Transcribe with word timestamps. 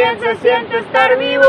bien 0.00 0.18
se 0.18 0.36
siente 0.40 0.78
estar 0.78 1.18
vivo! 1.18 1.44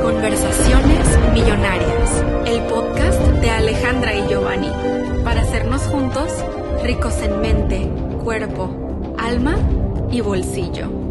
Conversaciones 0.00 1.18
Millonarias, 1.32 2.24
el 2.46 2.62
podcast 2.62 3.20
de 3.20 3.50
Alejandra 3.50 4.14
y 4.14 4.28
Giovanni, 4.28 4.70
para 5.24 5.40
hacernos 5.40 5.82
juntos 5.82 6.28
ricos 6.84 7.20
en 7.22 7.40
mente, 7.40 7.90
cuerpo, 8.22 9.14
alma 9.18 9.56
y 10.12 10.20
bolsillo. 10.20 11.01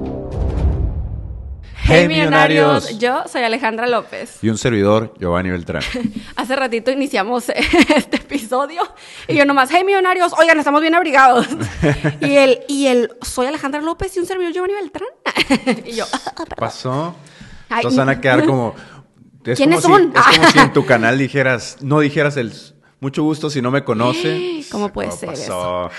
Hey, 1.84 2.08
millonarios. 2.08 2.98
Yo 3.00 3.24
soy 3.28 3.44
Alejandra 3.44 3.88
López. 3.88 4.38
Y 4.42 4.50
un 4.50 4.58
servidor, 4.58 5.14
Giovanni 5.20 5.50
Beltrán. 5.50 5.84
Hace 6.36 6.56
ratito 6.56 6.92
iniciamos 6.92 7.50
este 7.96 8.18
episodio 8.18 8.82
y 9.28 9.36
yo 9.36 9.46
nomás, 9.46 9.70
hey 9.72 9.84
millonarios, 9.84 10.34
oigan, 10.38 10.60
estamos 10.60 10.82
bien 10.82 10.96
abrigados. 10.96 11.48
y 12.22 12.36
el, 12.36 12.60
y 12.68 12.88
el, 12.88 13.12
soy 13.22 13.48
Alejandra 13.48 13.82
López 13.82 14.16
y 14.16 14.20
un 14.20 14.26
servidor 14.26 14.54
Giovanni 14.54 14.76
Beltrán. 14.76 15.10
y 15.86 15.94
yo, 15.94 16.06
¿Qué 16.38 16.56
pasó? 16.56 17.16
Ay, 17.70 17.78
Entonces 17.78 17.98
van 17.98 18.10
a 18.10 18.22
quedar 18.22 18.46
como... 18.46 18.76
Es 19.44 19.58
¿Quiénes 19.58 19.82
como 19.82 19.98
son? 19.98 20.14
Si, 20.14 20.20
es 20.20 20.38
como 20.38 20.52
si 20.52 20.60
en 20.60 20.74
tu 20.74 20.86
canal 20.86 21.18
dijeras, 21.18 21.78
no 21.82 22.00
dijeras 22.00 22.38
el 22.38 22.54
mucho 23.02 23.24
gusto 23.24 23.50
si 23.50 23.64
no 23.64 23.72
me 23.72 23.84
conoce. 23.84 24.64
¿Cómo 24.72 24.94
puede 24.94 25.12
ser 25.12 25.30
pasó? 25.30 25.90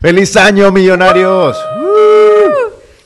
¡Feliz 0.00 0.34
año, 0.38 0.72
millonarios! 0.72 1.54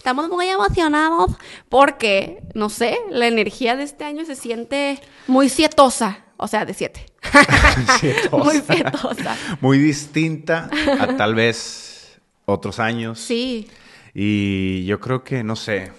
Estamos 0.04 0.28
muy 0.28 0.46
emocionados 0.48 1.30
porque, 1.70 2.42
no 2.52 2.68
sé, 2.68 2.98
la 3.08 3.26
energía 3.26 3.74
de 3.74 3.84
este 3.84 4.04
año 4.04 4.26
se 4.26 4.34
siente 4.34 5.00
muy 5.26 5.48
sietosa. 5.48 6.26
O 6.36 6.46
sea, 6.46 6.66
de 6.66 6.74
siete. 6.74 7.06
Sietosa. 8.00 8.36
muy 8.36 8.60
sietosa. 8.70 9.36
Muy 9.62 9.78
distinta 9.78 10.68
a 11.00 11.16
tal 11.16 11.34
vez 11.34 12.20
otros 12.44 12.80
años. 12.80 13.18
Sí. 13.18 13.70
Y 14.12 14.84
yo 14.84 15.00
creo 15.00 15.24
que, 15.24 15.42
no 15.42 15.56
sé, 15.56 15.90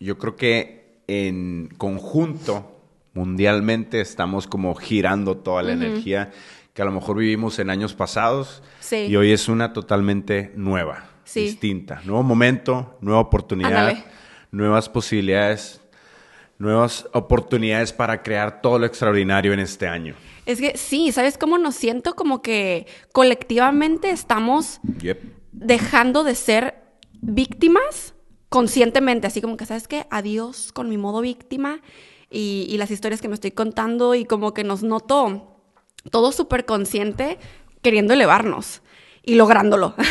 yo 0.00 0.16
creo 0.16 0.36
que 0.36 1.02
en 1.06 1.68
conjunto, 1.76 2.80
mundialmente, 3.12 4.00
estamos 4.00 4.46
como 4.46 4.74
girando 4.74 5.36
toda 5.36 5.62
la 5.62 5.72
energía 5.72 6.32
que 6.72 6.80
a 6.80 6.86
lo 6.86 6.92
mejor 6.92 7.18
vivimos 7.18 7.58
en 7.58 7.68
años 7.68 7.92
pasados. 7.92 8.62
Sí. 8.80 9.04
Y 9.08 9.16
hoy 9.16 9.32
es 9.32 9.50
una 9.50 9.74
totalmente 9.74 10.50
nueva, 10.56 11.10
Sí. 11.24 11.40
distinta. 11.42 12.00
Nuevo 12.04 12.22
momento, 12.22 12.96
nueva 13.00 13.20
oportunidad, 13.20 13.88
Ándale. 13.88 14.04
nuevas 14.50 14.88
posibilidades, 14.88 15.80
nuevas 16.58 17.08
oportunidades 17.12 17.92
para 17.92 18.22
crear 18.22 18.60
todo 18.60 18.78
lo 18.78 18.86
extraordinario 18.86 19.52
en 19.52 19.60
este 19.60 19.86
año. 19.86 20.14
Es 20.46 20.60
que 20.60 20.76
sí, 20.76 21.10
¿sabes 21.12 21.38
cómo 21.38 21.56
nos 21.58 21.74
siento? 21.74 22.14
Como 22.14 22.42
que 22.42 22.86
colectivamente 23.12 24.10
estamos 24.10 24.80
Yep. 25.00 25.20
dejando 25.52 26.22
de 26.24 26.34
ser 26.34 26.74
víctimas 27.20 28.14
conscientemente, 28.50 29.26
así 29.26 29.40
como 29.40 29.56
que, 29.56 29.66
¿sabes 29.66 29.88
qué? 29.88 30.06
Adiós 30.10 30.70
con 30.72 30.88
mi 30.88 30.96
modo 30.98 31.20
víctima 31.22 31.80
y, 32.30 32.66
y 32.68 32.76
las 32.78 32.90
historias 32.90 33.20
que 33.20 33.28
me 33.28 33.34
estoy 33.34 33.50
contando 33.52 34.14
y 34.14 34.24
como 34.26 34.54
que 34.54 34.62
nos 34.64 34.82
noto 34.82 35.50
todo 36.10 36.30
súper 36.32 36.64
consciente 36.66 37.38
queriendo 37.82 38.12
elevarnos 38.14 38.82
y 39.24 39.34
lográndolo. 39.36 39.94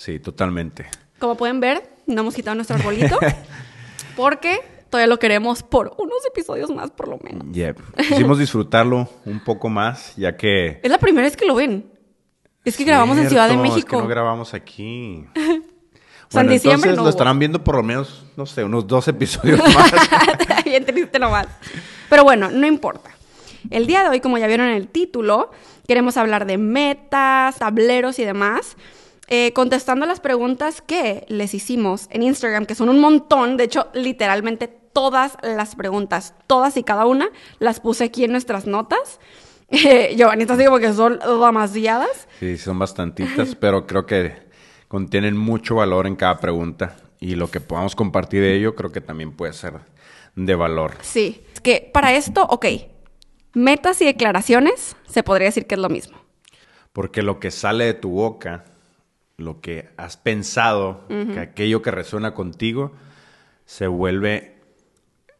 Sí, 0.00 0.18
totalmente. 0.18 0.86
como 1.18 1.36
pueden 1.36 1.60
ver, 1.60 1.82
no 2.06 2.22
hemos 2.22 2.34
quitado 2.34 2.54
nuestro 2.54 2.76
arbolito 2.76 3.18
porque 4.16 4.58
todavía 4.88 5.06
lo 5.06 5.18
queremos 5.18 5.62
por 5.62 5.92
unos 5.98 6.24
episodios 6.26 6.70
más 6.70 6.90
por 6.90 7.06
lo 7.08 7.18
menos. 7.18 7.44
Yep. 7.52 7.96
Quisimos 8.08 8.38
disfrutarlo 8.38 9.10
un 9.26 9.44
poco 9.44 9.68
más, 9.68 10.16
ya 10.16 10.38
que... 10.38 10.80
Es 10.82 10.90
la 10.90 10.96
primera 10.96 11.26
vez 11.26 11.36
que 11.36 11.44
lo 11.44 11.54
ven. 11.54 11.92
Es 12.64 12.78
que 12.78 12.84
grabamos 12.84 13.18
en 13.18 13.28
Ciudad 13.28 13.44
de 13.44 13.50
Cierto, 13.50 13.66
es 13.66 13.70
México. 13.74 13.96
que 13.98 14.02
no 14.02 14.08
grabamos 14.08 14.54
aquí. 14.54 15.26
O 16.22 16.32
sea, 16.32 16.42
en 16.42 16.52
entonces 16.52 16.96
no 16.96 17.02
lo 17.02 17.08
estarán 17.08 17.40
viendo 17.40 17.64
por 17.64 17.74
lo 17.74 17.82
menos, 17.82 18.24
no 18.36 18.46
sé, 18.46 18.62
unos 18.62 18.86
dos 18.86 19.08
episodios 19.08 19.58
más. 19.74 19.92
Bien 20.64 20.86
triste 20.86 21.18
nomás. 21.18 21.48
Pero 22.08 22.22
bueno, 22.22 22.52
no 22.52 22.68
importa. 22.68 23.10
El 23.68 23.88
día 23.88 24.04
de 24.04 24.10
hoy, 24.10 24.20
como 24.20 24.38
ya 24.38 24.46
vieron 24.46 24.68
en 24.68 24.76
el 24.76 24.86
título, 24.86 25.50
queremos 25.88 26.16
hablar 26.16 26.46
de 26.46 26.56
metas, 26.56 27.58
tableros 27.58 28.20
y 28.20 28.24
demás. 28.24 28.76
Eh, 29.30 29.52
contestando 29.52 30.06
las 30.06 30.18
preguntas 30.18 30.82
que 30.82 31.24
les 31.28 31.54
hicimos 31.54 32.08
en 32.10 32.22
Instagram, 32.24 32.66
que 32.66 32.74
son 32.74 32.88
un 32.88 33.00
montón. 33.00 33.56
De 33.56 33.64
hecho, 33.64 33.86
literalmente 33.94 34.66
todas 34.68 35.36
las 35.42 35.76
preguntas, 35.76 36.34
todas 36.48 36.76
y 36.76 36.82
cada 36.82 37.06
una, 37.06 37.30
las 37.60 37.78
puse 37.78 38.04
aquí 38.04 38.24
en 38.24 38.32
nuestras 38.32 38.66
notas. 38.66 39.20
Eh, 39.72 40.16
Giovanni 40.16 40.42
está 40.42 40.54
así 40.54 40.64
como 40.64 40.80
que 40.80 40.92
son 40.92 41.20
demasiadas. 41.20 42.26
Sí, 42.40 42.58
son 42.58 42.80
bastantitas, 42.80 43.54
pero 43.54 43.86
creo 43.86 44.04
que 44.04 44.34
contienen 44.88 45.36
mucho 45.36 45.76
valor 45.76 46.08
en 46.08 46.16
cada 46.16 46.40
pregunta. 46.40 46.96
Y 47.20 47.36
lo 47.36 47.52
que 47.52 47.60
podamos 47.60 47.94
compartir 47.94 48.42
de 48.42 48.56
ello 48.56 48.74
creo 48.74 48.90
que 48.90 49.00
también 49.00 49.30
puede 49.30 49.52
ser 49.52 49.74
de 50.34 50.54
valor. 50.56 50.94
Sí. 51.02 51.44
Es 51.54 51.60
que 51.60 51.88
para 51.94 52.14
esto, 52.14 52.44
ok. 52.50 52.66
Metas 53.52 54.00
y 54.02 54.06
declaraciones, 54.06 54.96
se 55.06 55.22
podría 55.22 55.46
decir 55.46 55.68
que 55.68 55.76
es 55.76 55.80
lo 55.80 55.88
mismo. 55.88 56.18
Porque 56.92 57.22
lo 57.22 57.38
que 57.38 57.52
sale 57.52 57.84
de 57.84 57.94
tu 57.94 58.10
boca, 58.10 58.64
lo 59.40 59.60
que 59.60 59.88
has 59.96 60.16
pensado, 60.16 61.06
que 61.08 61.40
aquello 61.40 61.82
que 61.82 61.90
resuena 61.90 62.34
contigo, 62.34 62.92
se 63.64 63.86
vuelve 63.86 64.54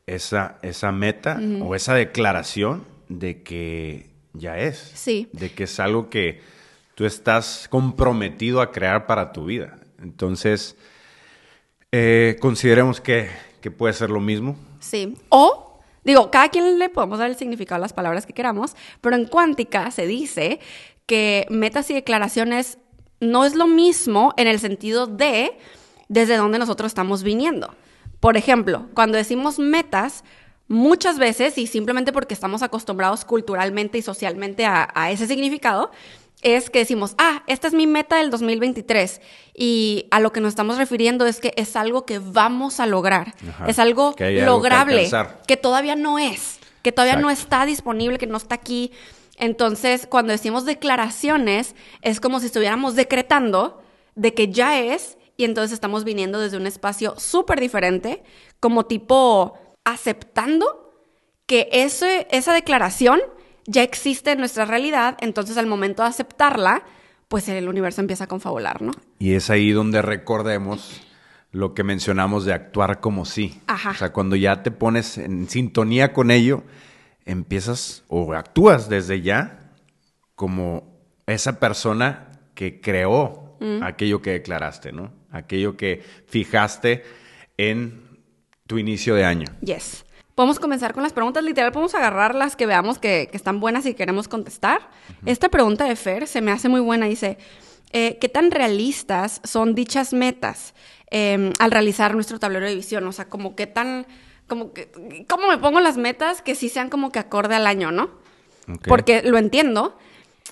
esa, 0.06 0.58
esa 0.62 0.90
meta 0.92 1.40
o 1.62 1.74
esa 1.74 1.94
declaración 1.94 2.84
de 3.08 3.42
que 3.42 4.10
ya 4.32 4.58
es. 4.58 4.78
Sí. 4.94 5.28
De 5.32 5.52
que 5.52 5.64
es 5.64 5.80
algo 5.80 6.10
que 6.10 6.40
tú 6.94 7.04
estás 7.04 7.66
comprometido 7.68 8.60
a 8.60 8.72
crear 8.72 9.06
para 9.06 9.32
tu 9.32 9.44
vida. 9.44 9.78
Entonces, 10.02 10.76
eh, 11.92 12.36
consideremos 12.40 13.00
que, 13.00 13.28
que 13.60 13.70
puede 13.70 13.94
ser 13.94 14.10
lo 14.10 14.20
mismo. 14.20 14.56
Sí. 14.78 15.16
O, 15.28 15.80
digo, 16.04 16.30
cada 16.30 16.48
quien 16.48 16.78
le 16.78 16.88
podemos 16.88 17.18
dar 17.18 17.30
el 17.30 17.36
significado 17.36 17.76
a 17.76 17.80
las 17.80 17.92
palabras 17.92 18.26
que 18.26 18.32
queramos, 18.32 18.76
pero 19.00 19.16
en 19.16 19.26
cuántica 19.26 19.90
se 19.90 20.06
dice 20.06 20.60
que 21.06 21.46
metas 21.50 21.90
y 21.90 21.94
declaraciones 21.94 22.78
no 23.20 23.44
es 23.44 23.54
lo 23.54 23.66
mismo 23.66 24.34
en 24.36 24.48
el 24.48 24.58
sentido 24.58 25.06
de 25.06 25.56
desde 26.08 26.36
dónde 26.36 26.58
nosotros 26.58 26.88
estamos 26.88 27.22
viniendo. 27.22 27.74
Por 28.18 28.36
ejemplo, 28.36 28.86
cuando 28.94 29.16
decimos 29.16 29.58
metas, 29.58 30.24
muchas 30.68 31.18
veces, 31.18 31.56
y 31.58 31.66
simplemente 31.66 32.12
porque 32.12 32.34
estamos 32.34 32.62
acostumbrados 32.62 33.24
culturalmente 33.24 33.98
y 33.98 34.02
socialmente 34.02 34.66
a, 34.66 34.88
a 34.94 35.10
ese 35.10 35.26
significado, 35.26 35.90
es 36.42 36.70
que 36.70 36.80
decimos, 36.80 37.14
ah, 37.18 37.42
esta 37.46 37.68
es 37.68 37.74
mi 37.74 37.86
meta 37.86 38.16
del 38.16 38.30
2023. 38.30 39.20
Y 39.54 40.06
a 40.10 40.20
lo 40.20 40.32
que 40.32 40.40
nos 40.40 40.50
estamos 40.50 40.78
refiriendo 40.78 41.26
es 41.26 41.40
que 41.40 41.52
es 41.56 41.76
algo 41.76 42.06
que 42.06 42.18
vamos 42.18 42.80
a 42.80 42.86
lograr. 42.86 43.34
Ajá. 43.48 43.66
Es 43.66 43.78
algo 43.78 44.14
Que 44.14 44.24
hay 44.24 44.40
algo 44.40 44.62
que 44.62 44.68
lograble, 44.68 45.10
que 45.46 45.56
todavía 45.56 45.96
no 45.96 46.18
es, 46.18 46.58
que 46.82 46.92
todavía 46.92 47.16
no 47.16 47.30
está 47.30 47.66
disponible, 47.66 48.18
que 48.18 48.26
no 48.26 48.36
está 48.36 48.54
aquí. 48.54 48.92
Entonces, 49.40 50.06
cuando 50.06 50.32
decimos 50.32 50.66
declaraciones, 50.66 51.74
es 52.02 52.20
como 52.20 52.40
si 52.40 52.46
estuviéramos 52.46 52.94
decretando 52.94 53.82
de 54.14 54.34
que 54.34 54.52
ya 54.52 54.78
es, 54.78 55.16
y 55.36 55.44
entonces 55.44 55.72
estamos 55.72 56.04
viniendo 56.04 56.38
desde 56.38 56.58
un 56.58 56.66
espacio 56.66 57.14
súper 57.18 57.58
diferente, 57.58 58.22
como 58.60 58.84
tipo 58.84 59.58
aceptando 59.84 60.92
que 61.46 61.68
ese, 61.72 62.28
esa 62.30 62.52
declaración 62.52 63.20
ya 63.66 63.82
existe 63.82 64.32
en 64.32 64.38
nuestra 64.38 64.66
realidad, 64.66 65.16
entonces 65.20 65.56
al 65.56 65.66
momento 65.66 66.02
de 66.02 66.10
aceptarla, 66.10 66.84
pues 67.28 67.48
el 67.48 67.68
universo 67.68 68.00
empieza 68.02 68.24
a 68.24 68.26
confabular, 68.26 68.82
¿no? 68.82 68.92
Y 69.18 69.34
es 69.34 69.48
ahí 69.48 69.70
donde 69.70 70.02
recordemos 70.02 71.00
lo 71.52 71.74
que 71.74 71.82
mencionamos 71.82 72.44
de 72.44 72.52
actuar 72.52 73.00
como 73.00 73.24
sí. 73.24 73.60
Ajá. 73.66 73.90
O 73.90 73.94
sea, 73.94 74.12
cuando 74.12 74.36
ya 74.36 74.62
te 74.62 74.70
pones 74.70 75.18
en 75.18 75.48
sintonía 75.48 76.12
con 76.12 76.30
ello, 76.30 76.62
empiezas 77.24 78.04
o 78.08 78.32
actúas 78.34 78.88
desde 78.88 79.20
ya 79.22 79.72
como 80.34 81.00
esa 81.26 81.60
persona 81.60 82.32
que 82.54 82.80
creó 82.80 83.58
aquello 83.82 84.22
que 84.22 84.32
declaraste, 84.32 84.90
¿no? 84.92 85.12
Aquello 85.30 85.76
que 85.76 86.02
fijaste 86.26 87.04
en 87.58 88.18
tu 88.66 88.78
inicio 88.78 89.14
de 89.14 89.24
año. 89.24 89.46
Yes. 89.60 90.04
Podemos 90.34 90.58
comenzar 90.58 90.94
con 90.94 91.02
las 91.02 91.12
preguntas. 91.12 91.44
Literal, 91.44 91.72
podemos 91.72 91.94
agarrar 91.94 92.34
las 92.34 92.56
que 92.56 92.64
veamos 92.64 92.98
que, 92.98 93.28
que 93.30 93.36
están 93.36 93.60
buenas 93.60 93.84
y 93.84 93.94
queremos 93.94 94.28
contestar. 94.28 94.88
Esta 95.26 95.50
pregunta 95.50 95.84
de 95.84 95.96
Fer 95.96 96.26
se 96.26 96.40
me 96.40 96.50
hace 96.50 96.70
muy 96.70 96.80
buena. 96.80 97.06
Dice, 97.06 97.36
eh, 97.92 98.18
¿qué 98.20 98.28
tan 98.28 98.50
realistas 98.50 99.40
son 99.44 99.74
dichas 99.74 100.12
metas 100.12 100.74
eh, 101.10 101.52
al 101.58 101.70
realizar 101.70 102.14
nuestro 102.14 102.38
tablero 102.38 102.66
de 102.66 102.74
visión? 102.74 103.06
O 103.06 103.12
sea, 103.12 103.26
como 103.26 103.54
qué 103.54 103.66
tan... 103.66 104.06
Como 104.50 104.72
que, 104.74 104.90
¿Cómo 105.28 105.48
me 105.48 105.58
pongo 105.58 105.80
las 105.80 105.96
metas 105.96 106.42
que 106.42 106.56
sí 106.56 106.68
sean 106.68 106.90
como 106.90 107.10
que 107.12 107.20
acorde 107.20 107.54
al 107.54 107.68
año, 107.68 107.92
no? 107.92 108.10
Porque 108.88 109.22
lo 109.22 109.38
entiendo. 109.38 109.96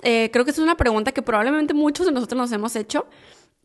Eh, 0.03 0.29
creo 0.31 0.45
que 0.45 0.51
es 0.51 0.57
una 0.57 0.77
pregunta 0.77 1.11
que 1.11 1.21
probablemente 1.21 1.73
muchos 1.73 2.05
de 2.05 2.13
nosotros 2.13 2.37
nos 2.37 2.51
hemos 2.53 2.77
hecho. 2.77 3.07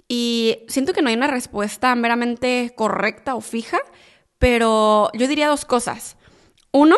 Y 0.09 0.59
siento 0.67 0.93
que 0.93 1.03
no 1.03 1.09
hay 1.09 1.15
una 1.15 1.29
respuesta 1.29 1.95
meramente 1.95 2.75
correcta 2.77 3.37
o 3.37 3.41
fija, 3.41 3.79
pero 4.39 5.09
yo 5.15 5.29
diría 5.29 5.49
dos 5.49 5.65
cosas. 5.65 6.17
Uno, 6.73 6.97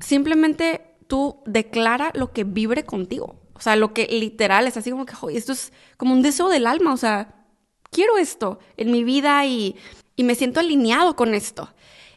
simplemente 0.00 0.96
tú 1.06 1.40
declara 1.46 2.10
lo 2.14 2.32
que 2.32 2.42
vibre 2.42 2.84
contigo. 2.84 3.40
O 3.54 3.60
sea, 3.60 3.76
lo 3.76 3.94
que 3.94 4.06
literal 4.08 4.66
es 4.66 4.76
así 4.76 4.90
como 4.90 5.06
que, 5.06 5.14
"Joder, 5.14 5.36
esto 5.36 5.52
es 5.52 5.72
como 5.96 6.12
un 6.12 6.22
deseo 6.22 6.48
del 6.48 6.66
alma, 6.66 6.92
o 6.92 6.96
sea, 6.96 7.46
quiero 7.90 8.18
esto 8.18 8.58
en 8.76 8.90
mi 8.90 9.04
vida 9.04 9.46
y, 9.46 9.76
y 10.16 10.24
me 10.24 10.34
siento 10.34 10.60
alineado 10.60 11.16
con 11.16 11.34
esto. 11.34 11.73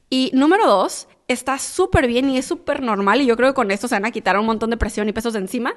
Y 0.09 0.31
número 0.33 0.67
dos, 0.67 1.07
está 1.27 1.57
súper 1.59 2.07
bien 2.07 2.29
y 2.29 2.37
es 2.37 2.45
súper 2.45 2.81
normal, 2.81 3.21
y 3.21 3.25
yo 3.25 3.35
creo 3.35 3.49
que 3.49 3.55
con 3.55 3.71
esto 3.71 3.87
se 3.87 3.95
van 3.95 4.05
a 4.05 4.11
quitar 4.11 4.37
un 4.39 4.45
montón 4.45 4.69
de 4.69 4.77
presión 4.77 5.09
y 5.09 5.13
pesos 5.13 5.33
de 5.33 5.39
encima, 5.39 5.75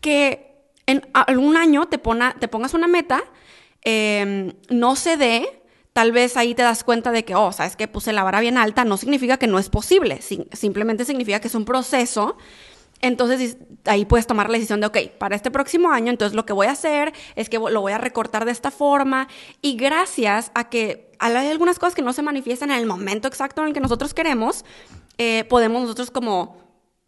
que 0.00 0.54
en 0.86 1.06
algún 1.12 1.56
año 1.56 1.86
te, 1.86 1.98
pona- 1.98 2.34
te 2.38 2.46
pongas 2.48 2.74
una 2.74 2.86
meta, 2.86 3.24
eh, 3.84 4.54
no 4.70 4.96
se 4.96 5.16
dé, 5.16 5.62
tal 5.92 6.12
vez 6.12 6.36
ahí 6.36 6.54
te 6.54 6.62
das 6.62 6.84
cuenta 6.84 7.10
de 7.10 7.24
que, 7.24 7.34
oh, 7.34 7.52
sabes 7.52 7.74
que 7.76 7.88
puse 7.88 8.12
la 8.12 8.22
vara 8.22 8.40
bien 8.40 8.58
alta, 8.58 8.84
no 8.84 8.96
significa 8.96 9.36
que 9.38 9.46
no 9.46 9.58
es 9.58 9.68
posible, 9.70 10.20
sim- 10.22 10.46
simplemente 10.52 11.04
significa 11.04 11.40
que 11.40 11.48
es 11.48 11.54
un 11.54 11.64
proceso. 11.64 12.36
Entonces 13.00 13.58
ahí 13.84 14.04
puedes 14.06 14.26
tomar 14.26 14.48
la 14.48 14.54
decisión 14.54 14.80
de, 14.80 14.86
ok, 14.86 14.98
para 15.18 15.36
este 15.36 15.50
próximo 15.50 15.90
año, 15.90 16.10
entonces 16.10 16.34
lo 16.34 16.46
que 16.46 16.52
voy 16.54 16.68
a 16.68 16.72
hacer 16.72 17.12
es 17.36 17.48
que 17.50 17.58
lo 17.58 17.80
voy 17.80 17.92
a 17.92 17.98
recortar 17.98 18.44
de 18.46 18.52
esta 18.52 18.70
forma 18.70 19.28
y 19.60 19.76
gracias 19.76 20.50
a 20.54 20.70
que 20.70 21.03
hay 21.18 21.48
algunas 21.48 21.78
cosas 21.78 21.94
que 21.94 22.02
no 22.02 22.12
se 22.12 22.22
manifiestan 22.22 22.70
en 22.70 22.78
el 22.78 22.86
momento 22.86 23.28
exacto 23.28 23.62
en 23.62 23.68
el 23.68 23.74
que 23.74 23.80
nosotros 23.80 24.14
queremos, 24.14 24.64
eh, 25.18 25.44
podemos 25.48 25.82
nosotros 25.82 26.10
como, 26.10 26.56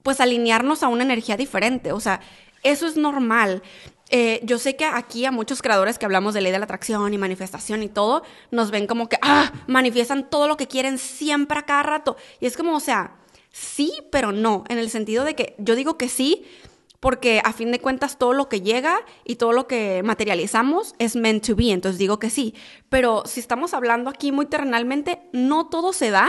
pues 0.02 0.20
alinearnos 0.20 0.82
a 0.82 0.88
una 0.88 1.02
energía 1.02 1.36
diferente. 1.36 1.92
O 1.92 2.00
sea, 2.00 2.20
eso 2.62 2.86
es 2.86 2.96
normal. 2.96 3.62
Eh, 4.08 4.40
yo 4.44 4.58
sé 4.58 4.76
que 4.76 4.84
aquí 4.84 5.24
a 5.24 5.32
muchos 5.32 5.62
creadores 5.62 5.98
que 5.98 6.04
hablamos 6.04 6.32
de 6.32 6.40
ley 6.40 6.52
de 6.52 6.58
la 6.58 6.64
atracción 6.64 7.12
y 7.12 7.18
manifestación 7.18 7.82
y 7.82 7.88
todo, 7.88 8.22
nos 8.50 8.70
ven 8.70 8.86
como 8.86 9.08
que, 9.08 9.18
ah, 9.22 9.52
manifiestan 9.66 10.30
todo 10.30 10.46
lo 10.46 10.56
que 10.56 10.68
quieren 10.68 10.98
siempre 10.98 11.58
a 11.58 11.62
cada 11.62 11.82
rato. 11.82 12.16
Y 12.40 12.46
es 12.46 12.56
como, 12.56 12.76
o 12.76 12.80
sea, 12.80 13.16
sí, 13.50 13.92
pero 14.12 14.30
no, 14.30 14.64
en 14.68 14.78
el 14.78 14.90
sentido 14.90 15.24
de 15.24 15.34
que 15.34 15.56
yo 15.58 15.74
digo 15.74 15.98
que 15.98 16.08
sí, 16.08 16.44
porque 17.06 17.40
a 17.44 17.52
fin 17.52 17.70
de 17.70 17.78
cuentas 17.78 18.18
todo 18.18 18.32
lo 18.32 18.48
que 18.48 18.62
llega 18.62 18.98
y 19.24 19.36
todo 19.36 19.52
lo 19.52 19.68
que 19.68 20.02
materializamos 20.02 20.96
es 20.98 21.14
meant 21.14 21.46
to 21.46 21.54
be, 21.54 21.70
entonces 21.70 22.00
digo 22.00 22.18
que 22.18 22.30
sí. 22.30 22.52
Pero 22.88 23.22
si 23.26 23.38
estamos 23.38 23.74
hablando 23.74 24.10
aquí 24.10 24.32
muy 24.32 24.46
terrenalmente, 24.46 25.20
no 25.32 25.68
todo 25.68 25.92
se 25.92 26.10
da 26.10 26.28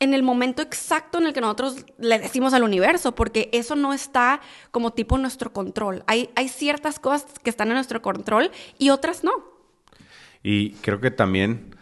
en 0.00 0.14
el 0.14 0.22
momento 0.22 0.62
exacto 0.62 1.18
en 1.18 1.26
el 1.26 1.34
que 1.34 1.42
nosotros 1.42 1.84
le 1.98 2.18
decimos 2.18 2.54
al 2.54 2.62
universo, 2.62 3.14
porque 3.14 3.50
eso 3.52 3.76
no 3.76 3.92
está 3.92 4.40
como 4.70 4.94
tipo 4.94 5.16
en 5.16 5.20
nuestro 5.20 5.52
control. 5.52 6.02
Hay, 6.06 6.30
hay 6.34 6.48
ciertas 6.48 6.98
cosas 6.98 7.26
que 7.42 7.50
están 7.50 7.68
en 7.68 7.74
nuestro 7.74 8.00
control 8.00 8.50
y 8.78 8.88
otras 8.88 9.22
no. 9.22 9.32
Y 10.42 10.70
creo 10.76 10.98
que 10.98 11.10
también 11.10 11.76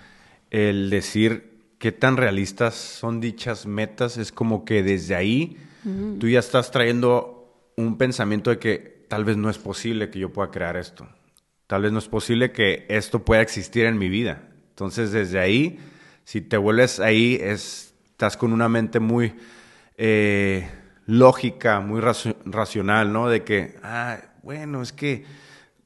el 0.51 0.91
decir 0.91 1.53
qué 1.79 1.93
tan 1.93 2.17
realistas 2.17 2.75
son 2.75 3.21
dichas 3.21 3.65
metas 3.65 4.17
es 4.17 4.33
como 4.33 4.65
que 4.65 4.83
desde 4.83 5.15
ahí 5.15 5.57
tú 6.19 6.29
ya 6.29 6.41
estás 6.41 6.73
trayendo 6.73 7.34
un 7.77 7.99
pensamiento 7.99 8.51
de 8.51 8.59
que 8.59 9.07
tal 9.09 9.25
vez 9.25 9.37
no 9.37 9.51
es 9.51 9.59
posible 9.59 10.11
que 10.11 10.19
yo 10.19 10.33
pueda 10.33 10.51
crear 10.51 10.77
esto. 10.77 11.09
Tal 11.67 11.83
vez 11.83 11.93
no 11.93 11.99
es 11.99 12.09
posible 12.09 12.53
que 12.53 12.87
esto 12.89 13.25
pueda 13.25 13.43
existir 13.43 13.87
en 13.87 13.99
mi 13.99 14.09
vida. 14.09 14.49
Entonces 14.71 15.13
desde 15.13 15.39
ahí, 15.39 15.79
si 16.25 16.41
te 16.41 16.57
vuelves 16.57 17.01
ahí, 17.01 17.39
es, 17.41 17.95
estás 18.07 18.37
con 18.37 18.53
una 18.53 18.69
mente 18.69 19.01
muy 19.01 19.35
eh, 19.97 20.69
lógica, 21.07 21.81
muy 21.81 22.01
racio- 22.01 22.37
racional, 22.45 23.13
¿no? 23.13 23.29
De 23.29 23.45
que, 23.45 23.77
ah, 23.83 24.19
bueno, 24.43 24.83
es 24.83 24.93
que 24.93 25.25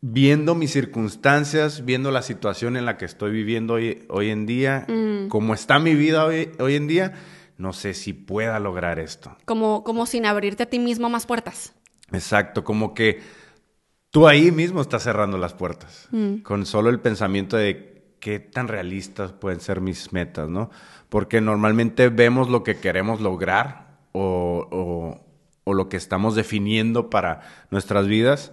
viendo 0.00 0.54
mis 0.54 0.72
circunstancias, 0.72 1.84
viendo 1.84 2.10
la 2.10 2.22
situación 2.22 2.76
en 2.76 2.84
la 2.84 2.96
que 2.96 3.04
estoy 3.04 3.30
viviendo 3.32 3.74
hoy, 3.74 4.04
hoy 4.08 4.30
en 4.30 4.46
día, 4.46 4.86
cómo 5.28 5.54
está 5.54 5.78
mi 5.78 5.94
vida 5.94 6.24
hoy, 6.24 6.50
hoy 6.58 6.76
en 6.76 6.86
día, 6.86 7.14
no 7.56 7.72
sé 7.72 7.94
si 7.94 8.12
pueda 8.12 8.58
lograr 8.60 9.00
esto. 9.00 9.36
Como, 9.44 9.82
como 9.82 10.06
sin 10.06 10.24
abrirte 10.26 10.62
a 10.62 10.66
ti 10.66 10.78
mismo 10.78 11.08
más 11.10 11.26
puertas. 11.26 11.74
Exacto, 12.12 12.64
como 12.64 12.94
que 12.94 13.20
tú 14.10 14.26
ahí 14.26 14.50
mismo 14.50 14.80
estás 14.80 15.02
cerrando 15.02 15.36
las 15.38 15.54
puertas, 15.54 16.08
con 16.42 16.64
solo 16.66 16.88
el 16.90 17.00
pensamiento 17.00 17.56
de 17.56 18.14
qué 18.20 18.40
tan 18.40 18.68
realistas 18.68 19.32
pueden 19.32 19.60
ser 19.60 19.80
mis 19.80 20.12
metas, 20.12 20.48
¿no? 20.48 20.70
Porque 21.08 21.40
normalmente 21.40 22.08
vemos 22.08 22.48
lo 22.48 22.62
que 22.64 22.76
queremos 22.78 23.20
lograr 23.20 23.98
o, 24.12 24.66
o- 24.70 25.24
o 25.64 25.74
lo 25.74 25.88
que 25.90 25.98
estamos 25.98 26.34
definiendo 26.34 27.10
para 27.10 27.66
nuestras 27.70 28.06
vidas 28.06 28.52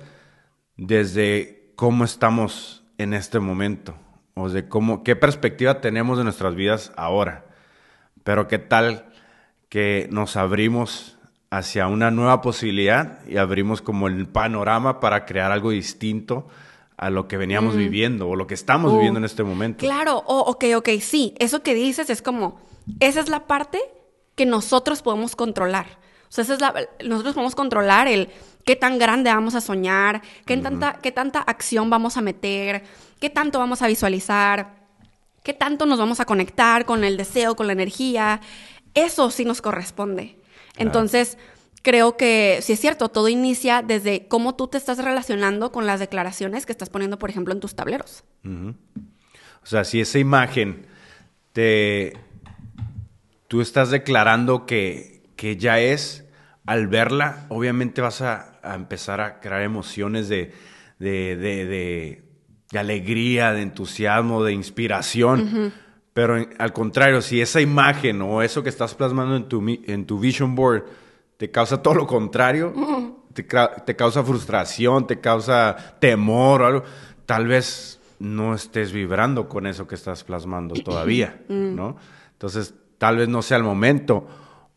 desde 0.76 1.72
cómo 1.76 2.04
estamos 2.04 2.84
en 2.98 3.14
este 3.14 3.40
momento, 3.40 3.96
o 4.34 4.50
de 4.50 4.68
cómo, 4.68 5.04
qué 5.04 5.16
perspectiva 5.16 5.80
tenemos 5.82 6.18
de 6.18 6.26
nuestras 6.26 6.56
vidas 6.56 6.92
ahora. 6.98 7.46
Pero 8.24 8.48
qué 8.48 8.60
tal 8.60 9.06
que 9.70 10.08
nos 10.12 10.36
abrimos 10.36 11.15
hacia 11.50 11.88
una 11.88 12.12
nueva 12.12 12.42
posibilidad 12.42 13.20
y 13.28 13.38
abrimos 13.38 13.82
como 13.82 14.08
el 14.08 14.28
panorama 14.28 15.00
para 15.00 15.26
crear 15.26 15.52
algo 15.52 15.72
distinto 15.72 16.48
a 16.98 17.10
lo 17.10 17.28
que 17.28 17.38
veníamos 17.38 17.76
viviendo 17.76 18.28
o 18.30 18.36
lo 18.36 18.48
que 18.48 18.54
estamos 18.54 18.92
Uh, 18.92 18.96
viviendo 18.96 19.20
en 19.20 19.26
este 19.26 19.44
momento. 19.44 19.80
Claro, 19.86 20.24
oh, 20.28 20.40
ok, 20.48 20.66
ok, 20.78 20.90
sí, 21.02 21.34
eso 21.40 21.62
que 21.62 21.74
dices 21.74 22.10
es 22.10 22.22
como, 22.22 22.60
esa 23.00 23.20
es 23.20 23.30
la 23.30 23.48
parte 23.48 23.80
que 24.36 24.46
nosotros 24.46 25.02
podemos 25.02 25.36
controlar. 25.36 25.86
O 26.30 26.32
sea, 26.36 26.44
esa 26.44 26.54
es 26.56 26.62
la, 26.62 26.74
nosotros 27.06 27.36
podemos 27.36 27.56
controlar 27.56 28.08
el 28.08 28.30
qué 28.66 28.76
tan 28.76 28.98
grande 28.98 29.30
vamos 29.30 29.56
a 29.56 29.62
soñar, 29.62 30.22
qué, 30.46 30.58
tanta, 30.58 31.00
qué 31.02 31.12
tanta 31.12 31.40
acción 31.40 31.90
vamos 31.90 32.18
a 32.18 32.22
meter, 32.22 32.84
qué 33.20 33.30
tanto 33.30 33.60
vamos 33.60 33.82
a 33.82 33.88
visualizar, 33.88 34.76
qué 35.44 35.54
tanto 35.54 35.86
nos 35.86 36.00
vamos 36.00 36.20
a 36.20 36.26
conectar 36.26 36.86
con 36.86 37.04
el 37.04 37.18
deseo, 37.18 37.56
con 37.56 37.68
la 37.68 37.74
energía. 37.74 38.42
Eso 38.94 39.30
sí 39.30 39.46
nos 39.46 39.62
corresponde. 39.62 40.38
Entonces, 40.78 41.38
creo 41.82 42.18
que 42.18 42.60
sí 42.62 42.74
es 42.74 42.80
cierto, 42.80 43.10
todo 43.10 43.30
inicia 43.30 43.82
desde 43.82 44.28
cómo 44.28 44.56
tú 44.56 44.68
te 44.68 44.78
estás 44.78 44.98
relacionando 44.98 45.72
con 45.72 45.86
las 45.86 46.00
declaraciones 46.00 46.66
que 46.66 46.72
estás 46.72 46.90
poniendo, 46.90 47.20
por 47.20 47.30
ejemplo, 47.30 47.54
en 47.54 47.60
tus 47.60 47.76
tableros. 47.76 48.24
O 49.64 49.66
sea, 49.68 49.84
si 49.84 50.00
esa 50.02 50.20
imagen 50.20 50.86
te 51.54 52.14
tú 53.48 53.62
estás 53.62 53.90
declarando 53.92 54.66
que, 54.66 55.24
que 55.36 55.58
ya 55.58 55.80
es, 55.80 56.26
al 56.66 56.88
verla, 56.88 57.46
obviamente 57.50 58.02
vas 58.02 58.22
a, 58.22 58.60
a 58.64 58.76
empezar 58.76 59.22
a 59.22 59.40
crear 59.40 59.62
emociones 59.62 60.28
de, 60.30 60.52
de, 61.00 61.36
de- 61.36 61.66
de- 61.66 62.22
de 62.72 62.80
alegría, 62.80 63.54
de 63.54 63.62
entusiasmo, 63.62 64.44
de 64.44 64.52
inspiración. 64.54 65.72
Pero 66.16 66.38
en- 66.38 66.50
al 66.60 66.72
contrario, 66.72 67.22
si 67.22 67.42
esa 67.42 67.60
imagen 67.60 68.22
o 68.22 68.42
eso 68.42 68.64
que 68.64 68.70
estás 68.70 68.96
plasmando 68.96 69.36
en 69.36 69.50
tu, 69.50 69.62
en 69.68 70.06
tu 70.06 70.18
vision 70.18 70.56
board 70.56 70.86
te 71.36 71.52
causa 71.52 71.82
todo 71.84 71.94
lo 71.94 72.08
contrario, 72.08 72.74
te, 73.34 73.44
te 73.44 73.96
causa 73.98 74.24
frustración, 74.24 75.06
te 75.08 75.20
causa 75.20 75.76
temor 76.00 76.62
o 76.62 76.66
algo, 76.68 76.84
tal 77.26 77.48
vez 77.48 78.00
no 78.20 78.56
estés 78.56 78.94
vibrando 78.94 79.50
con 79.50 79.68
eso 79.68 79.88
que 79.88 79.96
estás 79.96 80.24
plasmando 80.24 80.74
todavía, 80.86 81.42
¿no? 81.50 81.98
Entonces, 82.32 82.74
tal 82.98 83.18
vez 83.18 83.28
no 83.28 83.42
sea 83.42 83.58
el 83.58 83.64
momento, 83.64 84.26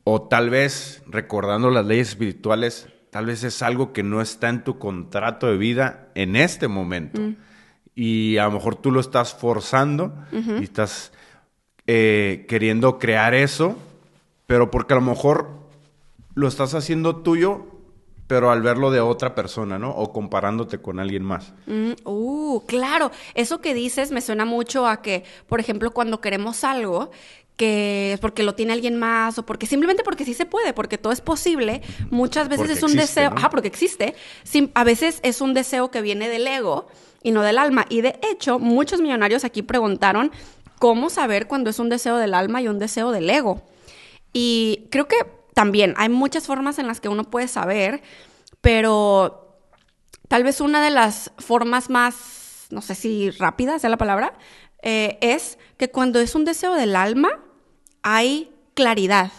o 0.02 0.22
tal 0.22 0.50
vez, 0.50 1.04
recordando 1.06 1.70
las 1.70 1.86
leyes 1.86 2.08
espirituales, 2.08 2.88
tal 3.10 3.26
vez 3.26 3.44
es 3.44 3.62
algo 3.62 3.92
que 3.92 4.02
no 4.02 4.20
está 4.20 4.48
en 4.48 4.64
tu 4.64 4.76
contrato 4.80 5.46
de 5.46 5.56
vida 5.56 6.08
en 6.16 6.34
este 6.34 6.66
momento. 6.66 7.20
Y 7.94 8.38
a 8.38 8.44
lo 8.46 8.52
mejor 8.52 8.74
tú 8.74 8.90
lo 8.90 8.98
estás 9.00 9.34
forzando 9.34 10.14
y 10.60 10.64
estás 10.64 11.12
eh, 11.90 12.44
queriendo 12.48 12.98
crear 12.98 13.32
eso, 13.32 13.74
pero 14.46 14.70
porque 14.70 14.92
a 14.92 14.96
lo 14.96 15.02
mejor 15.02 15.48
lo 16.34 16.46
estás 16.46 16.74
haciendo 16.74 17.16
tuyo, 17.16 17.64
pero 18.26 18.50
al 18.50 18.60
verlo 18.60 18.90
de 18.90 19.00
otra 19.00 19.34
persona, 19.34 19.78
¿no? 19.78 19.92
O 19.92 20.12
comparándote 20.12 20.82
con 20.82 21.00
alguien 21.00 21.24
más. 21.24 21.54
Mm, 21.66 21.92
uh, 22.04 22.60
claro. 22.66 23.10
Eso 23.34 23.62
que 23.62 23.72
dices 23.72 24.10
me 24.10 24.20
suena 24.20 24.44
mucho 24.44 24.86
a 24.86 25.00
que, 25.00 25.24
por 25.46 25.60
ejemplo, 25.60 25.90
cuando 25.92 26.20
queremos 26.20 26.62
algo, 26.62 27.10
que 27.56 28.12
es 28.12 28.20
porque 28.20 28.42
lo 28.42 28.54
tiene 28.54 28.74
alguien 28.74 28.98
más 28.98 29.38
o 29.38 29.46
porque 29.46 29.64
simplemente 29.64 30.04
porque 30.04 30.26
sí 30.26 30.34
se 30.34 30.44
puede, 30.44 30.74
porque 30.74 30.98
todo 30.98 31.12
es 31.14 31.22
posible, 31.22 31.80
muchas 32.10 32.50
veces 32.50 32.66
Porque 32.66 32.72
es 32.74 32.82
un 32.82 32.90
existe, 32.90 33.20
deseo, 33.20 33.30
¿no? 33.30 33.36
ajá, 33.38 33.48
porque 33.48 33.68
existe, 33.68 34.14
a 34.74 34.84
veces 34.84 35.20
es 35.22 35.40
un 35.40 35.54
deseo 35.54 35.90
que 35.90 36.02
viene 36.02 36.28
del 36.28 36.46
ego 36.46 36.86
y 37.22 37.32
no 37.32 37.42
del 37.42 37.58
alma. 37.58 37.86
Y 37.88 38.00
de 38.00 38.18
hecho, 38.30 38.58
muchos 38.58 39.00
millonarios 39.00 39.44
aquí 39.44 39.62
preguntaron 39.62 40.30
cómo 40.78 41.10
saber 41.10 41.46
cuando 41.46 41.70
es 41.70 41.78
un 41.78 41.88
deseo 41.88 42.16
del 42.16 42.34
alma 42.34 42.60
y 42.60 42.68
un 42.68 42.78
deseo 42.78 43.10
del 43.10 43.28
ego. 43.28 43.62
Y 44.32 44.88
creo 44.90 45.08
que 45.08 45.16
también 45.54 45.94
hay 45.96 46.08
muchas 46.08 46.46
formas 46.46 46.78
en 46.78 46.86
las 46.86 47.00
que 47.00 47.08
uno 47.08 47.24
puede 47.24 47.48
saber, 47.48 48.02
pero 48.60 49.58
tal 50.28 50.44
vez 50.44 50.60
una 50.60 50.82
de 50.82 50.90
las 50.90 51.32
formas 51.38 51.90
más, 51.90 52.66
no 52.70 52.82
sé 52.82 52.94
si 52.94 53.30
rápida 53.30 53.78
sea 53.78 53.90
la 53.90 53.96
palabra, 53.96 54.34
eh, 54.82 55.18
es 55.20 55.58
que 55.76 55.90
cuando 55.90 56.20
es 56.20 56.34
un 56.34 56.44
deseo 56.44 56.74
del 56.74 56.94
alma, 56.94 57.40
hay 58.02 58.52
claridad 58.74 59.32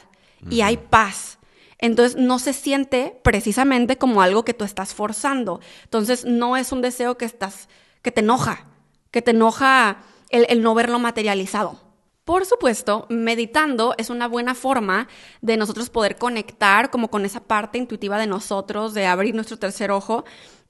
y 0.49 0.61
hay 0.61 0.77
paz. 0.77 1.37
Entonces 1.77 2.17
no 2.17 2.39
se 2.39 2.51
siente 2.51 3.19
precisamente 3.23 3.97
como 3.97 4.21
algo 4.21 4.43
que 4.43 4.53
tú 4.53 4.65
estás 4.65 4.93
forzando. 4.93 5.61
Entonces 5.85 6.25
no 6.25 6.57
es 6.57 6.73
un 6.73 6.81
deseo 6.81 7.17
que 7.17 7.25
estás, 7.25 7.69
que 8.01 8.11
te 8.11 8.19
enoja, 8.19 8.65
que 9.11 9.21
te 9.21 9.31
enoja 9.31 10.03
el, 10.29 10.45
el 10.49 10.61
no 10.61 10.73
verlo 10.73 10.99
materializado. 10.99 11.79
Por 12.23 12.45
supuesto, 12.45 13.07
meditando 13.09 13.95
es 13.97 14.11
una 14.11 14.27
buena 14.27 14.53
forma 14.53 15.07
de 15.41 15.57
nosotros 15.57 15.89
poder 15.89 16.17
conectar 16.17 16.91
como 16.91 17.09
con 17.09 17.25
esa 17.25 17.39
parte 17.39 17.79
intuitiva 17.79 18.19
de 18.19 18.27
nosotros, 18.27 18.93
de 18.93 19.07
abrir 19.07 19.33
nuestro 19.33 19.57
tercer 19.57 19.89
ojo 19.89 20.25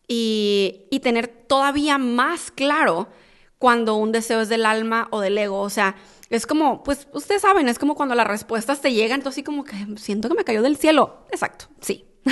y, 0.08 0.86
y 0.89 1.01
tener 1.01 1.28
todavía 1.28 1.98
más 1.98 2.50
claro 2.51 3.10
cuando 3.58 3.96
un 3.96 4.13
deseo 4.13 4.39
es 4.39 4.48
del 4.48 4.66
alma 4.66 5.10
o 5.12 5.20
del 5.20 5.38
ego. 5.38 5.60
O 5.60 5.70
sea, 5.70 5.96
es 6.30 6.48
como, 6.48 6.82
pues 6.82 7.08
ustedes 7.13 7.42
saben, 7.42 7.68
es 7.68 7.78
como 7.78 7.96
cuando 7.96 8.16
las 8.16 8.28
respuestas 8.28 8.82
te 8.82 8.94
llegan, 8.94 9.20
entonces 9.20 9.39
así 9.39 9.44
como 9.44 9.66
que 9.66 9.75
siento 9.98 10.30
que 10.30 10.36
me 10.36 10.46
cayó 10.46 10.62
del 10.62 10.78
cielo. 10.78 11.25
Exacto, 11.32 11.66
sí. 11.82 12.06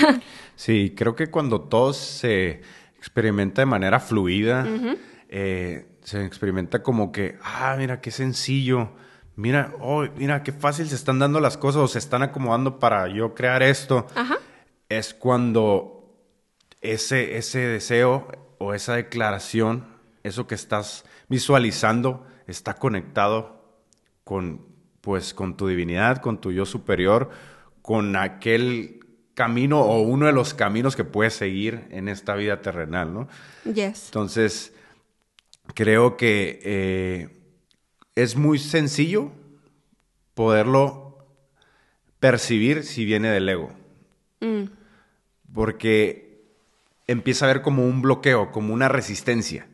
sí, 0.56 0.94
creo 0.96 1.16
que 1.16 1.30
cuando 1.30 1.62
todo 1.62 1.92
se 1.92 2.62
experimenta 2.96 3.62
de 3.62 3.66
manera 3.66 4.00
fluida, 4.00 4.66
eh, 5.28 5.97
se 6.08 6.24
experimenta 6.24 6.82
como 6.84 7.12
que, 7.12 7.38
ah, 7.44 7.76
mira, 7.78 8.00
qué 8.00 8.12
sencillo. 8.12 8.92
Mira, 9.36 9.74
oh, 9.82 10.06
mira, 10.16 10.42
qué 10.42 10.54
fácil 10.54 10.88
se 10.88 10.96
están 10.96 11.20
dando 11.20 11.42
las 11.42 11.58
cosas 11.58 11.82
o 11.82 11.88
se 11.90 12.00
están 12.00 12.24
acomodando 12.24 12.80
para 12.80 13.10
yo 13.10 13.36
crear 13.36 13.62
esto. 13.62 14.08
Es 14.88 15.14
cuando 15.14 16.18
ese, 16.80 17.38
ese 17.38 17.60
deseo 17.60 18.32
o 18.58 18.74
esa 18.74 18.96
declaración, 18.96 19.86
eso 20.24 20.48
que 20.48 20.56
estás 20.56 21.04
visualizando, 21.28 22.26
está 22.48 22.76
conectado 22.76 23.82
con, 24.24 24.66
pues, 25.02 25.34
con 25.34 25.58
tu 25.58 25.68
divinidad, 25.68 26.20
con 26.20 26.40
tu 26.40 26.54
yo 26.54 26.66
superior, 26.66 27.32
con 27.82 28.16
aquel 28.16 29.02
camino 29.34 29.82
o 29.82 30.04
uno 30.04 30.28
de 30.28 30.32
los 30.32 30.54
caminos 30.54 30.96
que 30.96 31.04
puedes 31.04 31.34
seguir 31.34 31.86
en 31.92 32.08
esta 32.08 32.34
vida 32.36 32.62
terrenal, 32.62 33.14
¿no? 33.14 33.28
Yes. 33.66 34.06
Entonces, 34.06 34.74
creo 35.74 36.18
que 36.18 36.60
eh, 36.64 37.30
es 38.16 38.36
muy 38.36 38.60
sencillo 38.60 39.32
poderlo 40.34 41.26
percibir 42.20 42.84
si 42.84 43.06
viene 43.06 43.30
del 43.30 43.50
ego. 43.50 43.72
Mm. 44.42 44.66
Porque 45.54 46.42
empieza 47.08 47.46
a 47.46 47.50
haber 47.50 47.62
como 47.62 47.88
un 47.88 48.02
bloqueo, 48.02 48.52
como 48.52 48.74
una 48.74 48.90
resistencia 48.90 49.68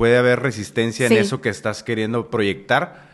puede 0.00 0.16
haber 0.16 0.40
resistencia 0.40 1.06
en 1.06 1.12
eso 1.12 1.42
que 1.42 1.50
estás 1.50 1.82
queriendo 1.82 2.30
proyectar 2.30 3.10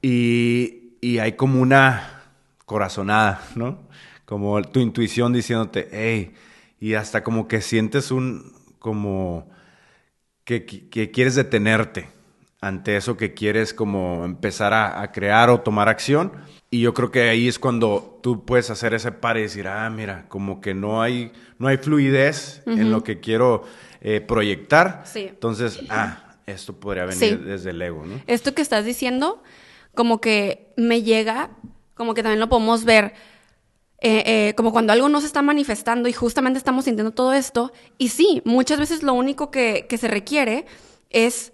y, 0.00 0.92
y, 1.00 1.18
hay 1.18 1.32
como 1.32 1.60
una 1.60 2.30
corazonada, 2.64 3.42
¿no? 3.56 3.80
Como 4.24 4.62
tu 4.62 4.78
intuición 4.78 5.32
diciéndote, 5.32 5.88
hey, 5.90 6.34
y 6.78 6.94
hasta 6.94 7.24
como 7.24 7.48
que 7.48 7.60
sientes 7.60 8.12
un, 8.12 8.52
como 8.78 9.50
que, 10.48 10.64
que 10.64 11.10
quieres 11.10 11.34
detenerte 11.34 12.08
ante 12.60 12.96
eso 12.96 13.16
que 13.16 13.34
quieres 13.34 13.74
como 13.74 14.24
empezar 14.24 14.72
a, 14.72 15.12
crear 15.12 15.50
o 15.50 15.60
tomar 15.60 15.88
acción. 15.88 16.32
Y 16.70 16.80
yo 16.80 16.92
creo 16.92 17.10
que 17.10 17.28
ahí 17.28 17.48
es 17.48 17.58
cuando 17.58 18.18
tú 18.22 18.44
puedes 18.44 18.70
hacer 18.70 18.94
ese 18.94 19.12
par 19.12 19.36
y 19.36 19.42
decir, 19.42 19.68
ah, 19.68 19.88
mira, 19.90 20.26
como 20.28 20.60
que 20.60 20.74
no 20.74 21.00
hay, 21.00 21.32
no 21.58 21.68
hay 21.68 21.76
fluidez 21.76 22.62
en 22.66 22.90
lo 22.90 23.04
que 23.04 23.20
quiero 23.20 23.64
eh, 24.00 24.20
proyectar. 24.20 25.04
Entonces, 25.14 25.80
ah, 25.88 26.36
esto 26.46 26.74
podría 26.74 27.04
venir 27.04 27.44
desde 27.44 27.70
el 27.70 27.80
ego, 27.80 28.04
¿no? 28.04 28.20
Esto 28.26 28.54
que 28.54 28.62
estás 28.62 28.84
diciendo, 28.84 29.42
como 29.94 30.20
que 30.20 30.72
me 30.76 31.02
llega, 31.02 31.50
como 31.94 32.14
que 32.14 32.22
también 32.22 32.40
lo 32.40 32.48
podemos 32.48 32.84
ver. 32.84 33.14
Eh, 34.00 34.22
eh, 34.26 34.54
como 34.54 34.70
cuando 34.70 34.92
algo 34.92 35.08
no 35.08 35.20
se 35.20 35.26
está 35.26 35.42
manifestando 35.42 36.08
y 36.08 36.12
justamente 36.12 36.58
estamos 36.58 36.84
sintiendo 36.84 37.12
todo 37.12 37.32
esto. 37.32 37.72
Y 37.98 38.10
sí, 38.10 38.42
muchas 38.44 38.78
veces 38.78 39.02
lo 39.02 39.12
único 39.14 39.50
que, 39.50 39.86
se 39.98 40.08
requiere 40.08 40.66
es 41.10 41.52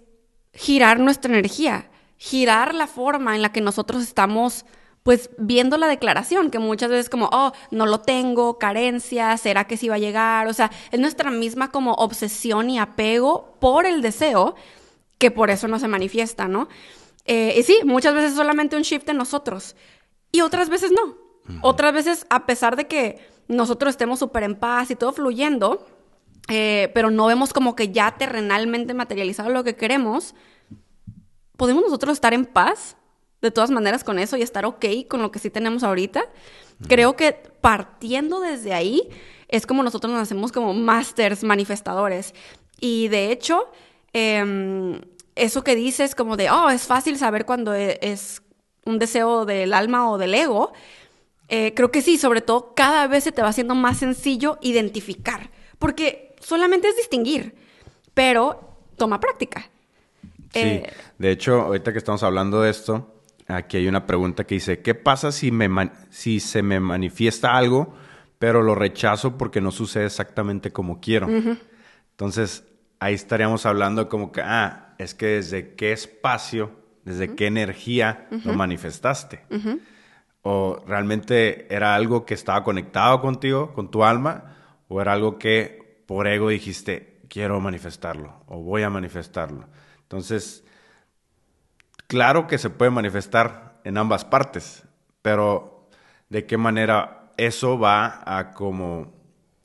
girar 0.53 0.99
nuestra 0.99 1.31
energía, 1.31 1.89
girar 2.17 2.75
la 2.75 2.87
forma 2.87 3.35
en 3.35 3.41
la 3.41 3.51
que 3.51 3.61
nosotros 3.61 4.03
estamos 4.03 4.65
pues 5.01 5.29
viendo 5.37 5.77
la 5.77 5.87
declaración, 5.87 6.49
que 6.49 6.57
muchas 6.57 6.89
veces 6.89 7.09
como, 7.09 7.29
oh, 7.31 7.51
no 7.69 7.85
lo 7.85 7.99
tengo, 8.01 8.57
carencia, 8.57 9.37
¿será 9.37 9.65
que 9.65 9.77
sí 9.77 9.87
va 9.87 9.95
a 9.95 9.99
llegar? 9.99 10.47
O 10.47 10.53
sea, 10.53 10.71
es 10.91 10.99
nuestra 10.99 11.29
misma 11.29 11.71
como 11.71 11.93
obsesión 11.93 12.71
y 12.71 12.79
apego 12.79 13.55
por 13.59 13.85
el 13.85 14.01
deseo 14.01 14.55
que 15.19 15.29
por 15.29 15.51
eso 15.51 15.67
no 15.67 15.77
se 15.77 15.87
manifiesta, 15.87 16.47
¿no? 16.47 16.69
Eh, 17.25 17.55
y 17.57 17.63
sí, 17.63 17.79
muchas 17.85 18.15
veces 18.15 18.33
solamente 18.33 18.75
un 18.75 18.81
shift 18.81 19.07
en 19.09 19.17
nosotros 19.17 19.75
y 20.31 20.41
otras 20.41 20.69
veces 20.69 20.91
no. 20.91 21.24
Otras 21.61 21.93
veces, 21.93 22.25
a 22.29 22.45
pesar 22.45 22.75
de 22.75 22.87
que 22.87 23.19
nosotros 23.47 23.91
estemos 23.91 24.19
súper 24.19 24.43
en 24.43 24.55
paz 24.55 24.89
y 24.91 24.95
todo 24.95 25.13
fluyendo, 25.13 25.85
eh, 26.47 26.91
pero 26.93 27.11
no 27.11 27.27
vemos 27.27 27.53
como 27.53 27.75
que 27.75 27.89
ya 27.89 28.17
terrenalmente 28.17 28.93
materializado 28.93 29.49
lo 29.49 29.63
que 29.63 29.75
queremos, 29.75 30.35
¿podemos 31.57 31.83
nosotros 31.83 32.13
estar 32.13 32.33
en 32.33 32.45
paz? 32.45 32.97
de 33.45 33.51
todas 33.51 33.71
maneras 33.71 34.03
con 34.03 34.19
eso 34.19 34.37
y 34.37 34.41
estar 34.41 34.65
ok 34.65 34.85
con 35.07 35.21
lo 35.21 35.31
que 35.31 35.39
sí 35.39 35.49
tenemos 35.49 35.83
ahorita. 35.83 36.25
Creo 36.87 37.15
que 37.15 37.33
partiendo 37.61 38.41
desde 38.41 38.73
ahí 38.73 39.07
es 39.47 39.65
como 39.65 39.83
nosotros 39.83 40.11
nos 40.11 40.21
hacemos 40.21 40.51
como 40.51 40.73
masters 40.73 41.43
manifestadores. 41.43 42.33
Y 42.79 43.07
de 43.07 43.31
hecho, 43.31 43.71
em, 44.13 44.99
eso 45.35 45.63
que 45.63 45.75
dices 45.75 46.15
como 46.15 46.35
de, 46.37 46.49
oh, 46.49 46.69
es 46.69 46.83
fácil 46.83 47.17
saber 47.17 47.45
cuando 47.45 47.73
e, 47.73 47.99
es 48.01 48.41
un 48.85 48.99
deseo 48.99 49.45
del 49.45 49.73
alma 49.73 50.09
o 50.11 50.17
del 50.17 50.33
ego, 50.33 50.73
eh, 51.47 51.73
creo 51.75 51.91
que 51.91 52.01
sí, 52.01 52.17
sobre 52.17 52.41
todo 52.41 52.73
cada 52.75 53.07
vez 53.07 53.23
se 53.23 53.31
te 53.31 53.41
va 53.41 53.49
haciendo 53.49 53.75
más 53.75 53.97
sencillo 53.97 54.57
identificar, 54.61 55.49
porque 55.79 56.35
solamente 56.39 56.87
es 56.87 56.97
distinguir, 56.97 57.55
pero 58.13 58.77
toma 58.97 59.19
práctica. 59.19 59.69
Sí, 60.53 60.59
eh, 60.59 60.93
de 61.17 61.31
hecho, 61.31 61.61
ahorita 61.61 61.91
que 61.91 61.97
estamos 61.97 62.23
hablando 62.23 62.61
de 62.61 62.69
esto, 62.69 63.15
Aquí 63.47 63.77
hay 63.77 63.87
una 63.87 64.07
pregunta 64.07 64.45
que 64.45 64.55
dice, 64.55 64.81
¿qué 64.81 64.95
pasa 64.95 65.31
si, 65.31 65.51
me 65.51 65.91
si 66.09 66.39
se 66.39 66.63
me 66.63 66.79
manifiesta 66.79 67.55
algo, 67.55 67.93
pero 68.39 68.63
lo 68.63 68.73
rechazo 68.73 69.37
porque 69.37 69.61
no 69.61 69.71
sucede 69.71 70.05
exactamente 70.05 70.71
como 70.71 70.99
quiero? 70.99 71.27
Entonces, 72.11 72.63
ahí 72.99 73.13
estaríamos 73.13 73.67
hablando 73.67 74.09
como 74.09 74.31
que, 74.31 74.41
ah, 74.41 74.95
es 74.97 75.13
que 75.13 75.27
desde 75.27 75.75
qué 75.75 75.91
espacio, 75.91 76.71
desde 77.03 77.35
qué 77.35 77.45
energía 77.45 78.27
lo 78.43 78.53
manifestaste. 78.53 79.43
O 80.47 80.83
realmente 80.85 81.73
era 81.73 81.95
algo 81.95 82.23
que 82.23 82.35
estaba 82.35 82.63
conectado 82.63 83.19
contigo, 83.19 83.73
con 83.73 83.89
tu 83.89 84.03
alma, 84.03 84.55
o 84.87 85.01
era 85.01 85.13
algo 85.13 85.39
que 85.39 86.03
por 86.05 86.27
ego 86.27 86.49
dijiste, 86.49 87.19
quiero 87.29 87.59
manifestarlo, 87.59 88.43
o 88.45 88.61
voy 88.61 88.83
a 88.83 88.91
manifestarlo. 88.91 89.65
Entonces, 90.03 90.65
Claro 92.07 92.45
que 92.47 92.57
se 92.57 92.69
puede 92.69 92.91
manifestar 92.91 93.79
en 93.83 93.97
ambas 93.97 94.25
partes, 94.25 94.83
pero 95.21 95.89
de 96.29 96.45
qué 96.45 96.57
manera 96.57 97.31
eso 97.37 97.79
va 97.79 98.21
a 98.25 98.51
como 98.51 99.13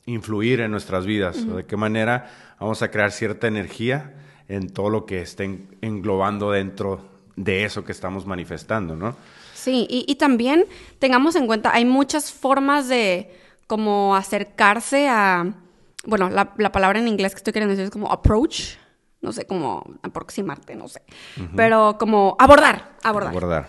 influir 0.06 0.60
en 0.60 0.70
nuestras 0.70 1.04
vidas, 1.04 1.44
o 1.44 1.56
de 1.56 1.66
qué 1.66 1.76
manera 1.76 2.54
vamos 2.58 2.82
a 2.82 2.90
crear 2.90 3.12
cierta 3.12 3.46
energía 3.46 4.14
en 4.48 4.70
todo 4.70 4.88
lo 4.88 5.06
que 5.06 5.20
esté 5.20 5.66
englobando 5.82 6.50
dentro 6.50 7.04
de 7.36 7.64
eso 7.64 7.84
que 7.84 7.92
estamos 7.92 8.26
manifestando, 8.26 8.96
¿no? 8.96 9.16
Sí, 9.60 9.86
y, 9.90 10.14
también 10.14 10.64
tengamos 10.98 11.36
en 11.36 11.46
cuenta, 11.46 11.70
hay 11.74 11.84
muchas 11.84 12.32
formas 12.32 12.88
de 12.88 13.30
como 13.66 14.16
acercarse 14.16 15.06
a, 15.08 15.52
bueno, 16.06 16.30
la, 16.30 16.54
la 16.56 16.72
palabra 16.72 16.98
en 16.98 17.08
inglés 17.08 17.32
que 17.32 17.38
estoy 17.38 17.52
queriendo 17.52 17.72
decir 17.72 17.84
es 17.84 17.90
como 17.90 18.10
approach, 18.10 18.76
no 19.20 19.32
sé, 19.32 19.46
como 19.46 19.84
aproximarte, 20.02 20.74
no 20.74 20.88
sé, 20.88 21.02
pero 21.54 21.98
como 21.98 22.36
abordar, 22.38 22.96
abordar. 23.02 23.30
Abordar. 23.32 23.68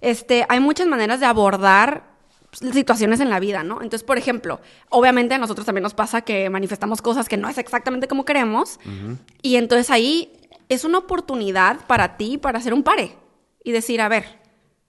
Este, 0.00 0.46
hay 0.48 0.60
muchas 0.60 0.86
maneras 0.86 1.18
de 1.18 1.26
abordar 1.26 2.04
situaciones 2.52 3.18
en 3.18 3.28
la 3.30 3.40
vida, 3.40 3.64
¿no? 3.64 3.76
Entonces, 3.82 4.04
por 4.04 4.18
ejemplo, 4.18 4.60
obviamente 4.90 5.34
a 5.34 5.38
nosotros 5.38 5.66
también 5.66 5.82
nos 5.82 5.94
pasa 5.94 6.20
que 6.20 6.50
manifestamos 6.50 7.02
cosas 7.02 7.28
que 7.28 7.36
no 7.36 7.48
es 7.48 7.58
exactamente 7.58 8.06
como 8.06 8.24
queremos 8.24 8.78
y 9.40 9.56
entonces 9.56 9.90
ahí 9.90 10.38
es 10.68 10.84
una 10.84 10.98
oportunidad 10.98 11.84
para 11.86 12.16
ti 12.16 12.38
para 12.38 12.58
hacer 12.58 12.74
un 12.74 12.82
pare 12.82 13.16
y 13.64 13.72
decir, 13.72 14.00
a 14.00 14.08
ver, 14.08 14.38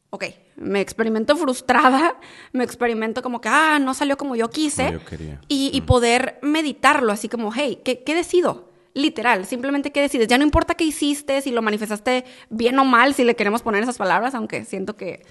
ok, 0.10 0.25
me 0.55 0.81
experimento 0.81 1.36
frustrada, 1.36 2.17
me 2.51 2.63
experimento 2.63 3.22
como 3.22 3.41
que, 3.41 3.50
ah, 3.50 3.79
no 3.79 3.93
salió 3.93 4.17
como 4.17 4.36
yo 4.36 4.50
quise. 4.50 4.91
yo. 4.91 5.00
Y, 5.48 5.81
poder 5.81 6.39
meditarlo 6.41 7.12
así 7.12 7.29
como, 7.29 7.51
hey, 7.53 7.79
¿qué, 7.83 8.03
qué 8.03 8.15
decido? 8.15 8.74
literal, 8.93 9.45
simplemente 9.45 9.91
qué 9.91 10.01
decides. 10.01 10.27
Ya 10.27 10.38
no 10.38 10.43
importa 10.43 10.75
qué 10.75 10.83
hiciste, 10.83 11.41
si 11.41 11.51
lo 11.51 11.62
manifestaste 11.62 12.25
bien 12.50 12.77
o 12.79 12.86
mal, 12.86 13.13
si 13.13 13.24
le 13.24 13.36
queremos 13.36 13.62
poner 13.62 13.83
esas 13.83 13.98
palabras, 13.98 14.36
aunque 14.36 14.65
siento 14.65 14.95
que 14.95 15.25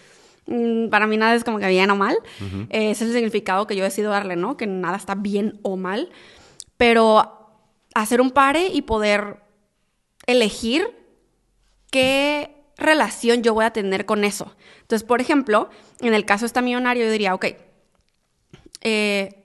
mm, 0.47 0.89
para 0.89 1.07
mí 1.07 1.17
nada 1.17 1.35
es 1.35 1.45
como 1.45 1.59
que 1.59 1.69
bien 1.69 1.91
o 1.91 1.97
mal. 1.97 2.17
Eh, 2.71 2.91
ese 2.91 3.05
es 3.05 3.11
el 3.11 3.13
significado 3.13 3.67
que 3.67 3.77
yo 3.77 3.85
decido 3.85 4.11
darle, 4.11 4.37
¿no? 4.37 4.57
Que 4.57 4.67
nada 4.67 4.97
está 4.97 5.15
bien 5.15 5.61
o 5.63 5.77
mal. 5.77 6.11
Pero 6.77 7.61
hacer 7.95 8.21
un 8.21 8.31
pare 8.31 8.69
y 8.69 8.83
poder 8.83 9.39
elegir 10.27 10.89
qué 11.91 12.52
relación 12.77 13.43
yo 13.43 13.55
voy 13.55 13.65
a 13.65 13.73
tener 13.73 14.07
con 14.07 14.25
eso. 14.25 14.55
Entonces, 14.83 15.07
por 15.07 15.21
ejemplo, 15.21 15.71
en 16.01 16.15
el 16.15 16.25
caso 16.25 16.43
de 16.43 16.47
esta 16.49 16.63
millonario, 16.63 17.05
yo 17.05 17.11
diría, 17.13 17.35
ok, 17.35 17.47
eh, 18.81 19.39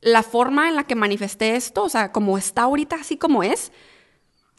la 0.00 0.22
forma 0.22 0.68
en 0.68 0.76
la 0.76 0.84
que 0.84 0.94
manifesté 0.94 1.56
esto, 1.56 1.84
o 1.84 1.88
sea, 1.88 2.12
como 2.12 2.38
está 2.38 2.62
ahorita, 2.62 2.96
así 2.96 3.16
como 3.16 3.42
es, 3.42 3.72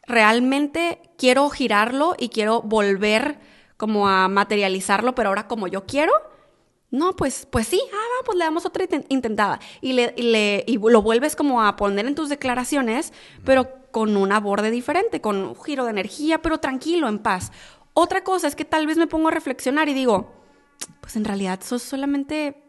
realmente 0.08 1.02
quiero 1.18 1.50
girarlo 1.50 2.16
y 2.18 2.30
quiero 2.30 2.62
volver 2.62 3.40
como 3.78 4.10
a 4.10 4.28
materializarlo, 4.28 5.16
pero 5.16 5.30
ahora 5.30 5.48
como 5.48 5.68
yo 5.68 5.86
quiero, 5.86 6.14
No, 6.92 7.16
pues, 7.16 7.48
pues 7.52 7.68
sí, 7.68 7.82
ah, 7.94 7.96
va, 7.98 8.26
pues 8.26 8.38
le 8.38 8.46
damos 8.46 8.66
otra 8.66 8.86
inten- 8.86 9.06
intentada. 9.10 9.60
Y, 9.82 9.94
le, 9.94 10.14
y 10.18 10.24
le- 10.24 10.64
y 10.68 10.78
lo 10.78 11.02
vuelves 11.04 11.36
como 11.36 11.62
a 11.64 11.76
poner 11.76 12.08
en 12.08 12.16
tus 12.16 12.30
declaraciones, 12.30 13.14
pero 13.46 13.70
con 13.92 14.18
un 14.18 14.32
aborde 14.32 14.72
diferente, 14.72 15.22
con 15.22 15.38
un 15.38 15.56
giro 15.64 15.86
de 15.86 15.92
energía, 15.92 16.42
pero 16.42 16.60
tranquilo, 16.60 17.10
en 17.10 17.20
paz. 17.20 17.52
Otra 18.00 18.24
cosa 18.24 18.48
es 18.48 18.56
que 18.56 18.64
tal 18.66 18.88
vez 18.88 18.98
me 18.98 19.08
pongo 19.08 19.28
a 19.28 19.32
reflexionar 19.32 19.90
y 19.90 19.94
digo, 19.94 20.32
pues 21.02 21.16
en 21.18 21.26
realidad 21.26 21.60
eso 21.62 21.80
solamente 21.80 22.64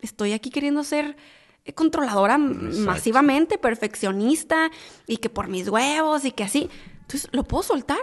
estoy 0.00 0.32
aquí 0.32 0.50
queriendo 0.50 0.84
ser 0.84 1.16
eh, 1.64 1.72
controladora 1.72 2.36
Exacto. 2.36 2.78
masivamente, 2.82 3.58
perfeccionista, 3.58 4.70
y 5.08 5.16
que 5.16 5.30
por 5.30 5.48
mis 5.48 5.68
huevos 5.68 6.24
y 6.24 6.30
que 6.30 6.44
así. 6.44 6.70
Entonces, 7.00 7.28
¿lo 7.32 7.42
puedo 7.42 7.62
soltar? 7.64 7.98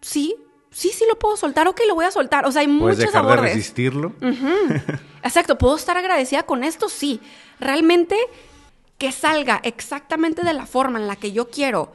Sí, 0.00 0.36
sí, 0.70 0.88
sí 0.88 1.04
lo 1.06 1.18
puedo 1.18 1.36
soltar. 1.36 1.68
Ok, 1.68 1.82
lo 1.86 1.94
voy 1.94 2.06
a 2.06 2.10
soltar. 2.10 2.46
O 2.46 2.52
sea, 2.52 2.62
hay 2.62 2.68
muchos 2.68 2.98
dejar 2.98 3.26
de 3.26 3.32
abordes. 3.32 3.54
resistirlo. 3.54 4.14
Exacto, 5.22 5.58
¿puedo 5.58 5.76
estar 5.76 5.98
agradecida 5.98 6.44
con 6.44 6.64
esto? 6.64 6.88
Sí. 6.88 7.20
Realmente 7.58 8.16
que 8.96 9.12
salga 9.12 9.60
exactamente 9.64 10.42
de 10.44 10.54
la 10.54 10.64
forma 10.64 10.98
en 10.98 11.06
la 11.06 11.16
que 11.16 11.32
yo 11.32 11.50
quiero, 11.50 11.92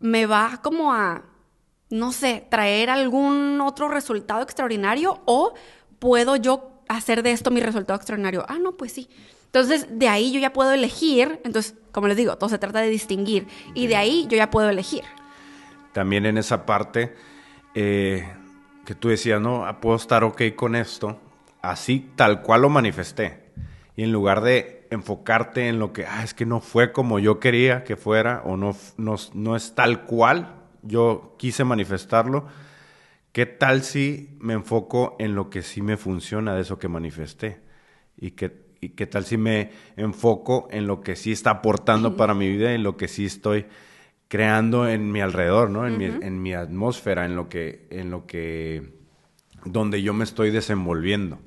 me 0.00 0.26
va 0.26 0.60
como 0.62 0.92
a, 0.92 1.22
no 1.94 2.10
sé, 2.10 2.44
traer 2.50 2.90
algún 2.90 3.60
otro 3.60 3.86
resultado 3.86 4.42
extraordinario 4.42 5.22
o 5.26 5.54
puedo 6.00 6.34
yo 6.34 6.72
hacer 6.88 7.22
de 7.22 7.30
esto 7.30 7.52
mi 7.52 7.60
resultado 7.60 7.96
extraordinario. 7.96 8.44
Ah, 8.48 8.58
no, 8.60 8.72
pues 8.72 8.90
sí. 8.90 9.08
Entonces, 9.46 9.86
de 9.88 10.08
ahí 10.08 10.32
yo 10.32 10.40
ya 10.40 10.52
puedo 10.52 10.72
elegir. 10.72 11.40
Entonces, 11.44 11.76
como 11.92 12.08
les 12.08 12.16
digo, 12.16 12.36
todo 12.36 12.50
se 12.50 12.58
trata 12.58 12.80
de 12.80 12.88
distinguir. 12.88 13.46
Y 13.74 13.86
de 13.86 13.94
ahí 13.94 14.26
yo 14.28 14.36
ya 14.36 14.50
puedo 14.50 14.68
elegir. 14.68 15.04
También 15.92 16.26
en 16.26 16.36
esa 16.36 16.66
parte 16.66 17.14
eh, 17.76 18.28
que 18.84 18.96
tú 18.96 19.10
decías, 19.10 19.40
no, 19.40 19.64
Ah, 19.64 19.80
puedo 19.80 19.94
estar 19.94 20.24
ok 20.24 20.42
con 20.56 20.74
esto, 20.74 21.20
así 21.62 22.10
tal 22.16 22.42
cual 22.42 22.62
lo 22.62 22.70
manifesté. 22.70 23.52
Y 23.94 24.02
en 24.02 24.10
lugar 24.10 24.40
de 24.40 24.88
enfocarte 24.90 25.68
en 25.68 25.78
lo 25.78 25.92
que, 25.92 26.06
ah, 26.06 26.24
es 26.24 26.34
que 26.34 26.44
no 26.44 26.58
fue 26.58 26.90
como 26.90 27.20
yo 27.20 27.38
quería 27.38 27.84
que 27.84 27.94
fuera 27.94 28.42
o 28.44 28.56
no, 28.56 28.76
no, 28.96 29.14
no 29.32 29.54
es 29.54 29.76
tal 29.76 30.02
cual 30.06 30.63
yo 30.84 31.34
quise 31.38 31.64
manifestarlo, 31.64 32.46
¿qué 33.32 33.46
tal 33.46 33.82
si 33.82 34.36
me 34.40 34.54
enfoco 34.54 35.16
en 35.18 35.34
lo 35.34 35.50
que 35.50 35.62
sí 35.62 35.82
me 35.82 35.96
funciona 35.96 36.54
de 36.54 36.62
eso 36.62 36.78
que 36.78 36.88
manifesté? 36.88 37.60
¿Y 38.16 38.32
qué, 38.32 38.64
y 38.80 38.90
qué 38.90 39.06
tal 39.06 39.24
si 39.24 39.36
me 39.36 39.70
enfoco 39.96 40.68
en 40.70 40.86
lo 40.86 41.00
que 41.00 41.16
sí 41.16 41.32
está 41.32 41.50
aportando 41.50 42.16
para 42.16 42.34
mi 42.34 42.48
vida 42.48 42.72
y 42.72 42.78
lo 42.78 42.96
que 42.96 43.08
sí 43.08 43.24
estoy 43.24 43.66
creando 44.28 44.88
en 44.88 45.10
mi 45.10 45.20
alrededor, 45.20 45.70
¿no? 45.70 45.86
En, 45.86 45.98
mi, 45.98 46.04
en 46.04 46.42
mi 46.42 46.54
atmósfera, 46.54 47.24
en 47.24 47.36
lo 47.36 47.48
que, 47.48 47.86
en 47.90 48.10
lo 48.10 48.26
que, 48.26 48.94
donde 49.64 50.02
yo 50.02 50.12
me 50.12 50.24
estoy 50.24 50.50
desenvolviendo. 50.50 51.38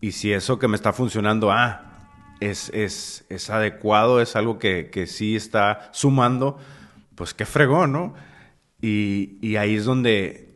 Y 0.00 0.12
si 0.12 0.32
eso 0.32 0.58
que 0.58 0.68
me 0.68 0.76
está 0.76 0.92
funcionando, 0.92 1.50
ah, 1.50 2.08
es, 2.40 2.70
es, 2.74 3.24
es 3.28 3.50
adecuado, 3.50 4.20
es 4.20 4.36
algo 4.36 4.58
que, 4.58 4.90
que 4.90 5.06
sí 5.06 5.36
está 5.36 5.90
sumando, 5.92 6.58
pues 7.14 7.34
qué 7.34 7.44
fregón, 7.44 7.92
¿no? 7.92 8.14
Y, 8.80 9.38
y 9.40 9.56
ahí 9.56 9.76
es 9.76 9.84
donde 9.84 10.48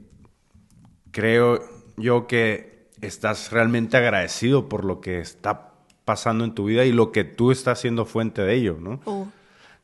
creo 1.10 1.60
yo 1.96 2.26
que 2.26 2.88
estás 3.00 3.50
realmente 3.50 3.96
agradecido 3.96 4.68
por 4.68 4.84
lo 4.84 5.00
que 5.00 5.18
está 5.18 5.72
pasando 6.04 6.44
en 6.44 6.54
tu 6.54 6.66
vida 6.66 6.84
y 6.84 6.92
lo 6.92 7.12
que 7.12 7.24
tú 7.24 7.50
estás 7.50 7.80
siendo 7.80 8.04
fuente 8.04 8.42
de 8.42 8.54
ello, 8.54 8.78
¿no? 8.80 9.00
Oh, 9.04 9.26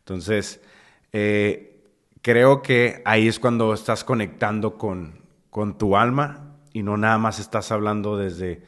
Entonces, 0.01 0.61
eh, 1.13 1.81
creo 2.23 2.63
que 2.63 3.03
ahí 3.05 3.29
es 3.29 3.39
cuando 3.39 3.73
estás 3.73 4.05
conectando 4.05 4.77
con, 4.77 5.21
con 5.51 5.79
tu 5.79 5.97
alma 5.97 6.57
y 6.73 6.83
no 6.83 6.97
nada 6.97 7.19
más 7.19 7.39
estás 7.39 7.73
hablando 7.73 8.17
desde, 8.17 8.63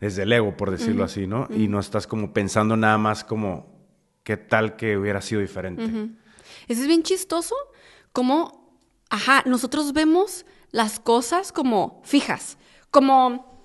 desde 0.00 0.22
el 0.22 0.32
ego, 0.32 0.56
por 0.56 0.70
decirlo 0.70 1.04
así, 1.04 1.26
¿no? 1.26 1.48
Y 1.50 1.68
no 1.68 1.80
estás 1.80 2.06
como 2.06 2.32
pensando 2.32 2.76
nada 2.76 2.98
más 2.98 3.24
como, 3.24 3.66
¿qué 4.24 4.36
tal 4.36 4.76
que 4.76 4.96
hubiera 4.96 5.20
sido 5.20 5.40
diferente? 5.40 5.84
Eso 6.68 6.80
es 6.82 6.86
bien 6.86 7.02
chistoso, 7.02 7.54
como, 8.12 8.59
ajá, 9.10 9.42
nosotros 9.44 9.92
vemos 9.92 10.46
las 10.70 11.00
cosas 11.00 11.52
como 11.52 12.00
fijas, 12.04 12.56
como, 12.90 13.62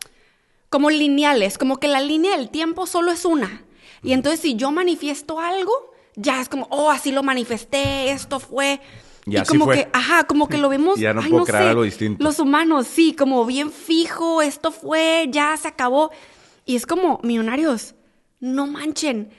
como 0.69 0.89
lineales, 0.89 1.57
como 1.57 1.77
que 1.77 1.87
la 1.87 2.01
línea 2.01 2.35
del 2.35 2.49
tiempo 2.49 2.87
solo 2.87 3.11
es 3.11 3.23
una. 3.25 3.63
Y 4.03 4.13
entonces 4.13 4.41
si 4.41 4.55
yo 4.55 4.71
manifiesto 4.71 5.39
algo, 5.39 5.71
ya 6.15 6.41
es 6.41 6.49
como, 6.49 6.67
oh, 6.69 6.89
así 6.91 7.11
lo 7.11 7.23
manifesté, 7.23 8.11
esto 8.11 8.39
fue. 8.39 8.81
Y 9.25 9.33
Y, 9.33 9.37
así 9.37 9.49
como 9.49 9.65
fue. 9.65 9.75
que, 9.75 9.89
ajá, 9.93 10.25
como 10.25 10.47
que 10.47 10.57
lo 10.57 10.69
vemos. 10.69 10.99
Ya 10.99 11.13
no 11.13 11.21
ay, 11.21 11.29
puedo 11.31 11.45
crear 11.45 11.63
sé, 11.63 11.69
algo 11.69 11.83
distinto. 11.83 12.23
Los 12.23 12.39
humanos, 12.39 12.87
sí, 12.87 13.13
como 13.13 13.45
bien 13.45 13.71
fijo, 13.71 14.41
esto 14.41 14.71
fue, 14.71 15.27
ya 15.31 15.55
se 15.57 15.67
acabó. 15.67 16.11
Y 16.65 16.75
es 16.75 16.85
como, 16.85 17.19
millonarios, 17.23 17.95
no 18.39 18.67
manchen. 18.67 19.31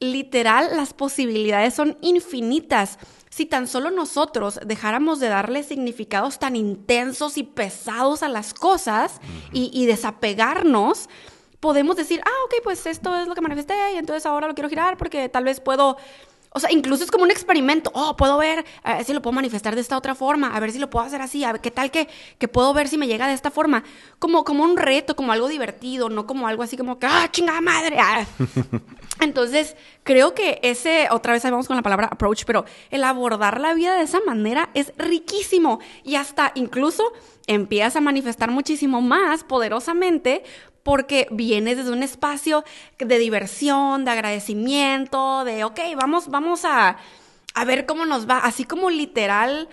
Literal, 0.00 0.76
las 0.76 0.94
posibilidades 0.94 1.74
son 1.74 1.96
infinitas. 2.00 2.98
Si 3.32 3.46
tan 3.46 3.66
solo 3.66 3.90
nosotros 3.90 4.60
dejáramos 4.62 5.18
de 5.18 5.28
darle 5.28 5.62
significados 5.62 6.38
tan 6.38 6.54
intensos 6.54 7.38
y 7.38 7.44
pesados 7.44 8.22
a 8.22 8.28
las 8.28 8.52
cosas 8.52 9.22
y, 9.54 9.70
y 9.72 9.86
desapegarnos, 9.86 11.08
podemos 11.58 11.96
decir, 11.96 12.20
ah, 12.26 12.44
ok, 12.44 12.56
pues 12.62 12.84
esto 12.84 13.16
es 13.16 13.26
lo 13.26 13.34
que 13.34 13.40
manifesté 13.40 13.72
y 13.94 13.96
entonces 13.96 14.26
ahora 14.26 14.48
lo 14.48 14.54
quiero 14.54 14.68
girar 14.68 14.98
porque 14.98 15.30
tal 15.30 15.44
vez 15.44 15.60
puedo... 15.60 15.96
O 16.54 16.60
sea, 16.60 16.70
incluso 16.70 17.04
es 17.04 17.10
como 17.10 17.24
un 17.24 17.30
experimento. 17.30 17.90
Oh, 17.94 18.16
puedo 18.16 18.36
ver 18.38 18.64
a 18.82 18.96
ver 18.96 19.04
si 19.04 19.12
lo 19.12 19.22
puedo 19.22 19.34
manifestar 19.34 19.74
de 19.74 19.80
esta 19.80 19.96
otra 19.96 20.14
forma, 20.14 20.54
a 20.54 20.60
ver 20.60 20.72
si 20.72 20.78
lo 20.78 20.90
puedo 20.90 21.04
hacer 21.04 21.22
así, 21.22 21.44
a 21.44 21.52
ver 21.52 21.60
qué 21.60 21.70
tal 21.70 21.90
que, 21.90 22.08
que 22.38 22.48
puedo 22.48 22.72
ver 22.74 22.88
si 22.88 22.98
me 22.98 23.06
llega 23.06 23.26
de 23.26 23.34
esta 23.34 23.50
forma. 23.50 23.84
Como, 24.18 24.44
como 24.44 24.64
un 24.64 24.76
reto, 24.76 25.16
como 25.16 25.32
algo 25.32 25.48
divertido, 25.48 26.08
no 26.08 26.26
como 26.26 26.46
algo 26.46 26.62
así 26.62 26.76
como 26.76 26.98
que, 26.98 27.06
ah, 27.06 27.28
chingada 27.30 27.60
madre. 27.60 27.98
ah". 28.00 28.26
Entonces, 29.20 29.76
creo 30.02 30.34
que 30.34 30.58
ese, 30.62 31.08
otra 31.10 31.32
vez 31.32 31.44
ahí 31.44 31.50
vamos 31.50 31.68
con 31.68 31.76
la 31.76 31.82
palabra 31.82 32.08
approach, 32.10 32.44
pero 32.44 32.64
el 32.90 33.04
abordar 33.04 33.60
la 33.60 33.74
vida 33.74 33.94
de 33.94 34.02
esa 34.02 34.20
manera 34.20 34.70
es 34.74 34.92
riquísimo 34.96 35.80
y 36.02 36.16
hasta 36.16 36.52
incluso 36.54 37.12
empiezas 37.46 37.96
a 37.96 38.00
manifestar 38.00 38.50
muchísimo 38.50 39.00
más 39.00 39.44
poderosamente 39.44 40.42
porque 40.82 41.28
vienes 41.30 41.76
desde 41.76 41.92
un 41.92 42.02
espacio 42.02 42.64
de 42.98 43.18
diversión, 43.18 44.04
de 44.04 44.10
agradecimiento, 44.10 45.44
de, 45.44 45.64
ok, 45.64 45.80
vamos, 45.96 46.28
vamos 46.28 46.64
a, 46.64 46.96
a 47.54 47.64
ver 47.64 47.86
cómo 47.86 48.06
nos 48.06 48.28
va, 48.28 48.38
así 48.38 48.64
como 48.64 48.90
literal 48.90 49.68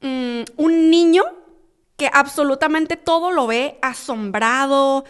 mm, 0.00 0.42
un 0.56 0.90
niño 0.90 1.24
que 1.96 2.10
absolutamente 2.12 2.96
todo 2.96 3.30
lo 3.30 3.46
ve 3.46 3.78
asombrado, 3.82 5.04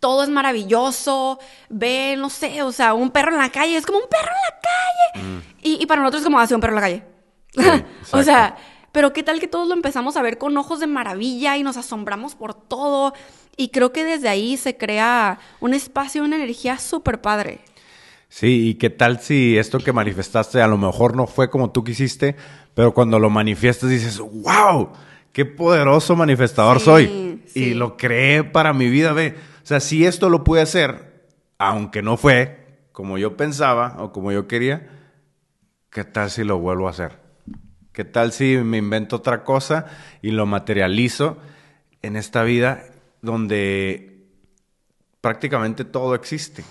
todo 0.00 0.22
es 0.22 0.28
maravilloso, 0.28 1.38
ve, 1.68 2.14
no 2.16 2.30
sé, 2.30 2.62
o 2.62 2.72
sea, 2.72 2.94
un 2.94 3.10
perro 3.10 3.32
en 3.32 3.38
la 3.38 3.50
calle, 3.50 3.76
es 3.76 3.84
como 3.84 3.98
un 3.98 4.08
perro 4.08 4.30
en 4.30 5.20
la 5.20 5.30
calle. 5.32 5.44
Y, 5.62 5.82
y 5.82 5.86
para 5.86 6.00
nosotros 6.00 6.22
es 6.22 6.26
como 6.26 6.38
hace 6.38 6.54
un 6.54 6.60
perro 6.60 6.72
en 6.72 6.76
la 6.76 6.80
calle. 6.80 7.04
Sí, 7.54 7.84
o 8.12 8.22
sea, 8.22 8.56
pero 8.92 9.12
qué 9.12 9.22
tal 9.22 9.40
que 9.40 9.48
todos 9.48 9.68
lo 9.68 9.74
empezamos 9.74 10.16
a 10.16 10.22
ver 10.22 10.38
con 10.38 10.56
ojos 10.56 10.80
de 10.80 10.86
maravilla 10.86 11.56
y 11.56 11.62
nos 11.62 11.76
asombramos 11.76 12.34
por 12.34 12.54
todo. 12.54 13.12
Y 13.58 13.68
creo 13.70 13.92
que 13.92 14.04
desde 14.04 14.28
ahí 14.28 14.56
se 14.56 14.76
crea 14.76 15.40
un 15.58 15.74
espacio, 15.74 16.22
una 16.22 16.36
energía 16.36 16.78
súper 16.78 17.20
padre. 17.20 17.58
Sí, 18.28 18.68
y 18.68 18.74
qué 18.74 18.88
tal 18.88 19.20
si 19.20 19.58
esto 19.58 19.78
que 19.80 19.92
manifestaste 19.92 20.62
a 20.62 20.68
lo 20.68 20.78
mejor 20.78 21.16
no 21.16 21.26
fue 21.26 21.50
como 21.50 21.72
tú 21.72 21.82
quisiste, 21.82 22.36
pero 22.74 22.94
cuando 22.94 23.18
lo 23.18 23.30
manifiestas 23.30 23.90
dices, 23.90 24.20
wow, 24.20 24.92
qué 25.32 25.44
poderoso 25.44 26.14
manifestador 26.14 26.78
Sí, 26.78 26.84
soy. 26.84 27.40
sí. 27.46 27.64
Y 27.64 27.74
lo 27.74 27.96
creé 27.96 28.44
para 28.44 28.72
mi 28.72 28.88
vida, 28.88 29.12
ve. 29.12 29.34
O 29.64 29.66
sea, 29.66 29.80
si 29.80 30.06
esto 30.06 30.30
lo 30.30 30.44
pude 30.44 30.60
hacer, 30.60 31.26
aunque 31.58 32.00
no 32.00 32.16
fue 32.16 32.84
como 32.92 33.18
yo 33.18 33.36
pensaba 33.36 33.96
o 33.98 34.12
como 34.12 34.30
yo 34.30 34.46
quería, 34.46 34.88
¿qué 35.90 36.04
tal 36.04 36.30
si 36.30 36.44
lo 36.44 36.58
vuelvo 36.58 36.86
a 36.86 36.90
hacer? 36.90 37.18
¿Qué 37.92 38.04
tal 38.04 38.30
si 38.30 38.56
me 38.58 38.76
invento 38.76 39.16
otra 39.16 39.42
cosa 39.42 39.86
y 40.22 40.30
lo 40.30 40.46
materializo 40.46 41.38
en 42.02 42.14
esta 42.14 42.44
vida 42.44 42.84
donde 43.22 44.26
prácticamente 45.20 45.84
todo 45.84 46.14
existe? 46.14 46.64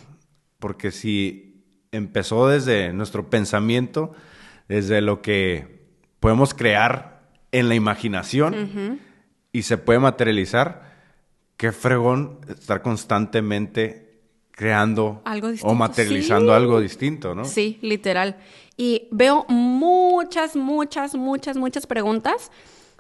Porque 0.60 0.92
si 0.92 1.64
empezó 1.92 2.48
desde 2.48 2.94
nuestro 2.94 3.30
pensamiento, 3.30 4.14
desde 4.68 5.02
lo 5.02 5.22
que 5.22 5.86
podemos 6.20 6.54
crear 6.54 7.22
en 7.52 7.70
la 7.70 7.76
imaginación 7.76 9.00
y 9.52 9.64
se 9.64 9.78
puede 9.78 10.00
materializar, 10.00 10.88
qué 11.56 11.72
fregón 11.72 12.40
estar 12.50 12.82
constantemente 12.82 14.22
creando 14.52 15.22
Algo 15.26 15.50
o 15.62 15.76
materializando 15.76 16.52
sí. 16.52 16.56
algo 16.56 16.80
distinto, 16.80 17.36
¿no? 17.36 17.46
Sí, 17.46 17.78
literal. 17.82 18.38
Y 18.76 19.08
veo 19.12 19.46
muchas, 19.50 20.56
muchas, 20.56 21.16
muchas, 21.16 21.58
muchas 21.58 21.86
preguntas 21.86 22.52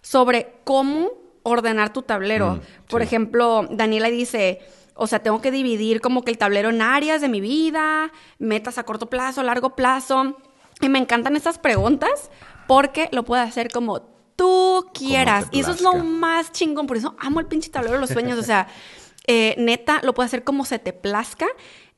sobre 0.01 0.55
cómo 0.63 1.09
ordenar 1.47 1.93
tu 1.93 2.01
tablero. 2.01 2.55
Mm, 2.55 2.87
Por 2.89 3.01
sí. 3.01 3.07
ejemplo, 3.07 3.67
Daniela 3.71 4.09
dice, 4.09 4.59
o 4.93 5.07
sea, 5.07 5.19
tengo 5.19 5.41
que 5.41 5.51
dividir 5.51 6.01
como 6.01 6.23
que 6.23 6.31
el 6.31 6.37
tablero 6.37 6.69
en 6.69 6.81
áreas 6.81 7.21
de 7.21 7.29
mi 7.29 7.41
vida, 7.41 8.11
metas 8.39 8.77
a 8.77 8.83
corto 8.83 9.09
plazo, 9.09 9.43
largo 9.43 9.75
plazo. 9.75 10.37
Y 10.81 10.89
me 10.89 10.99
encantan 10.99 11.35
estas 11.35 11.57
preguntas 11.57 12.29
porque 12.67 13.09
lo 13.11 13.23
puedes 13.23 13.47
hacer 13.47 13.69
como 13.71 14.01
tú 14.35 14.85
quieras. 14.93 15.47
Y 15.51 15.61
eso 15.61 15.71
es 15.71 15.81
lo 15.81 15.95
más 15.95 16.51
chingón. 16.51 16.85
Por 16.85 16.97
eso 16.97 17.15
amo 17.19 17.39
el 17.39 17.47
pinche 17.47 17.69
tablero 17.69 17.95
de 17.95 18.01
los 18.01 18.11
sueños. 18.11 18.37
O 18.37 18.43
sea, 18.43 18.67
Eh, 19.27 19.55
neta, 19.57 19.99
lo 20.03 20.13
puedes 20.13 20.29
hacer 20.29 20.45
como 20.45 20.63
se 20.63 20.79
te 20.79 20.93
plazca. 20.93 21.47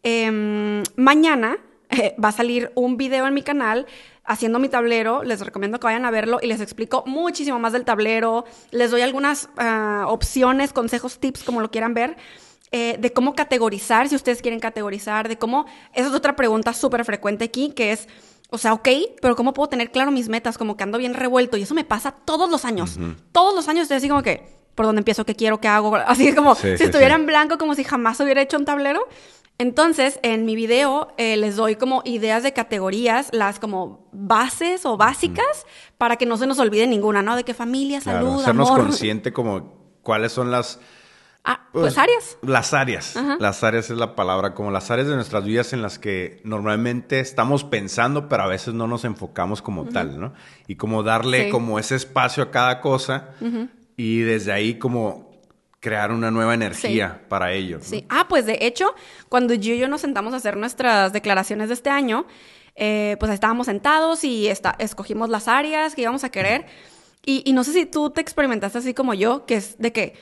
Em, 0.02 0.84
mañana 0.96 1.58
eh, 1.92 2.16
va 2.22 2.30
a 2.30 2.32
salir 2.32 2.72
un 2.74 2.98
video 2.98 3.28
en 3.28 3.36
mi 3.36 3.44
canal 3.44 3.86
haciendo 4.30 4.60
mi 4.60 4.70
tablero. 4.70 5.24
Les 5.24 5.42
recomiendo 5.42 5.80
que 5.80 5.88
vayan 5.88 6.06
a 6.06 6.12
verlo 6.12 6.40
y 6.42 6.48
les 6.48 6.62
explico 6.62 7.04
muchísimo 7.06 7.60
más 7.60 7.74
del 7.74 7.84
tablero. 7.84 8.46
Les 8.72 8.92
doy 8.92 9.02
algunas 9.02 9.50
ah, 9.58 10.06
opciones, 10.08 10.72
consejos, 10.72 11.20
tips, 11.20 11.44
como 11.44 11.60
lo 11.60 11.72
quieran 11.72 11.94
ver. 11.94 12.16
Eh, 12.72 12.98
de 13.00 13.12
cómo 13.12 13.34
categorizar, 13.34 14.08
si 14.08 14.16
ustedes 14.16 14.44
quieren 14.44 14.60
categorizar, 14.60 15.28
de 15.28 15.40
cómo... 15.40 15.66
Esa 15.94 16.10
es 16.10 16.14
otra 16.14 16.36
pregunta 16.36 16.72
súper 16.74 17.04
frecuente 17.04 17.46
aquí, 17.46 17.72
que 17.72 17.92
es, 17.92 18.08
o 18.52 18.60
sea, 18.60 18.74
ok, 18.74 18.88
pero 19.24 19.36
¿cómo 19.36 19.54
puedo 19.54 19.68
tener 19.70 19.90
claro 19.90 20.12
mis 20.12 20.30
metas? 20.30 20.60
Como 20.60 20.78
que 20.78 20.84
ando 20.84 21.00
bien 21.00 21.16
revuelto 21.16 21.58
y 21.58 21.64
eso 21.64 21.74
me 21.74 21.84
pasa 21.84 22.12
todos 22.12 22.52
los 22.52 22.66
años. 22.66 23.00
Todos 23.32 23.56
los 23.56 23.68
años 23.68 23.84
estoy 23.84 23.98
así 23.98 24.08
como 24.08 24.22
que, 24.22 24.48
¿por 24.76 24.86
dónde 24.86 25.00
empiezo? 25.00 25.26
¿Qué 25.26 25.34
quiero? 25.34 25.60
¿Qué 25.60 25.68
hago? 25.68 25.96
Así 25.96 26.32
como 26.36 26.54
Sí, 26.54 26.74
si 26.74 26.78
sí, 26.78 26.84
estuviera 26.84 27.16
sí. 27.16 27.22
en 27.22 27.26
blanco, 27.26 27.58
como 27.58 27.74
si 27.74 27.84
jamás 27.84 28.20
hubiera 28.20 28.44
hecho 28.44 28.58
un 28.58 28.66
tablero. 28.66 29.02
Entonces, 29.60 30.20
en 30.24 30.46
mi 30.46 30.56
video 30.56 31.10
eh, 31.18 31.36
les 31.38 31.58
doy 31.58 31.76
como 31.76 32.02
ideas 32.06 32.44
de 32.44 32.54
categorías, 32.54 33.30
las 33.34 33.60
como 33.60 34.08
bases 34.14 34.86
o 34.86 34.96
básicas, 34.98 35.66
para 35.98 36.16
que 36.16 36.26
no 36.26 36.38
se 36.38 36.48
nos 36.48 36.60
olvide 36.60 36.88
ninguna, 36.88 37.22
¿no? 37.22 37.36
De 37.36 37.44
que 37.44 37.54
familia, 37.54 38.00
Claro, 38.00 38.26
salud, 38.28 38.42
hacernos 38.42 38.70
amor. 38.70 38.82
consciente 38.84 39.34
como 39.34 39.74
cuáles 40.02 40.32
son 40.32 40.50
las... 40.50 40.80
Ah, 41.44 41.68
pues, 41.74 41.98
áreas. 41.98 42.38
Las 42.42 42.74
áreas. 42.74 43.18
Ajá. 43.18 43.38
Las 43.40 43.64
áreas 43.64 43.90
es 43.90 43.98
la 43.98 44.16
palabra, 44.16 44.54
como 44.54 44.72
las 44.72 44.92
áreas 44.92 45.08
de 45.10 45.16
nuestras 45.16 45.44
vidas 45.46 45.74
en 45.74 45.82
las 45.82 46.00
que 46.00 46.42
normalmente 46.46 47.20
estamos 47.20 47.64
pensando, 47.64 48.30
pero 48.30 48.44
a 48.44 48.48
veces 48.48 48.74
no 48.74 48.88
nos 48.88 49.04
enfocamos 49.04 49.62
como 49.62 49.86
tal, 49.86 50.20
¿no? 50.20 50.34
Y 50.68 50.76
como 50.76 51.04
darle 51.04 51.46
Sí. 51.46 51.50
como 51.52 51.80
ese 51.80 51.96
espacio 51.96 52.44
a 52.44 52.52
cada 52.52 52.80
cosa 52.82 53.32
y 53.98 54.20
desde 54.20 54.52
ahí 54.52 54.76
como 54.80 55.29
crear 55.80 56.12
una 56.12 56.30
nueva 56.32 56.54
energía 56.54 57.22
para 57.30 57.54
ello. 57.54 57.78
¿no? 57.78 57.84
Sí. 57.84 58.06
Ah, 58.10 58.28
pues 58.28 58.46
de 58.46 58.58
hecho, 58.62 58.94
cuando 59.30 59.54
yo 59.54 59.74
y 59.74 59.80
yo 59.80 59.88
nos 59.88 60.02
sentamos 60.02 60.34
a 60.34 60.38
hacer 60.38 60.58
nuestras 60.58 61.14
declaraciones 61.14 61.70
de 61.70 61.74
este 61.76 61.90
año, 61.90 62.26
eh, 62.76 63.18
pues 63.20 63.32
estábamos 63.32 63.66
sentados 63.68 64.24
y 64.24 64.48
esta- 64.48 64.76
escogimos 64.80 65.30
las 65.30 65.48
áreas 65.48 65.96
que 65.96 66.02
íbamos 66.02 66.24
a 66.24 66.30
querer. 66.30 66.66
Y, 67.26 67.44
y 67.46 67.54
no 67.54 67.64
sé 67.64 67.74
si 67.74 67.86
tú 67.86 68.10
te 68.10 68.22
experimentaste 68.22 68.78
así 68.78 68.94
como 68.94 69.14
yo, 69.14 69.46
que 69.46 69.56
es 69.56 69.78
de 69.78 69.92
que 69.92 70.14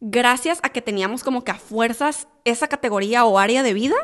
gracias 0.00 0.58
a 0.62 0.68
que 0.70 0.82
teníamos 0.82 1.22
como 1.24 1.44
que 1.44 1.52
a 1.52 1.54
fuerzas 1.54 2.28
esa 2.44 2.68
categoría 2.68 3.24
o 3.24 3.38
área 3.38 3.62
de 3.62 3.72
vida, 3.74 3.96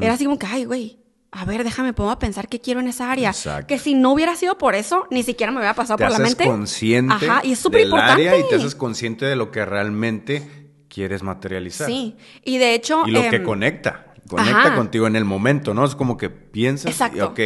era 0.00 0.14
así 0.14 0.24
como 0.24 0.38
que, 0.38 0.46
ay, 0.46 0.64
güey. 0.64 0.98
A 1.36 1.44
ver, 1.44 1.64
déjame, 1.64 1.92
pongo 1.92 2.10
a 2.12 2.18
pensar 2.20 2.48
qué 2.48 2.60
quiero 2.60 2.78
en 2.78 2.86
esa 2.86 3.10
área. 3.10 3.30
Exacto. 3.30 3.66
Que 3.66 3.78
si 3.78 3.94
no 3.94 4.12
hubiera 4.12 4.36
sido 4.36 4.56
por 4.56 4.76
eso, 4.76 5.06
ni 5.10 5.24
siquiera 5.24 5.50
me 5.50 5.58
hubiera 5.58 5.74
pasado 5.74 5.96
Te 5.98 6.04
por 6.04 6.12
la 6.12 6.18
haces 6.18 6.28
mente. 6.38 6.44
consciente 6.44 7.12
Ajá, 7.12 7.40
y 7.42 7.52
es 7.52 7.58
súper 7.58 7.80
importante. 7.82 8.28
área 8.28 8.38
y 8.38 8.48
te 8.48 8.54
haces 8.54 8.76
consciente 8.76 9.26
de 9.26 9.34
lo 9.34 9.50
que 9.50 9.64
realmente 9.64 10.70
quieres 10.88 11.24
materializar. 11.24 11.88
Sí. 11.88 12.16
Y 12.44 12.58
de 12.58 12.74
hecho. 12.74 13.02
Y 13.06 13.10
lo 13.10 13.22
que 13.22 13.36
em, 13.36 13.42
conecta, 13.42 14.14
conecta 14.28 14.58
ajá. 14.60 14.74
contigo 14.76 15.08
en 15.08 15.16
el 15.16 15.24
momento, 15.24 15.74
¿no? 15.74 15.84
Es 15.84 15.96
como 15.96 16.16
que 16.16 16.30
piensas 16.30 16.86
y 16.86 16.90
Exacto. 16.90 17.26
ok, 17.26 17.40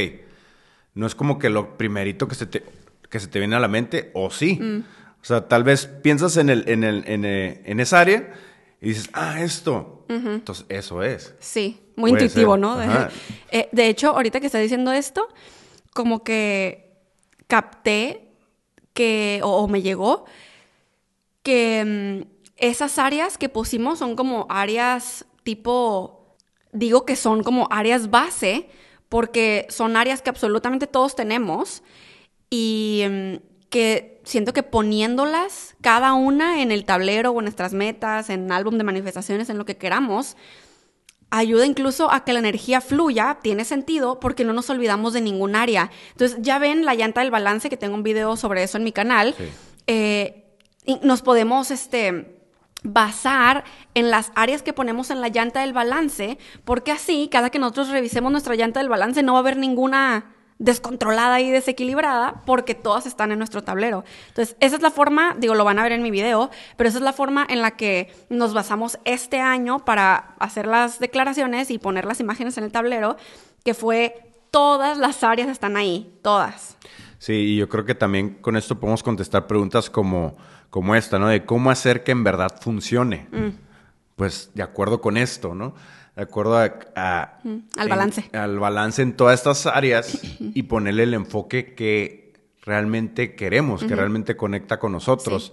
no 0.94 1.06
es 1.06 1.14
como 1.14 1.38
que 1.38 1.48
lo 1.48 1.78
primerito 1.78 2.28
que 2.28 2.34
se 2.34 2.44
te, 2.44 2.64
que 3.08 3.20
se 3.20 3.26
te 3.28 3.38
viene 3.38 3.56
a 3.56 3.60
la 3.60 3.68
mente, 3.68 4.10
o 4.12 4.30
sí. 4.30 4.58
Mm. 4.60 4.84
O 5.20 5.24
sea, 5.24 5.48
tal 5.48 5.64
vez 5.64 5.86
piensas 5.86 6.36
en, 6.36 6.50
el, 6.50 6.68
en, 6.68 6.84
el, 6.84 7.04
en, 7.06 7.24
eh, 7.24 7.62
en 7.64 7.80
esa 7.80 8.00
área 8.00 8.32
y 8.80 8.88
dices, 8.90 9.10
ah, 9.12 9.40
esto. 9.42 10.04
Entonces, 10.08 10.64
eso 10.68 11.02
es. 11.02 11.34
Sí, 11.40 11.80
muy 11.96 12.12
Puede 12.12 12.24
intuitivo, 12.24 12.52
ser, 12.52 12.60
¿no? 12.60 12.76
De, 12.76 13.08
eh, 13.50 13.68
de 13.72 13.88
hecho, 13.88 14.10
ahorita 14.10 14.40
que 14.40 14.46
está 14.46 14.58
diciendo 14.58 14.92
esto, 14.92 15.28
como 15.92 16.22
que 16.22 16.96
capté 17.46 18.30
que, 18.94 19.40
o, 19.42 19.48
o 19.58 19.68
me 19.68 19.82
llegó, 19.82 20.24
que 21.42 22.24
mm, 22.24 22.28
esas 22.56 22.98
áreas 22.98 23.36
que 23.36 23.48
pusimos 23.48 23.98
son 23.98 24.16
como 24.16 24.46
áreas 24.48 25.26
tipo, 25.42 26.36
digo 26.72 27.04
que 27.04 27.16
son 27.16 27.42
como 27.42 27.68
áreas 27.70 28.10
base, 28.10 28.68
porque 29.08 29.66
son 29.70 29.96
áreas 29.96 30.22
que 30.22 30.30
absolutamente 30.30 30.86
todos 30.86 31.16
tenemos 31.16 31.82
y 32.50 33.04
mm, 33.08 33.34
que 33.70 34.17
siento 34.28 34.52
que 34.52 34.62
poniéndolas 34.62 35.74
cada 35.80 36.12
una 36.12 36.60
en 36.60 36.70
el 36.70 36.84
tablero 36.84 37.30
o 37.30 37.40
en 37.40 37.44
nuestras 37.46 37.72
metas, 37.72 38.28
en 38.28 38.52
álbum 38.52 38.76
de 38.76 38.84
manifestaciones, 38.84 39.48
en 39.48 39.56
lo 39.56 39.64
que 39.64 39.78
queramos, 39.78 40.36
ayuda 41.30 41.64
incluso 41.64 42.12
a 42.12 42.24
que 42.24 42.34
la 42.34 42.38
energía 42.38 42.80
fluya, 42.82 43.38
tiene 43.42 43.64
sentido, 43.64 44.20
porque 44.20 44.44
no 44.44 44.52
nos 44.52 44.68
olvidamos 44.68 45.14
de 45.14 45.22
ningún 45.22 45.56
área. 45.56 45.90
Entonces, 46.12 46.38
ya 46.42 46.58
ven 46.58 46.84
la 46.84 46.94
llanta 46.94 47.22
del 47.22 47.30
balance, 47.30 47.70
que 47.70 47.78
tengo 47.78 47.94
un 47.94 48.02
video 48.02 48.36
sobre 48.36 48.62
eso 48.62 48.76
en 48.76 48.84
mi 48.84 48.92
canal. 48.92 49.34
Sí. 49.36 49.44
Eh, 49.86 50.44
y 50.84 50.96
nos 51.02 51.22
podemos, 51.22 51.70
este 51.70 52.34
basar 52.84 53.64
en 53.94 54.08
las 54.08 54.30
áreas 54.36 54.62
que 54.62 54.72
ponemos 54.72 55.10
en 55.10 55.20
la 55.20 55.28
llanta 55.28 55.62
del 55.62 55.72
balance, 55.72 56.38
porque 56.64 56.92
así, 56.92 57.28
cada 57.30 57.50
que 57.50 57.58
nosotros 57.58 57.88
revisemos 57.88 58.30
nuestra 58.30 58.54
llanta 58.54 58.78
del 58.78 58.88
balance, 58.88 59.22
no 59.22 59.32
va 59.32 59.38
a 59.38 59.40
haber 59.40 59.56
ninguna 59.56 60.36
descontrolada 60.58 61.40
y 61.40 61.50
desequilibrada 61.50 62.42
porque 62.44 62.74
todas 62.74 63.06
están 63.06 63.30
en 63.30 63.38
nuestro 63.38 63.62
tablero. 63.62 64.04
Entonces, 64.28 64.56
esa 64.60 64.76
es 64.76 64.82
la 64.82 64.90
forma, 64.90 65.36
digo, 65.38 65.54
lo 65.54 65.64
van 65.64 65.78
a 65.78 65.82
ver 65.82 65.92
en 65.92 66.02
mi 66.02 66.10
video, 66.10 66.50
pero 66.76 66.88
esa 66.88 66.98
es 66.98 67.04
la 67.04 67.12
forma 67.12 67.46
en 67.48 67.62
la 67.62 67.72
que 67.72 68.12
nos 68.28 68.54
basamos 68.54 68.98
este 69.04 69.40
año 69.40 69.84
para 69.84 70.34
hacer 70.38 70.66
las 70.66 70.98
declaraciones 70.98 71.70
y 71.70 71.78
poner 71.78 72.04
las 72.04 72.20
imágenes 72.20 72.58
en 72.58 72.64
el 72.64 72.72
tablero, 72.72 73.16
que 73.64 73.74
fue 73.74 74.28
todas 74.50 74.98
las 74.98 75.22
áreas 75.22 75.48
están 75.48 75.76
ahí, 75.76 76.12
todas. 76.22 76.76
Sí, 77.18 77.32
y 77.32 77.56
yo 77.56 77.68
creo 77.68 77.84
que 77.84 77.94
también 77.94 78.34
con 78.34 78.56
esto 78.56 78.78
podemos 78.78 79.02
contestar 79.02 79.46
preguntas 79.46 79.90
como, 79.90 80.36
como 80.70 80.94
esta, 80.94 81.18
¿no? 81.18 81.28
De 81.28 81.44
cómo 81.44 81.70
hacer 81.70 82.04
que 82.04 82.12
en 82.12 82.24
verdad 82.24 82.60
funcione. 82.60 83.28
Mm. 83.30 83.48
Pues 84.16 84.50
de 84.54 84.62
acuerdo 84.62 85.00
con 85.00 85.16
esto, 85.16 85.54
¿no? 85.54 85.74
De 86.18 86.24
acuerdo 86.24 86.58
a... 86.58 86.64
a- 86.96 87.38
al 87.44 87.62
en- 87.84 87.88
balance. 87.88 88.28
al 88.32 88.58
balance 88.58 89.02
en 89.02 89.12
todas 89.12 89.38
estas 89.38 89.66
áreas 89.66 90.20
y 90.40 90.64
ponerle 90.64 91.04
el 91.04 91.14
enfoque 91.14 91.74
que 91.76 92.32
realmente 92.62 93.36
queremos, 93.36 93.84
que 93.84 93.94
realmente 93.94 94.36
conecta 94.36 94.78
con 94.80 94.90
nosotros. 94.92 95.52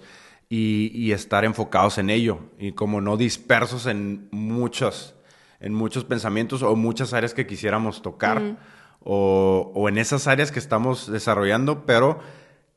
Y, 0.49 0.91
y 0.93 1.11
estar 1.11 1.45
enfocados 1.45 1.97
en 1.99 2.09
ello. 2.09 2.39
Y 2.59 2.71
como 2.73 2.99
no 2.99 3.15
dispersos 3.17 3.85
en 3.85 4.27
muchos, 4.31 5.13
en 5.59 5.73
muchos 5.73 6.03
pensamientos 6.03 6.61
o 6.63 6.75
muchas 6.75 7.13
áreas 7.13 7.33
que 7.35 7.45
quisiéramos 7.47 8.01
tocar. 8.01 8.57
O, 9.01 9.71
o 9.75 9.87
en 9.89 9.99
esas 9.99 10.27
áreas 10.27 10.51
que 10.51 10.57
estamos 10.59 11.11
desarrollando, 11.11 11.85
pero 11.85 12.19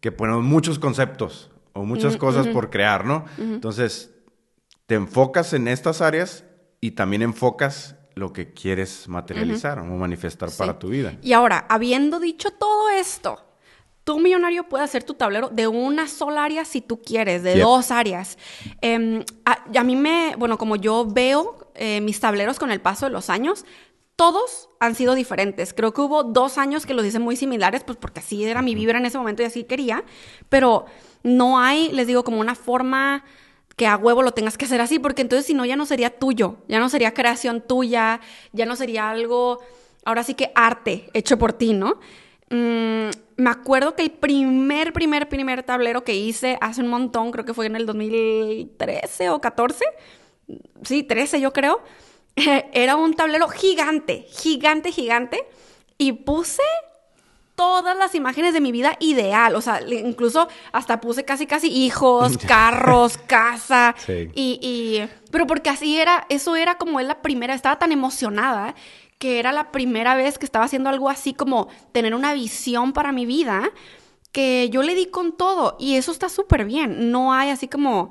que 0.00 0.12
ponemos 0.12 0.44
muchos 0.44 0.78
conceptos 0.78 1.50
o 1.72 1.84
muchas 1.84 2.18
cosas 2.18 2.46
por 2.48 2.68
crear, 2.68 3.06
¿no? 3.06 3.24
Entonces, 3.38 4.14
te 4.86 4.94
enfocas 4.94 5.52
en 5.54 5.68
estas 5.68 6.00
áreas 6.02 6.44
y 6.80 6.92
también 6.92 7.22
enfocas 7.22 7.96
lo 8.14 8.32
que 8.32 8.52
quieres 8.52 9.08
materializar 9.08 9.78
o 9.78 9.84
manifestar 9.84 10.50
para 10.56 10.72
Sí. 10.72 10.78
tu 10.80 10.88
vida. 10.88 11.16
Y 11.22 11.32
ahora, 11.32 11.66
habiendo 11.68 12.18
dicho 12.18 12.50
todo 12.50 12.88
esto, 12.90 13.44
tú 14.04 14.18
millonario 14.18 14.68
puedes 14.68 14.84
hacer 14.84 15.04
tu 15.04 15.14
tablero 15.14 15.48
de 15.50 15.68
una 15.68 16.08
sola 16.08 16.44
área 16.44 16.64
si 16.64 16.80
tú 16.80 17.00
quieres, 17.00 17.42
de 17.42 17.54
Yep. 17.54 17.62
dos 17.62 17.90
áreas. 17.90 18.38
Em, 18.80 19.22
a, 19.44 19.64
a 19.78 19.84
mí 19.84 19.94
me, 19.96 20.34
bueno, 20.36 20.58
como 20.58 20.76
yo 20.76 21.06
veo 21.08 21.70
eh, 21.74 22.00
mis 22.00 22.18
tableros 22.18 22.58
con 22.58 22.70
el 22.72 22.80
paso 22.80 23.06
de 23.06 23.12
los 23.12 23.30
años, 23.30 23.64
todos 24.16 24.68
han 24.80 24.96
sido 24.96 25.14
diferentes. 25.14 25.72
Creo 25.72 25.92
que 25.94 26.00
hubo 26.00 26.24
dos 26.24 26.58
años 26.58 26.86
que 26.86 26.94
los 26.94 27.06
hice 27.06 27.20
muy 27.20 27.36
similares, 27.36 27.84
pues 27.84 27.96
porque 27.98 28.18
así 28.18 28.42
era 28.44 28.62
mi 28.62 28.74
vibra 28.74 28.98
en 28.98 29.06
ese 29.06 29.16
momento 29.16 29.42
y 29.42 29.46
así 29.46 29.62
quería, 29.62 30.02
pero 30.48 30.86
no 31.22 31.60
hay, 31.60 31.92
les 31.92 32.08
digo, 32.08 32.24
como 32.24 32.40
una 32.40 32.56
forma 32.56 33.22
que 33.78 33.86
a 33.86 33.96
huevo 33.96 34.22
lo 34.22 34.32
tengas 34.32 34.58
que 34.58 34.66
hacer 34.66 34.80
así, 34.82 34.98
porque 34.98 35.22
entonces 35.22 35.46
si 35.46 35.54
no 35.54 35.64
ya 35.64 35.76
no 35.76 35.86
sería 35.86 36.10
tuyo, 36.10 36.56
ya 36.66 36.80
no 36.80 36.88
sería 36.90 37.14
creación 37.14 37.62
tuya, 37.62 38.20
ya 38.52 38.66
no 38.66 38.76
sería 38.76 39.08
algo, 39.08 39.60
ahora 40.04 40.24
sí 40.24 40.34
que 40.34 40.50
arte 40.54 41.08
hecho 41.14 41.38
por 41.38 41.52
ti, 41.52 41.72
¿no? 41.72 42.00
Mm, 42.50 43.10
me 43.36 43.50
acuerdo 43.50 43.94
que 43.94 44.02
el 44.02 44.10
primer, 44.10 44.92
primer, 44.92 45.28
primer 45.28 45.62
tablero 45.62 46.02
que 46.02 46.16
hice 46.16 46.58
hace 46.60 46.82
un 46.82 46.88
montón, 46.88 47.30
creo 47.30 47.44
que 47.44 47.54
fue 47.54 47.66
en 47.66 47.76
el 47.76 47.86
2013 47.86 49.30
o 49.30 49.40
14, 49.40 49.84
sí, 50.82 51.04
13 51.04 51.40
yo 51.40 51.52
creo, 51.52 51.80
era 52.72 52.96
un 52.96 53.14
tablero 53.14 53.48
gigante, 53.48 54.26
gigante, 54.28 54.90
gigante, 54.90 55.46
y 55.98 56.12
puse 56.12 56.62
todas 57.58 57.98
las 57.98 58.14
imágenes 58.14 58.54
de 58.54 58.60
mi 58.60 58.70
vida 58.70 58.96
ideal. 59.00 59.56
O 59.56 59.60
sea, 59.60 59.80
incluso 59.82 60.46
hasta 60.70 61.00
puse 61.00 61.24
casi, 61.24 61.46
casi 61.48 61.66
hijos, 61.66 62.38
carros, 62.46 63.18
casa. 63.18 63.96
Sí. 63.98 64.30
Y, 64.34 64.60
y- 64.62 65.08
pero 65.32 65.44
porque 65.48 65.68
así 65.68 65.98
era, 66.00 66.24
eso 66.28 66.54
era 66.54 66.76
como 66.76 67.00
la 67.00 67.20
primera, 67.20 67.54
estaba 67.54 67.80
tan 67.80 67.90
emocionada 67.90 68.76
que 69.18 69.40
era 69.40 69.50
la 69.50 69.72
primera 69.72 70.14
vez 70.14 70.38
que 70.38 70.44
estaba 70.46 70.64
haciendo 70.66 70.88
algo 70.88 71.10
así 71.10 71.34
como 71.34 71.66
tener 71.90 72.14
una 72.14 72.32
visión 72.32 72.92
para 72.92 73.10
mi 73.10 73.26
vida, 73.26 73.72
que 74.30 74.70
yo 74.70 74.84
le 74.84 74.94
di 74.94 75.06
con 75.06 75.36
todo. 75.36 75.76
Y 75.80 75.96
eso 75.96 76.12
está 76.12 76.28
súper 76.28 76.64
bien. 76.64 77.10
No 77.10 77.32
hay 77.32 77.50
así 77.50 77.66
como, 77.66 78.10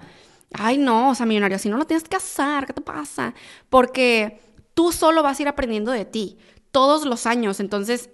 ay 0.51 0.77
no, 0.77 1.11
o 1.11 1.15
sea, 1.15 1.25
millonario, 1.25 1.57
si 1.59 1.69
no 1.69 1.77
lo 1.77 1.85
tienes 1.87 2.03
que 2.09 2.17
hacer, 2.17 2.65
¿qué 2.65 2.73
te 2.73 2.81
pasa? 2.81 3.33
Porque 3.69 4.41
tú 4.73 4.91
solo 4.91 5.23
vas 5.23 5.39
a 5.39 5.43
ir 5.43 5.47
aprendiendo 5.47 5.91
de 5.93 6.03
ti 6.03 6.37
todos 6.71 7.05
los 7.05 7.25
años. 7.25 7.61
Entonces, 7.61 8.09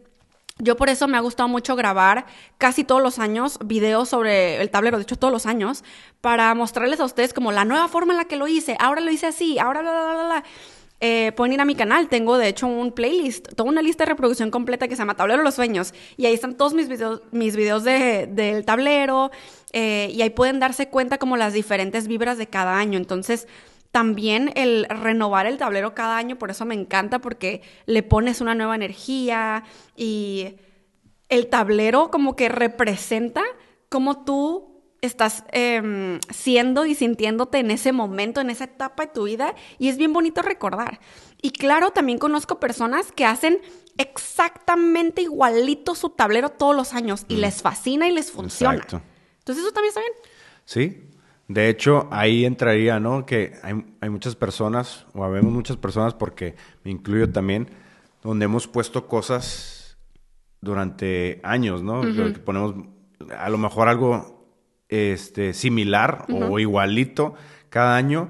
yo 0.60 0.76
por 0.76 0.90
eso 0.90 1.08
me 1.08 1.18
ha 1.18 1.22
gustado 1.22 1.50
mucho 1.50 1.76
grabar 1.76 2.26
casi 2.58 2.84
todos 2.84 3.02
los 3.02 3.20
años 3.20 3.58
videos 3.64 4.10
sobre 4.10 4.62
el 4.62 4.70
tablero, 4.70 4.98
de 4.98 5.04
hecho 5.04 5.18
todos 5.18 5.34
los 5.34 5.46
años, 5.46 5.84
para 6.22 6.54
mostrarles 6.54 7.00
a 7.00 7.06
ustedes 7.06 7.34
como 7.34 7.52
la 7.52 7.66
nueva 7.66 7.88
forma 7.88 8.14
en 8.14 8.18
la 8.18 8.26
que 8.26 8.36
lo 8.36 8.48
hice, 8.48 8.78
ahora 8.80 9.02
lo 9.02 9.12
hice 9.12 9.28
así, 9.28 9.58
ahora 9.60 9.82
bla, 9.82 9.92
bla, 9.92 10.14
bla, 10.14 10.26
bla. 10.26 10.44
Eh, 11.06 11.34
pueden 11.36 11.52
ir 11.52 11.60
a 11.60 11.66
mi 11.66 11.76
canal, 11.76 12.08
tengo 12.08 12.38
de 12.38 12.48
hecho 12.48 12.66
un 12.66 12.94
playlist, 12.94 13.56
toda 13.56 13.70
una 13.70 13.82
lista 13.82 14.06
de 14.06 14.12
reproducción 14.12 14.52
completa 14.52 14.88
que 14.88 14.96
se 14.96 15.00
llama 15.00 15.16
Tablero 15.16 15.40
de 15.40 15.44
los 15.44 15.56
Sueños, 15.56 15.94
y 16.16 16.28
ahí 16.28 16.34
están 16.34 16.56
todos 16.56 16.74
mis 16.74 16.88
videos, 16.88 17.22
mis 17.32 17.58
videos 17.58 17.84
de, 17.84 18.28
del 18.28 18.64
tablero, 18.64 19.30
eh, 19.74 20.12
y 20.14 20.22
ahí 20.22 20.30
pueden 20.30 20.62
darse 20.62 20.88
cuenta 20.88 21.18
como 21.18 21.36
las 21.36 21.52
diferentes 21.52 22.08
vibras 22.08 22.38
de 22.38 22.48
cada 22.48 22.78
año. 22.78 22.98
Entonces, 22.98 23.50
también 23.94 24.52
el 24.56 24.88
renovar 24.90 25.46
el 25.46 25.60
tablero 25.60 25.94
cada 25.94 26.18
año, 26.18 26.40
por 26.40 26.50
eso 26.50 26.66
me 26.66 26.74
encanta, 26.74 27.20
porque 27.20 27.62
le 27.86 28.02
pones 28.02 28.42
una 28.42 28.56
nueva 28.56 28.74
energía 28.74 29.66
y 29.96 30.56
el 31.30 31.46
tablero 31.46 32.10
como 32.10 32.36
que 32.36 32.50
representa 32.50 33.44
cómo 33.90 34.26
tú 34.26 34.82
estás 35.02 35.44
em, 35.52 36.20
siendo 36.34 36.88
y 36.88 36.96
sintiéndote 36.96 37.60
en 37.60 37.70
ese 37.70 37.92
momento, 37.92 38.42
en 38.42 38.50
esa 38.50 38.64
etapa 38.64 39.06
de 39.06 39.12
tu 39.12 39.26
vida, 39.26 39.54
y 39.78 39.90
es 39.90 39.98
bien 39.98 40.12
bonito 40.12 40.42
recordar. 40.42 41.00
Y 41.40 41.52
claro, 41.52 41.92
también 41.92 42.18
conozco 42.18 42.60
personas 42.60 43.12
que 43.12 43.26
hacen 43.26 43.62
exactamente 43.98 45.22
igualito 45.22 45.94
su 45.94 46.10
tablero 46.10 46.50
todos 46.50 46.76
los 46.76 46.96
años 46.96 47.26
y 47.28 47.36
les 47.36 47.62
fascina 47.62 48.08
y 48.08 48.12
les 48.12 48.32
funciona. 48.32 48.74
Exacto. 48.74 49.04
Entonces 49.38 49.64
eso 49.64 49.72
también 49.72 49.90
está 49.90 50.00
bien. 50.00 50.14
Sí, 50.66 51.13
de 51.48 51.70
hecho, 51.70 52.08
ahí 52.12 52.46
entraría, 52.46 53.00
¿no? 53.00 53.26
Que 53.26 53.54
hay, 53.64 53.86
hay 54.00 54.10
muchas 54.10 54.36
personas, 54.36 55.06
o 55.14 55.24
habemos 55.24 55.52
muchas 55.52 55.78
personas, 55.78 56.14
porque 56.14 56.56
me 56.84 56.92
incluyo 56.92 57.30
también, 57.30 57.70
donde 58.24 58.46
hemos 58.46 58.68
puesto 58.68 59.08
cosas 59.08 59.98
durante 60.62 61.42
años, 61.44 61.84
¿no? 61.84 62.02
Que 62.02 62.40
ponemos 62.40 62.76
a 63.38 63.50
lo 63.50 63.58
mejor 63.58 63.90
algo 63.90 64.48
este, 64.90 65.54
similar 65.54 66.26
o 66.30 66.60
igualito 66.60 67.36
cada 67.70 67.96
año, 67.96 68.30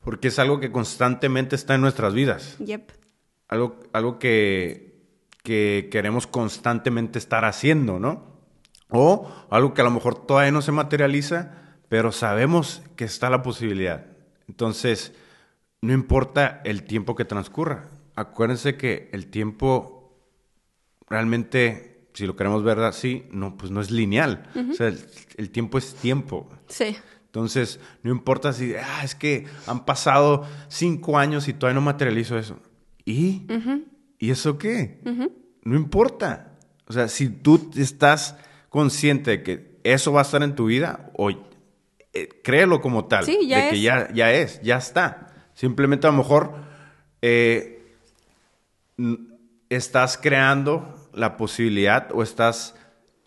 porque 0.00 0.28
es 0.28 0.38
algo 0.38 0.60
que 0.60 0.72
constantemente 0.72 1.54
está 1.54 1.74
en 1.74 1.80
nuestras 1.82 2.14
vidas. 2.14 2.56
Yep. 2.58 2.92
Algo, 3.48 3.80
algo 3.92 4.18
que, 4.18 5.04
que 5.44 5.88
queremos 5.90 6.26
constantemente 6.26 7.18
estar 7.18 7.44
haciendo, 7.44 7.98
¿no? 8.00 8.38
O 8.90 9.30
algo 9.50 9.74
que 9.74 9.82
a 9.82 9.84
lo 9.84 9.90
mejor 9.90 10.26
todavía 10.26 10.50
no 10.50 10.62
se 10.62 10.72
materializa, 10.72 11.67
pero 11.88 12.12
sabemos 12.12 12.82
que 12.96 13.04
está 13.04 13.30
la 13.30 13.42
posibilidad. 13.42 14.06
Entonces, 14.48 15.12
no 15.80 15.92
importa 15.92 16.60
el 16.64 16.84
tiempo 16.84 17.14
que 17.14 17.24
transcurra. 17.24 17.88
Acuérdense 18.14 18.76
que 18.76 19.08
el 19.12 19.28
tiempo 19.28 20.16
realmente, 21.08 22.08
si 22.14 22.26
lo 22.26 22.36
queremos 22.36 22.64
ver 22.64 22.78
así, 22.80 23.26
no, 23.30 23.56
pues 23.56 23.70
no 23.70 23.80
es 23.80 23.90
lineal. 23.90 24.48
O 24.70 24.74
sea, 24.74 24.88
el, 24.88 25.00
el, 25.36 25.50
tiempo 25.50 25.78
es 25.78 25.94
tiempo. 25.94 26.50
Sí. 26.68 26.96
Entonces, 27.26 27.78
no 28.02 28.10
importa 28.10 28.52
si, 28.52 28.74
ah, 28.74 29.04
es 29.04 29.14
que 29.14 29.46
han 29.66 29.84
pasado 29.84 30.46
cinco 30.68 31.18
años 31.18 31.46
y 31.48 31.52
todavía 31.52 31.74
no 31.74 31.82
materializo 31.82 32.38
eso. 32.38 32.58
¿Y? 33.04 33.46
Uh 33.48 33.54
-huh. 33.54 33.84
¿Y 34.18 34.30
eso 34.30 34.58
qué? 34.58 35.00
Uh 35.04 35.10
-huh. 35.10 35.32
No 35.62 35.76
importa. 35.76 36.58
O 36.86 36.92
sea, 36.92 37.08
si 37.08 37.28
tú 37.28 37.70
estás 37.76 38.36
consciente 38.68 39.30
de 39.30 39.42
que 39.42 39.78
eso 39.84 40.12
va 40.12 40.20
a 40.20 40.22
estar 40.22 40.42
en 40.42 40.54
tu 40.54 40.66
vida, 40.66 41.10
o 41.14 41.30
eh, 42.22 42.28
créelo 42.42 42.80
como 42.80 43.06
tal, 43.06 43.24
sí, 43.24 43.38
ya 43.46 43.58
de 43.58 43.64
es. 43.66 43.70
que 43.72 43.80
ya, 43.80 44.12
ya 44.12 44.32
es, 44.32 44.60
ya 44.62 44.76
está. 44.78 45.28
Simplemente 45.54 46.06
a 46.06 46.10
lo 46.10 46.16
mejor 46.18 46.52
eh, 47.22 47.82
estás 49.68 50.16
creando 50.18 50.94
la 51.12 51.36
posibilidad 51.36 52.08
o 52.12 52.22
estás 52.22 52.74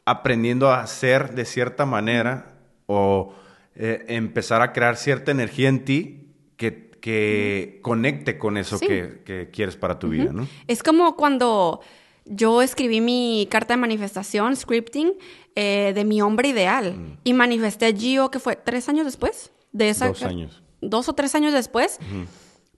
aprendiendo 0.05 0.69
a 0.69 0.81
hacer 0.81 1.35
de 1.35 1.45
cierta 1.45 1.85
manera 1.85 2.53
o 2.87 3.33
eh, 3.75 4.05
empezar 4.09 4.61
a 4.61 4.73
crear 4.73 4.97
cierta 4.97 5.31
energía 5.31 5.69
en 5.69 5.85
ti 5.85 6.27
que, 6.57 6.91
que 7.01 7.79
conecte 7.81 8.37
con 8.37 8.57
eso 8.57 8.77
Sí. 8.77 8.87
que, 8.87 9.21
que 9.25 9.49
quieres 9.51 9.75
para 9.77 9.99
tu 9.99 10.09
vida, 10.09 10.31
¿no? 10.33 10.47
Es 10.67 10.83
como 10.83 11.15
cuando 11.15 11.81
yo 12.25 12.61
escribí 12.61 13.01
mi 13.01 13.47
carta 13.49 13.73
de 13.73 13.77
manifestación, 13.77 14.55
scripting, 14.55 15.13
eh, 15.55 15.91
de 15.93 16.05
mi 16.05 16.21
hombre 16.21 16.49
ideal. 16.49 17.17
Y 17.23 17.33
manifesté 17.33 17.87
a 17.87 17.93
Gio, 17.93 18.31
que 18.31 18.39
fue 18.39 18.55
tres 18.55 18.89
años 18.89 19.05
después 19.05 19.51
de 19.71 19.89
esa. 19.89 20.07
Dos 20.07 20.23
años. 20.23 20.63
Dos 20.81 21.09
o 21.09 21.13
tres 21.13 21.35
años 21.35 21.53
después. 21.53 21.99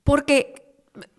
Porque 0.04 0.64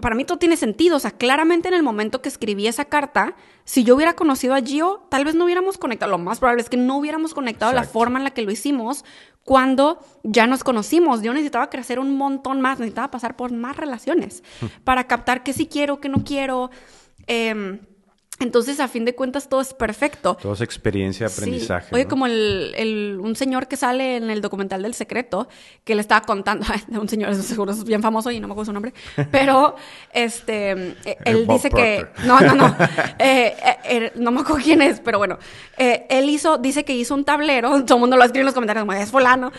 para 0.01 0.15
mí 0.15 0.25
todo 0.25 0.39
tiene 0.39 0.57
sentido. 0.57 0.97
O 0.97 1.01
sea, 1.01 1.11
claramente 1.11 1.69
en 1.69 1.75
el 1.75 1.83
momento 1.83 2.23
que 2.23 2.29
escribí 2.29 2.67
esa 2.67 2.85
carta, 2.85 3.37
si 3.65 3.85
yo 3.85 3.97
hubiera 3.97 4.15
conocido 4.15 4.55
a 4.55 4.61
Gio, 4.61 5.07
tal 5.11 5.25
vez 5.25 5.35
no 5.35 5.45
hubiéramos 5.45 5.79
conectado. 5.79 6.11
Lo 6.11 6.19
más 6.19 6.39
probable 6.39 6.63
es 6.63 6.69
que 6.69 6.77
no 6.77 6.97
hubiéramos 6.99 7.35
conectado 7.35 7.73
la 7.73 7.85
forma 7.85 8.19
en 8.19 8.25
la 8.25 8.31
que 8.31 8.43
lo 8.43 8.51
hicimos 8.51 9.05
cuando 9.43 9.99
ya 10.23 10.47
nos 10.47 10.65
conocimos. 10.65 11.23
Yo 11.23 11.33
necesitaba 11.33 11.71
crecer 11.71 11.99
un 11.99 12.17
montón 12.17 12.61
más, 12.61 12.79
necesitaba 12.79 13.11
pasar 13.11 13.37
por 13.37 13.53
más 13.53 13.77
relaciones 13.77 14.43
para 14.85 15.05
captar 15.07 15.43
qué 15.43 15.53
sí 15.53 15.67
quiero, 15.67 16.01
qué 16.01 16.09
no 16.09 16.25
quiero. 16.25 16.71
Em, 17.27 17.81
entonces, 18.41 18.81
a 18.81 18.89
fin 18.89 19.05
de 19.05 19.15
cuentas, 19.15 19.49
todo 19.49 19.61
es 19.61 19.73
perfecto. 19.75 20.37
Todo 20.41 20.55
es 20.55 20.61
experiencia, 20.61 21.29
Sí. 21.29 21.35
aprendizaje. 21.41 21.95
Oye, 21.95 22.05
¿no? 22.05 22.11
como 22.11 22.27
el, 22.27 22.75
el- 22.77 23.19
un 23.21 23.37
señor 23.37 23.69
que 23.69 23.77
sale 23.77 24.17
en 24.17 24.29
el 24.29 24.41
documental 24.41 24.83
del 24.83 24.93
secreto, 24.95 25.49
que 25.85 25.95
le 25.95 26.01
estaba 26.01 26.23
contando, 26.27 26.67
un 27.01 27.09
señor, 27.09 27.35
seguro 27.37 27.73
es 27.73 27.85
bien 27.85 28.03
famoso 28.03 28.31
y 28.31 28.41
no 28.41 28.49
me 28.49 28.53
acuerdo 28.53 28.67
su 28.67 28.73
nombre, 28.73 28.93
pero 29.31 29.77
este, 30.13 30.71
eh, 31.05 31.17
él 31.25 31.45
Bob 31.47 31.57
dice 31.57 31.71
que, 31.71 32.07
no, 32.27 32.41
no, 32.41 32.55
no, 32.55 32.77
eh, 33.19 33.55
eh, 33.65 33.77
eh, 33.85 34.13
no 34.17 34.31
me 34.33 34.41
acuerdo 34.41 34.63
quién 34.65 34.83
es, 34.83 35.01
pero 35.01 35.19
bueno, 35.19 35.39
eh, 35.79 36.07
él 36.11 36.29
hizo, 36.29 36.59
dice 36.59 36.85
que 36.85 36.93
hizo 36.95 37.15
un 37.15 37.25
tablero, 37.25 37.85
todo 37.85 37.97
el 37.97 38.01
mundo 38.01 38.17
lo 38.17 38.25
escribe 38.25 38.41
en 38.41 38.47
los 38.47 38.55
comentarios, 38.55 38.83
como 38.85 38.93
es 38.95 39.11
fulano, 39.11 39.53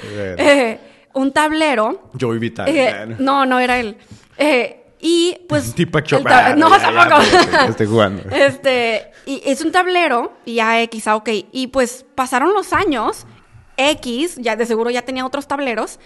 un 1.14 1.32
tablero, 1.32 2.10
Joey 2.20 2.40
Vital. 2.40 3.16
no, 3.20 3.46
no 3.46 3.60
era 3.60 3.80
él, 3.80 3.96
eh, 4.38 4.82
y 5.08 5.38
pues... 5.48 5.74
Tipo 5.76 6.00
el 6.00 6.04
Chop- 6.04 6.24
tab- 6.24 6.54
Ah, 6.54 6.56
no, 6.56 6.70
tampoco. 6.70 7.22
estoy 7.70 7.86
jugando. 7.86 8.24
Este, 8.32 9.12
y 9.28 9.42
es 9.46 9.62
un 9.62 9.72
tablero, 9.72 10.34
y 10.46 10.56
ya 10.56 10.82
X, 10.82 11.08
ah, 11.08 11.16
ok. 11.16 11.30
Y 11.52 11.68
pues 11.68 12.06
pasaron 12.16 12.54
los 12.54 12.74
años, 12.74 13.28
X, 13.78 14.38
ya 14.38 14.56
de 14.56 14.66
seguro 14.66 14.90
ya 14.90 15.04
tenía 15.04 15.26
otros 15.26 15.48
tableros, 15.48 16.00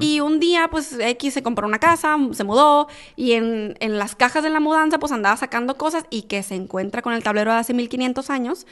y 0.00 0.18
un 0.20 0.40
día, 0.40 0.68
pues 0.70 0.98
X 0.98 1.32
se 1.32 1.42
compró 1.44 1.66
una 1.66 1.78
casa, 1.78 2.16
se 2.32 2.42
mudó, 2.44 2.88
y 3.16 3.32
en, 3.32 3.76
en 3.80 3.98
las 3.98 4.14
cajas 4.16 4.42
de 4.42 4.50
la 4.50 4.58
mudanza, 4.60 4.98
pues 4.98 5.12
andaba 5.12 5.36
sacando 5.36 5.76
cosas, 5.78 6.04
y 6.10 6.22
que 6.22 6.42
se 6.42 6.54
encuentra 6.56 7.02
con 7.02 7.12
el 7.14 7.22
tablero 7.22 7.52
de 7.52 7.58
hace 7.58 7.72
1500 7.72 8.30
años, 8.30 8.66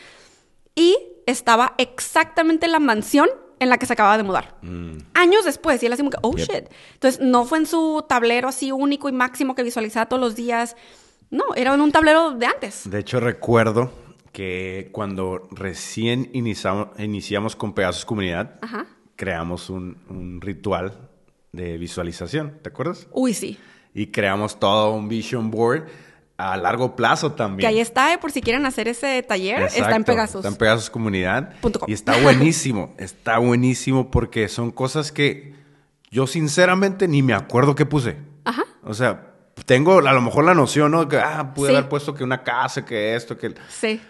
y 0.75 0.97
estaba 1.27 1.75
exactamente 1.79 2.67
la 2.67 2.81
mansión 2.81 3.29
en 3.63 3.69
la 3.71 3.79
que 3.79 3.87
se 3.87 3.93
acababa 3.93 4.17
de 4.17 4.23
mudar. 4.23 4.57
Años 5.15 5.45
después, 5.45 5.83
y 5.83 5.87
él 5.87 5.93
así 5.93 6.01
como 6.03 6.11
que, 6.11 6.19
oh 6.23 6.37
Yep. 6.37 6.49
shit. 6.51 6.65
Entonces, 6.95 7.21
no 7.21 7.45
fue 7.45 7.59
en 7.59 7.67
su 7.67 8.05
tablero 8.09 8.49
así 8.49 8.73
único 8.73 9.09
y 9.09 9.13
máximo 9.13 9.55
que 9.55 9.63
visualizaba 9.63 10.07
todos 10.07 10.21
los 10.21 10.35
días. 10.37 10.77
No, 11.31 11.45
era 11.57 11.73
en 11.75 11.81
un 11.81 11.93
tablero 11.93 12.33
de 12.33 12.47
antes. 12.47 12.91
De 12.91 12.99
hecho, 12.99 13.19
recuerdo 13.21 13.91
que 14.33 14.89
cuando 14.93 15.49
recién 15.51 16.31
iniciamos, 16.33 16.89
iniciamos 16.99 17.57
con 17.57 17.73
Pegasus 17.75 18.05
Comunidad, 18.05 18.59
Ajá. 18.63 18.87
creamos 19.17 19.71
un, 19.71 19.97
un 20.09 20.41
ritual 20.41 21.09
de 21.53 21.77
visualización, 21.79 22.59
¿te 22.63 22.71
acuerdas? 22.71 23.07
Uy, 23.13 23.35
sí. 23.35 23.59
Y 23.95 24.07
creamos 24.07 24.59
todo 24.59 24.93
un 24.93 25.09
vision 25.09 25.51
board 25.51 25.85
a 26.51 26.57
largo 26.57 26.97
plazo 26.97 27.33
también. 27.33 27.61
Que 27.61 27.67
ahí 27.75 27.81
está, 27.81 28.13
eh, 28.13 28.19
por 28.19 28.33
si 28.33 28.41
quieren 28.41 28.67
hacer 28.67 28.89
ese 28.89 29.23
taller, 29.23 29.63
está 29.63 29.95
en 29.97 30.05
Pegasus. 30.05 30.37
Está 30.37 30.49
en 30.49 30.57
Pegasus 30.57 30.91
Comunidad. 30.91 31.55
Punto 31.61 31.79
com. 31.81 31.89
Y 31.89 31.93
está 31.93 32.17
buenísimo. 32.19 32.95
está 32.99 33.39
buenísimo 33.39 34.11
porque 34.11 34.49
son 34.49 34.71
cosas 34.71 35.13
que 35.13 35.55
yo 36.11 36.27
sinceramente 36.27 37.09
ni 37.09 37.23
me 37.23 37.35
acuerdo 37.35 37.75
qué 37.75 37.87
puse. 37.87 38.17
Ajá. 38.45 38.65
O 38.85 38.95
sea, 38.95 39.29
tengo 39.67 39.99
a 39.99 40.13
lo 40.13 40.21
mejor 40.21 40.45
la 40.45 40.55
noción, 40.55 40.91
¿no? 40.93 41.09
Que, 41.09 41.19
ah, 41.19 41.53
pude 41.55 41.69
Sí. 41.71 41.77
haber 41.77 41.89
puesto 41.89 42.15
que 42.15 42.25
una 42.25 42.43
casa, 42.43 42.85
que 42.85 43.15
esto, 43.15 43.39
que... 43.39 43.55
Sí. 43.69 44.01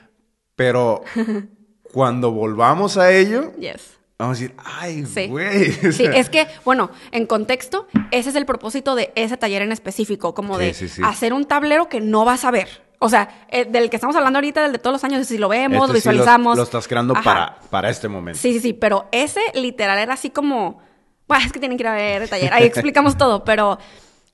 Pero 0.56 1.02
cuando 1.92 2.30
volvamos 2.32 2.96
a 2.96 3.10
ello, 3.12 3.52
Yes. 3.58 3.98
Vamos 4.22 4.38
a 4.38 4.40
decir, 4.40 4.56
ay, 4.64 5.04
güey. 5.28 5.72
Sí, 5.92 6.04
es 6.04 6.30
que, 6.30 6.46
bueno, 6.64 6.90
en 7.10 7.26
contexto, 7.26 7.86
ese 8.10 8.30
es 8.30 8.36
el 8.36 8.46
propósito 8.46 8.94
de 8.94 9.12
ese 9.14 9.36
taller 9.36 9.62
en 9.62 9.72
específico, 9.72 10.34
como 10.34 10.58
Sí, 10.58 10.64
de 10.64 10.74
sí, 10.74 11.02
hacer 11.04 11.32
un 11.32 11.44
tablero 11.44 11.88
que 11.88 12.00
no 12.00 12.24
vas 12.24 12.44
a 12.44 12.50
ver. 12.50 12.68
O 12.98 13.08
sea, 13.08 13.46
eh, 13.48 13.64
del 13.64 13.90
que 13.90 13.96
estamos 13.96 14.14
hablando 14.14 14.38
ahorita, 14.38 14.62
del 14.62 14.72
de 14.72 14.78
todos 14.78 14.94
los 14.94 15.04
años, 15.04 15.26
si 15.26 15.36
lo 15.36 15.48
vemos, 15.48 15.88
este 15.88 15.94
visualizamos. 15.94 16.56
Lo, 16.56 16.62
estás 16.62 16.86
creando 16.86 17.14
Ajá. 17.14 17.22
para, 17.22 17.60
para 17.68 17.90
este 17.90 18.06
momento. 18.06 18.38
Sí, 18.40 18.52
sí, 18.52 18.60
sí, 18.60 18.72
pero 18.74 19.08
ese 19.10 19.40
literal 19.54 19.98
era 19.98 20.14
así 20.14 20.30
como, 20.30 20.80
bueno, 21.26 21.44
es 21.44 21.52
que 21.52 21.58
tienen 21.58 21.76
que 21.76 21.82
ir 21.82 21.88
a 21.88 21.94
ver 21.94 22.22
el 22.22 22.30
taller, 22.30 22.52
ahí 22.52 22.64
explicamos 22.64 23.18
todo, 23.18 23.44
pero, 23.44 23.78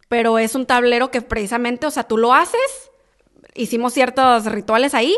pero 0.09 0.39
es 0.39 0.55
un 0.55 0.67
tablero 0.67 1.11
que 1.11 1.23
precisamente, 1.23 1.87
o 1.87 1.91
sea, 1.91 2.05
tú 2.05 2.19
lo 2.19 2.35
haces, 2.35 2.91
hicimos 3.55 3.95
ciertos 3.95 4.45
rituales 4.45 4.93
ahí 4.93 5.17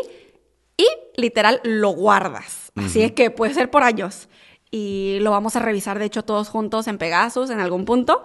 y 0.77 0.87
literal 1.17 1.59
lo 1.63 1.89
guardas. 1.89 2.71
Así 2.77 3.01
es 3.03 3.11
que 3.11 3.31
puede 3.31 3.53
ser 3.53 3.69
por 3.69 3.83
años. 3.83 4.29
Y 4.71 5.19
lo 5.19 5.31
vamos 5.31 5.55
a 5.55 5.59
revisar, 5.59 5.99
de 5.99 6.05
hecho, 6.05 6.23
todos 6.23 6.47
juntos 6.49 6.87
en 6.87 6.97
Pegasus 6.97 7.49
en 7.49 7.59
algún 7.59 7.83
punto, 7.83 8.23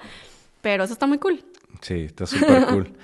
pero 0.63 0.85
eso 0.85 0.93
está 0.93 1.07
muy 1.07 1.19
cool. 1.19 1.45
Sí, 1.81 2.05
está 2.05 2.27
súper 2.27 2.67
cool. 2.67 2.97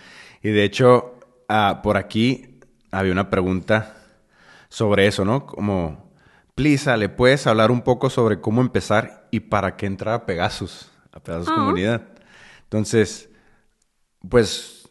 Y 0.42 0.50
de 0.50 0.64
hecho, 0.64 1.14
ah, 1.48 1.80
por 1.82 1.96
aquí 1.96 2.60
había 2.90 3.12
una 3.12 3.30
pregunta 3.30 3.96
sobre 4.68 5.06
eso, 5.06 5.24
¿no? 5.24 5.46
Como, 5.46 6.10
Plisa, 6.54 6.96
¿le 6.96 7.08
puedes 7.08 7.46
hablar 7.46 7.70
un 7.70 7.82
poco 7.82 8.10
sobre 8.10 8.40
cómo 8.40 8.60
empezar 8.60 9.28
y 9.30 9.40
para 9.40 9.76
qué 9.76 9.86
entrar 9.86 10.14
a 10.14 10.26
Pegasus, 10.26 10.90
a 11.12 11.20
Pegasus 11.20 11.48
Ah. 11.48 11.54
Comunidad? 11.54 12.02
Entonces, 12.64 13.28
pues, 14.28 14.88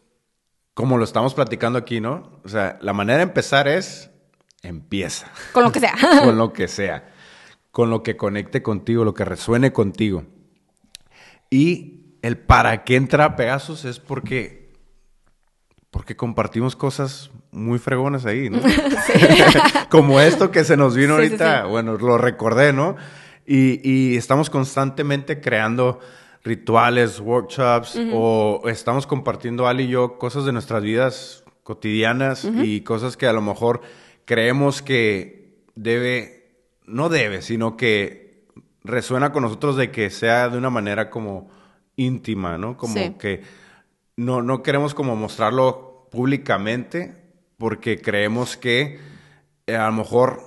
como 0.74 0.98
lo 0.98 1.04
estamos 1.04 1.34
platicando 1.34 1.78
aquí, 1.78 2.00
¿no? 2.00 2.40
O 2.44 2.48
sea, 2.48 2.78
la 2.80 2.92
manera 2.92 3.18
de 3.18 3.24
empezar 3.24 3.68
es, 3.68 4.10
empieza 4.62 5.26
Con 5.52 5.64
lo 5.64 5.72
que 5.72 5.80
sea. 5.80 5.94
con 6.24 6.38
lo 6.38 6.52
que 6.52 6.68
sea, 6.68 7.08
con 7.72 7.90
lo 7.90 8.04
que 8.04 8.16
conecte 8.16 8.62
contigo, 8.62 9.04
lo 9.04 9.14
que 9.14 9.24
resuene 9.24 9.72
contigo. 9.72 10.24
Y 11.50 12.16
el 12.22 12.38
para 12.38 12.84
qué 12.84 12.94
entra 12.96 13.24
a 13.24 13.36
Pegasus 13.36 13.84
es 13.84 13.98
porque, 13.98 14.70
porque 15.90 16.14
compartimos 16.14 16.76
cosas 16.76 17.30
muy 17.50 17.80
fregonas 17.80 18.24
ahí, 18.24 18.48
¿no? 18.48 18.60
Como 19.90 20.20
esto 20.20 20.52
que 20.52 20.62
se 20.62 20.76
nos 20.76 20.94
vino 20.94 21.16
Sí, 21.16 21.22
sí, 21.22 21.28
ahorita, 21.28 21.62
sí. 21.64 21.68
bueno, 21.68 21.98
lo 21.98 22.16
recordé, 22.16 22.72
¿no? 22.72 22.94
Y, 23.44 23.80
y 23.82 24.16
estamos 24.16 24.48
constantemente 24.48 25.40
creando 25.40 25.98
rituales, 26.44 27.20
workshops, 27.20 27.98
o 28.12 28.62
estamos 28.66 29.06
compartiendo 29.06 29.66
Ali 29.66 29.84
y 29.84 29.88
yo 29.88 30.18
cosas 30.18 30.44
de 30.44 30.52
nuestras 30.52 30.82
vidas 30.82 31.44
cotidianas 31.62 32.44
y 32.44 32.80
cosas 32.80 33.16
que 33.16 33.26
a 33.26 33.32
lo 33.32 33.40
mejor 33.40 33.80
creemos 34.24 34.82
que 34.82 35.54
debe, 35.74 36.41
no 36.92 37.08
debe, 37.08 37.42
sino 37.42 37.76
que 37.76 38.46
resuena 38.84 39.32
con 39.32 39.42
nosotros 39.42 39.76
de 39.76 39.90
que 39.90 40.10
sea 40.10 40.48
de 40.48 40.58
una 40.58 40.70
manera 40.70 41.10
como 41.10 41.48
íntima, 41.96 42.58
¿no? 42.58 42.76
Como 42.76 42.94
Sí. 42.94 43.14
que 43.18 43.42
no, 44.16 44.42
no 44.42 44.62
queremos 44.62 44.94
como 44.94 45.16
mostrarlo 45.16 46.08
públicamente 46.10 47.16
porque 47.58 48.00
creemos 48.00 48.56
que 48.56 48.98
eh, 49.66 49.76
a 49.76 49.86
lo 49.86 49.92
mejor 49.92 50.40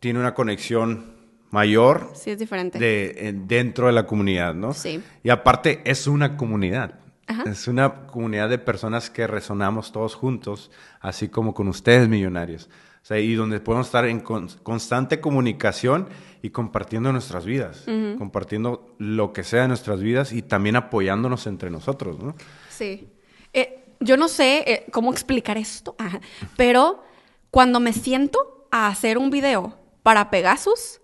tiene 0.00 0.18
una 0.18 0.34
conexión 0.34 1.12
mayor 1.50 2.10
Sí, 2.14 2.30
es 2.30 2.38
diferente. 2.38 2.78
de, 2.78 3.28
en- 3.28 3.46
dentro 3.46 3.86
de 3.86 3.92
la 3.92 4.06
comunidad, 4.06 4.54
¿no? 4.54 4.72
Sí. 4.72 5.02
Y 5.22 5.28
aparte 5.30 5.82
es 5.84 6.06
una 6.06 6.36
comunidad. 6.36 6.98
Ajá. 7.26 7.44
Es 7.46 7.68
una 7.68 8.06
comunidad 8.06 8.48
de 8.48 8.58
personas 8.58 9.10
que 9.10 9.26
resonamos 9.26 9.92
todos 9.92 10.14
juntos, 10.14 10.70
así 11.00 11.28
como 11.28 11.52
con 11.54 11.68
ustedes 11.68 12.08
millonarios. 12.08 12.68
O 13.02 13.04
sea, 13.04 13.18
y 13.18 13.34
donde 13.34 13.58
podemos 13.58 13.86
estar 13.88 14.06
en 14.06 14.20
con- 14.20 14.48
constante 14.62 15.20
comunicación 15.20 16.08
y 16.40 16.50
compartiendo 16.50 17.12
nuestras 17.12 17.44
vidas, 17.44 17.84
compartiendo 18.18 18.94
lo 18.98 19.32
que 19.32 19.42
sea 19.42 19.62
de 19.62 19.68
nuestras 19.68 20.00
vidas 20.00 20.32
y 20.32 20.42
también 20.42 20.76
apoyándonos 20.76 21.46
entre 21.48 21.68
nosotros, 21.70 22.18
¿no? 22.22 22.34
Sí. 22.68 23.08
Eh, 23.52 23.84
yo 24.00 24.16
no 24.16 24.28
sé 24.28 24.64
eh, 24.66 24.86
cómo 24.92 25.10
explicar 25.12 25.58
esto, 25.58 25.94
ajá, 25.98 26.20
pero 26.56 27.02
cuando 27.50 27.80
me 27.80 27.92
siento 27.92 28.66
a 28.70 28.86
hacer 28.88 29.18
un 29.18 29.30
video 29.30 29.76
para 30.02 30.30
Pegasus, 30.30 31.00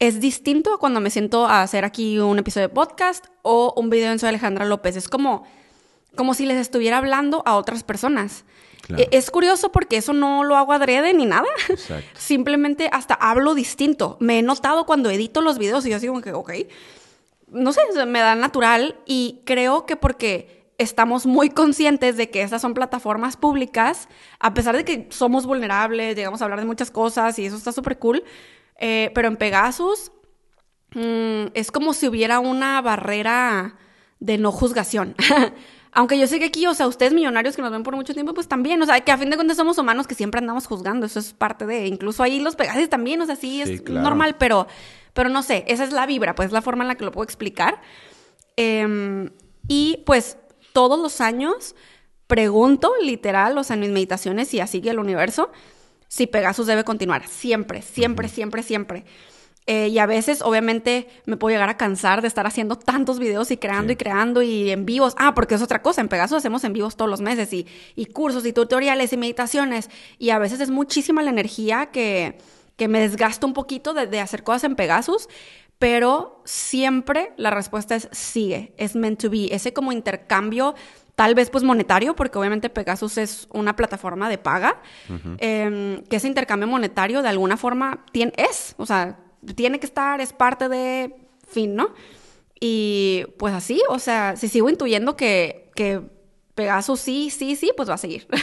es 0.00 0.20
distinto 0.20 0.74
a 0.74 0.78
cuando 0.78 1.00
me 1.00 1.10
siento 1.10 1.46
a 1.46 1.62
hacer 1.62 1.84
aquí 1.84 2.18
un 2.18 2.38
episodio 2.38 2.68
de 2.68 2.74
podcast 2.74 3.26
o 3.42 3.72
un 3.76 3.88
video 3.88 4.10
en 4.12 4.18
Soy 4.18 4.28
Alejandra 4.30 4.64
López. 4.64 4.96
Es 4.96 5.08
como, 5.08 5.44
como 6.14 6.34
si 6.34 6.46
les 6.46 6.58
estuviera 6.58 6.98
hablando 6.98 7.42
a 7.46 7.56
otras 7.56 7.82
personas. 7.82 8.44
Claro. 8.82 9.02
Eh, 9.02 9.08
Es 9.12 9.30
curioso 9.30 9.72
porque 9.72 9.96
eso 9.96 10.12
no 10.12 10.44
lo 10.44 10.56
hago 10.56 10.72
adrede 10.72 11.14
ni 11.14 11.26
nada. 11.26 11.48
Exacto. 11.68 12.08
Simplemente 12.18 12.88
hasta 12.92 13.14
hablo 13.14 13.54
distinto. 13.54 14.16
Me 14.20 14.38
he 14.38 14.42
notado 14.42 14.86
cuando 14.86 15.10
edito 15.10 15.40
los 15.40 15.58
videos 15.58 15.86
y 15.86 15.90
yo 15.90 16.00
como 16.06 16.20
que, 16.20 16.32
ok, 16.32 16.52
no 17.48 17.72
sé, 17.72 17.80
me 18.06 18.20
da 18.20 18.34
natural 18.34 18.96
y 19.06 19.40
creo 19.44 19.86
que 19.86 19.96
porque 19.96 20.64
estamos 20.78 21.24
muy 21.24 21.50
conscientes 21.50 22.16
de 22.16 22.30
que 22.30 22.42
estas 22.42 22.60
son 22.60 22.74
plataformas 22.74 23.36
públicas, 23.36 24.08
a 24.40 24.54
pesar 24.54 24.76
de 24.76 24.84
que 24.84 25.06
somos 25.10 25.46
vulnerables, 25.46 26.16
llegamos 26.16 26.42
a 26.42 26.44
hablar 26.44 26.60
de 26.60 26.66
muchas 26.66 26.90
cosas 26.90 27.38
y 27.38 27.46
eso 27.46 27.56
está 27.56 27.70
súper 27.72 27.98
cool, 27.98 28.24
eh, 28.78 29.10
pero 29.14 29.28
en 29.28 29.36
Pegasus 29.36 30.10
mm, 30.94 31.46
es 31.54 31.70
como 31.70 31.94
si 31.94 32.08
hubiera 32.08 32.40
una 32.40 32.80
barrera 32.82 33.76
de 34.18 34.38
no 34.38 34.50
juzgación. 34.52 35.14
Aunque 35.94 36.18
yo 36.18 36.26
sé 36.26 36.38
que 36.40 36.46
aquí, 36.46 36.66
o 36.66 36.74
sea, 36.74 36.88
ustedes 36.88 37.12
millonarios 37.12 37.54
que 37.54 37.62
nos 37.62 37.70
ven 37.70 37.84
por 37.84 37.94
mucho 37.94 38.14
tiempo, 38.14 38.34
pues 38.34 38.48
también, 38.48 38.82
o 38.82 38.86
sea, 38.86 39.00
que 39.00 39.12
a 39.12 39.16
fin 39.18 39.30
de 39.30 39.36
cuentas 39.36 39.56
somos 39.56 39.78
humanos 39.78 40.06
que 40.06 40.14
siempre 40.14 40.40
andamos 40.40 40.66
juzgando, 40.66 41.06
eso 41.06 41.20
es 41.20 41.32
parte 41.32 41.66
de, 41.66 41.86
incluso 41.86 42.22
ahí 42.22 42.40
los 42.40 42.56
Pegasus 42.56 42.88
también, 42.88 43.20
o 43.22 43.26
sea, 43.26 43.36
sí, 43.36 43.60
es 43.62 43.68
Sí, 43.68 43.78
claro. 43.78 44.02
normal, 44.02 44.34
pero, 44.36 44.66
pero 45.12 45.28
no 45.28 45.42
sé, 45.42 45.64
esa 45.68 45.84
es 45.84 45.92
la 45.92 46.04
vibra, 46.06 46.34
pues 46.34 46.46
es 46.46 46.52
la 46.52 46.62
forma 46.62 46.82
en 46.82 46.88
la 46.88 46.94
que 46.96 47.04
lo 47.04 47.12
puedo 47.12 47.24
explicar. 47.24 47.80
Em, 48.56 49.30
y 49.68 50.02
pues 50.04 50.36
todos 50.72 50.98
los 50.98 51.20
años 51.20 51.74
pregunto, 52.26 52.92
literal, 53.00 53.56
o 53.56 53.64
sea, 53.64 53.74
en 53.74 53.80
mis 53.80 53.90
meditaciones 53.90 54.52
y 54.54 54.60
así 54.60 54.80
que 54.80 54.90
el 54.90 54.98
universo, 54.98 55.52
si 56.08 56.26
Pegasus 56.26 56.66
debe 56.66 56.84
continuar. 56.84 57.28
Siempre, 57.28 57.82
siempre, 57.82 58.28
siempre, 58.28 58.62
siempre. 58.62 59.04
Eh, 59.66 59.88
y 59.88 59.98
a 59.98 60.04
veces, 60.06 60.42
obviamente, 60.42 61.08
me 61.24 61.36
puedo 61.38 61.54
llegar 61.54 61.70
a 61.70 61.76
cansar 61.78 62.20
de 62.20 62.28
estar 62.28 62.46
haciendo 62.46 62.76
tantos 62.76 63.18
videos 63.18 63.50
y 63.50 63.56
creando 63.56 63.88
Sí. 63.88 63.94
y 63.94 63.96
creando 63.96 64.42
y 64.42 64.70
en 64.70 64.84
vivos. 64.84 65.14
Ah, 65.18 65.32
porque 65.34 65.54
es 65.54 65.62
otra 65.62 65.80
cosa. 65.80 66.02
En 66.02 66.08
Pegasus 66.08 66.36
hacemos 66.36 66.64
en 66.64 66.74
vivos 66.74 66.96
todos 66.96 67.10
los 67.10 67.22
meses 67.22 67.50
y, 67.52 67.66
y 67.96 68.06
cursos 68.06 68.44
y 68.44 68.52
tutoriales 68.52 69.12
y 69.14 69.16
meditaciones. 69.16 69.88
Y 70.18 70.30
a 70.30 70.38
veces 70.38 70.60
es 70.60 70.68
muchísima 70.70 71.22
la 71.22 71.30
energía 71.30 71.86
que, 71.86 72.36
que 72.76 72.88
me 72.88 73.00
desgasta 73.00 73.46
un 73.46 73.54
poquito 73.54 73.94
de, 73.94 74.06
de 74.06 74.20
hacer 74.20 74.42
cosas 74.44 74.64
en 74.64 74.76
Pegasus. 74.76 75.28
Pero 75.78 76.40
siempre 76.44 77.32
la 77.36 77.50
respuesta 77.50 77.94
es 77.96 78.08
sigue, 78.12 78.74
es 78.76 78.94
meant 78.94 79.20
to 79.20 79.28
be. 79.30 79.48
Ese 79.50 79.72
como 79.72 79.92
intercambio, 79.92 80.74
tal 81.16 81.34
vez 81.34 81.50
pues 81.50 81.64
monetario, 81.64 82.14
porque 82.14 82.38
obviamente 82.38 82.70
Pegasus 82.70 83.18
es 83.18 83.48
una 83.52 83.74
plataforma 83.76 84.28
de 84.28 84.38
paga, 84.38 84.80
em, 85.38 86.02
que 86.04 86.16
ese 86.16 86.28
intercambio 86.28 86.68
monetario 86.68 87.22
de 87.22 87.28
alguna 87.28 87.56
forma 87.56 88.04
tiene, 88.12 88.32
es, 88.36 88.74
o 88.78 88.86
sea, 88.86 89.18
tiene 89.54 89.78
que 89.80 89.86
estar, 89.86 90.20
es 90.20 90.32
parte 90.32 90.68
de 90.68 91.14
fin, 91.46 91.74
¿no? 91.74 91.90
Y 92.60 93.24
pues 93.38 93.52
así, 93.54 93.80
o 93.88 93.98
sea, 93.98 94.36
si 94.36 94.48
sigo 94.48 94.68
intuyendo 94.70 95.16
que, 95.16 95.70
que 95.74 96.00
Pegasus 96.54 97.00
sí, 97.00 97.30
sí, 97.30 97.56
sí, 97.56 97.72
pues 97.76 97.88
va 97.90 97.94
a 97.94 97.98
seguir. 97.98 98.26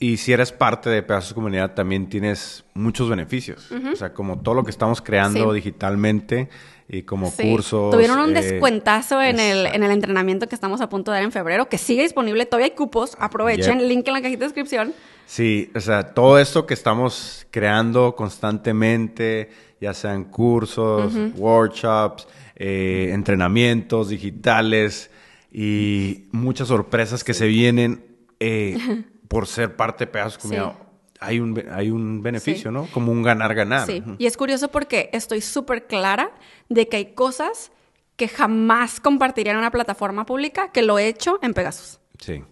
Y, 0.00 0.16
si 0.16 0.32
eres 0.32 0.52
parte 0.52 0.88
de 0.90 1.02
Pegasus 1.02 1.34
Comunidad, 1.34 1.74
también 1.74 2.08
tienes 2.08 2.64
muchos 2.72 3.10
beneficios. 3.10 3.68
O 3.92 3.96
sea, 3.96 4.14
como 4.14 4.38
todo 4.40 4.54
lo 4.54 4.62
que 4.62 4.70
estamos 4.70 5.02
creando 5.02 5.50
Sí. 5.50 5.56
digitalmente 5.56 6.48
y 6.88 7.02
como 7.02 7.28
Sí. 7.32 7.42
cursos. 7.50 7.90
Tuvieron 7.90 8.20
un 8.20 8.30
eh, 8.36 8.40
descuentazo 8.40 9.20
en 9.20 9.40
el, 9.40 9.58
exacto. 9.58 9.76
en 9.76 9.82
el 9.82 9.90
entrenamiento 9.90 10.46
que 10.48 10.54
estamos 10.54 10.80
a 10.82 10.88
punto 10.88 11.10
de 11.10 11.16
dar 11.16 11.24
en 11.24 11.32
febrero, 11.32 11.68
que 11.68 11.78
sigue 11.78 12.02
disponible, 12.02 12.46
todavía 12.46 12.66
hay 12.66 12.76
cupos, 12.76 13.16
aprovechen, 13.18 13.80
Yep. 13.80 13.88
link 13.88 14.06
en 14.06 14.14
la 14.14 14.22
cajita 14.22 14.38
de 14.38 14.44
descripción. 14.44 14.94
Sí, 15.28 15.70
o 15.74 15.80
sea, 15.80 16.14
todo 16.14 16.38
esto 16.38 16.64
que 16.66 16.72
estamos 16.72 17.46
creando 17.50 18.16
constantemente, 18.16 19.50
ya 19.78 19.92
sean 19.92 20.24
cursos, 20.24 21.12
workshops, 21.36 22.26
eh, 22.56 23.10
entrenamientos 23.12 24.08
digitales 24.08 25.10
y 25.52 26.24
muchas 26.32 26.68
sorpresas 26.68 27.24
que 27.24 27.34
se 27.34 27.46
vienen 27.46 28.06
eh, 28.40 28.78
por 29.28 29.46
ser 29.46 29.76
parte 29.76 30.06
de 30.06 30.10
Pegasus 30.12 30.38
Comunidad. 30.38 30.72
Sí. 30.72 30.84
Hay 31.20 31.40
un, 31.40 31.62
hay 31.72 31.90
un 31.90 32.22
beneficio, 32.22 32.70
Sí. 32.70 32.74
¿no? 32.74 32.86
Como 32.92 33.12
un 33.12 33.22
ganar-ganar. 33.22 33.86
Sí, 33.86 34.02
y 34.16 34.24
es 34.26 34.36
curioso 34.38 34.68
porque 34.68 35.10
estoy 35.12 35.42
súper 35.42 35.86
clara 35.86 36.30
de 36.70 36.88
que 36.88 36.96
hay 36.96 37.12
cosas 37.12 37.70
que 38.16 38.28
jamás 38.28 38.98
compartiría 38.98 39.52
en 39.52 39.58
una 39.58 39.70
plataforma 39.70 40.24
pública 40.24 40.72
que 40.72 40.80
lo 40.80 40.98
he 40.98 41.06
hecho 41.06 41.38
en 41.42 41.52
Pegasus. 41.52 42.00
Sí. 42.18 42.42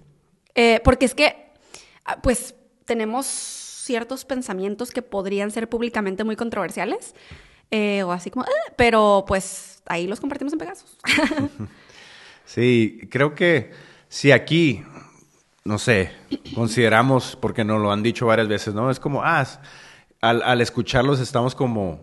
Eh, 0.54 0.80
porque 0.84 1.06
es 1.06 1.14
que, 1.14 1.52
ah, 2.04 2.18
pues, 2.22 2.54
tenemos 2.86 3.26
ciertos 3.26 4.24
pensamientos 4.24 4.90
que 4.90 5.02
podrían 5.02 5.50
ser 5.50 5.68
públicamente 5.68 6.24
muy 6.24 6.36
controversiales, 6.36 7.14
eh, 7.70 8.02
o 8.04 8.12
así 8.12 8.30
como, 8.30 8.44
"Ah", 8.44 8.72
pero 8.76 9.24
pues 9.28 9.82
ahí 9.86 10.06
los 10.06 10.20
compartimos 10.20 10.52
en 10.52 10.58
Pegasus. 10.58 10.96
Sí, 12.44 13.00
creo 13.10 13.34
que 13.34 13.72
si 14.08 14.30
aquí, 14.30 14.84
no 15.64 15.78
sé, 15.78 16.12
consideramos, 16.54 17.36
porque 17.40 17.64
nos 17.64 17.80
lo 17.82 17.90
han 17.90 18.04
dicho 18.04 18.26
varias 18.26 18.46
veces, 18.46 18.72
¿no? 18.72 18.88
Es 18.88 19.00
como, 19.00 19.22
ah, 19.24 19.44
al, 20.20 20.60
escucharlos 20.60 21.18
estamos 21.18 21.56
como, 21.56 22.00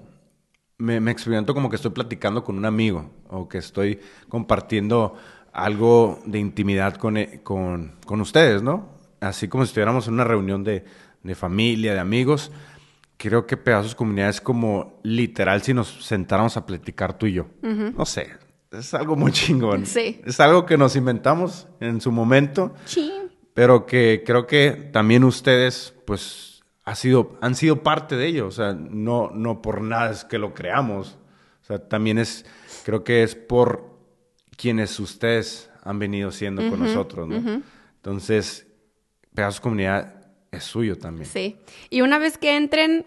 me, 0.77 0.99
me 0.99 1.11
experimento 1.11 1.53
como 1.53 1.69
que 1.69 1.77
estoy 1.77 1.91
platicando 1.91 2.43
con 2.43 2.57
un 2.57 2.65
amigo 2.65 3.09
o 3.29 3.47
que 3.47 3.57
estoy 3.57 4.01
compartiendo 4.27 5.15
algo 5.53 6.19
de 6.25 6.39
intimidad 6.39 6.95
con, 6.95 7.15
e- 7.15 7.41
con, 7.41 7.95
con 8.05 8.19
ustedes, 8.19 8.61
¿no? 8.61 8.89
Así 9.27 9.47
como 9.47 9.63
si 9.65 9.69
estuviéramos 9.69 10.07
en 10.07 10.15
una 10.15 10.23
reunión 10.23 10.63
de, 10.63 10.83
de 11.23 11.35
familia, 11.35 11.93
de 11.93 11.99
amigos. 11.99 12.51
Creo 13.17 13.45
que 13.47 13.55
Pedazos 13.57 13.95
Comunidad 13.95 14.29
es 14.29 14.41
como 14.41 14.99
literal 15.03 15.61
si 15.61 15.73
nos 15.73 16.05
sentáramos 16.05 16.57
a 16.57 16.65
platicar 16.65 17.17
tú 17.17 17.25
y 17.27 17.33
yo. 17.33 17.47
No 17.61 18.05
sé, 18.05 18.29
es 18.71 18.93
algo 18.93 19.15
muy 19.15 19.31
chingón. 19.31 19.85
Sí. 19.85 20.19
Es 20.25 20.39
algo 20.39 20.65
que 20.65 20.77
nos 20.77 20.95
inventamos 20.95 21.67
en 21.79 22.01
su 22.01 22.11
momento, 22.11 22.73
Sí. 22.85 23.11
pero 23.53 23.85
que 23.85 24.23
creo 24.25 24.45
que 24.47 24.71
también 24.91 25.23
ustedes, 25.23 25.93
pues, 26.05 26.63
ha 26.83 26.95
sido, 26.95 27.37
han 27.39 27.55
sido 27.55 27.81
parte 27.81 28.17
de 28.17 28.25
ello. 28.27 28.47
O 28.47 28.51
sea, 28.51 28.73
no, 28.73 29.29
no 29.33 29.61
por 29.61 29.81
nada 29.81 30.11
es 30.11 30.25
que 30.25 30.37
lo 30.37 30.53
creamos. 30.53 31.17
O 31.61 31.65
sea, 31.65 31.79
también 31.87 32.17
es, 32.17 32.45
creo 32.83 33.05
que 33.05 33.23
es 33.23 33.35
por 33.35 33.93
quienes 34.57 34.99
ustedes 34.99 35.69
han 35.83 35.97
venido 35.99 36.31
siendo 36.31 36.67
con 36.69 36.79
nosotros, 36.81 37.27
¿no? 37.29 37.61
Entonces, 37.95 38.67
Pedazos 39.33 39.61
Comunidad 39.61 40.13
es 40.51 40.63
suyo 40.63 40.97
también. 40.97 41.29
Sí. 41.29 41.57
Y 41.89 42.01
una 42.01 42.19
vez 42.19 42.37
que 42.37 42.55
entren, 42.55 43.05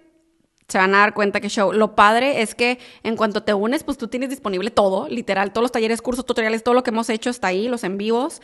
se 0.68 0.78
van 0.78 0.94
a 0.94 0.98
dar 0.98 1.14
cuenta 1.14 1.40
que 1.40 1.48
show. 1.48 1.72
Lo 1.72 1.94
padre 1.94 2.42
es 2.42 2.54
que 2.54 2.78
en 3.02 3.16
cuanto 3.16 3.42
te 3.42 3.54
unes, 3.54 3.84
pues 3.84 3.98
tú 3.98 4.08
tienes 4.08 4.30
disponible 4.30 4.70
todo, 4.70 5.08
literal, 5.08 5.52
todos 5.52 5.62
los 5.62 5.72
talleres, 5.72 6.02
cursos, 6.02 6.26
tutoriales, 6.26 6.64
todo 6.64 6.74
lo 6.74 6.82
que 6.82 6.90
hemos 6.90 7.08
hecho 7.08 7.30
está 7.30 7.48
ahí, 7.48 7.68
los 7.68 7.84
en 7.84 7.98
vivos. 7.98 8.42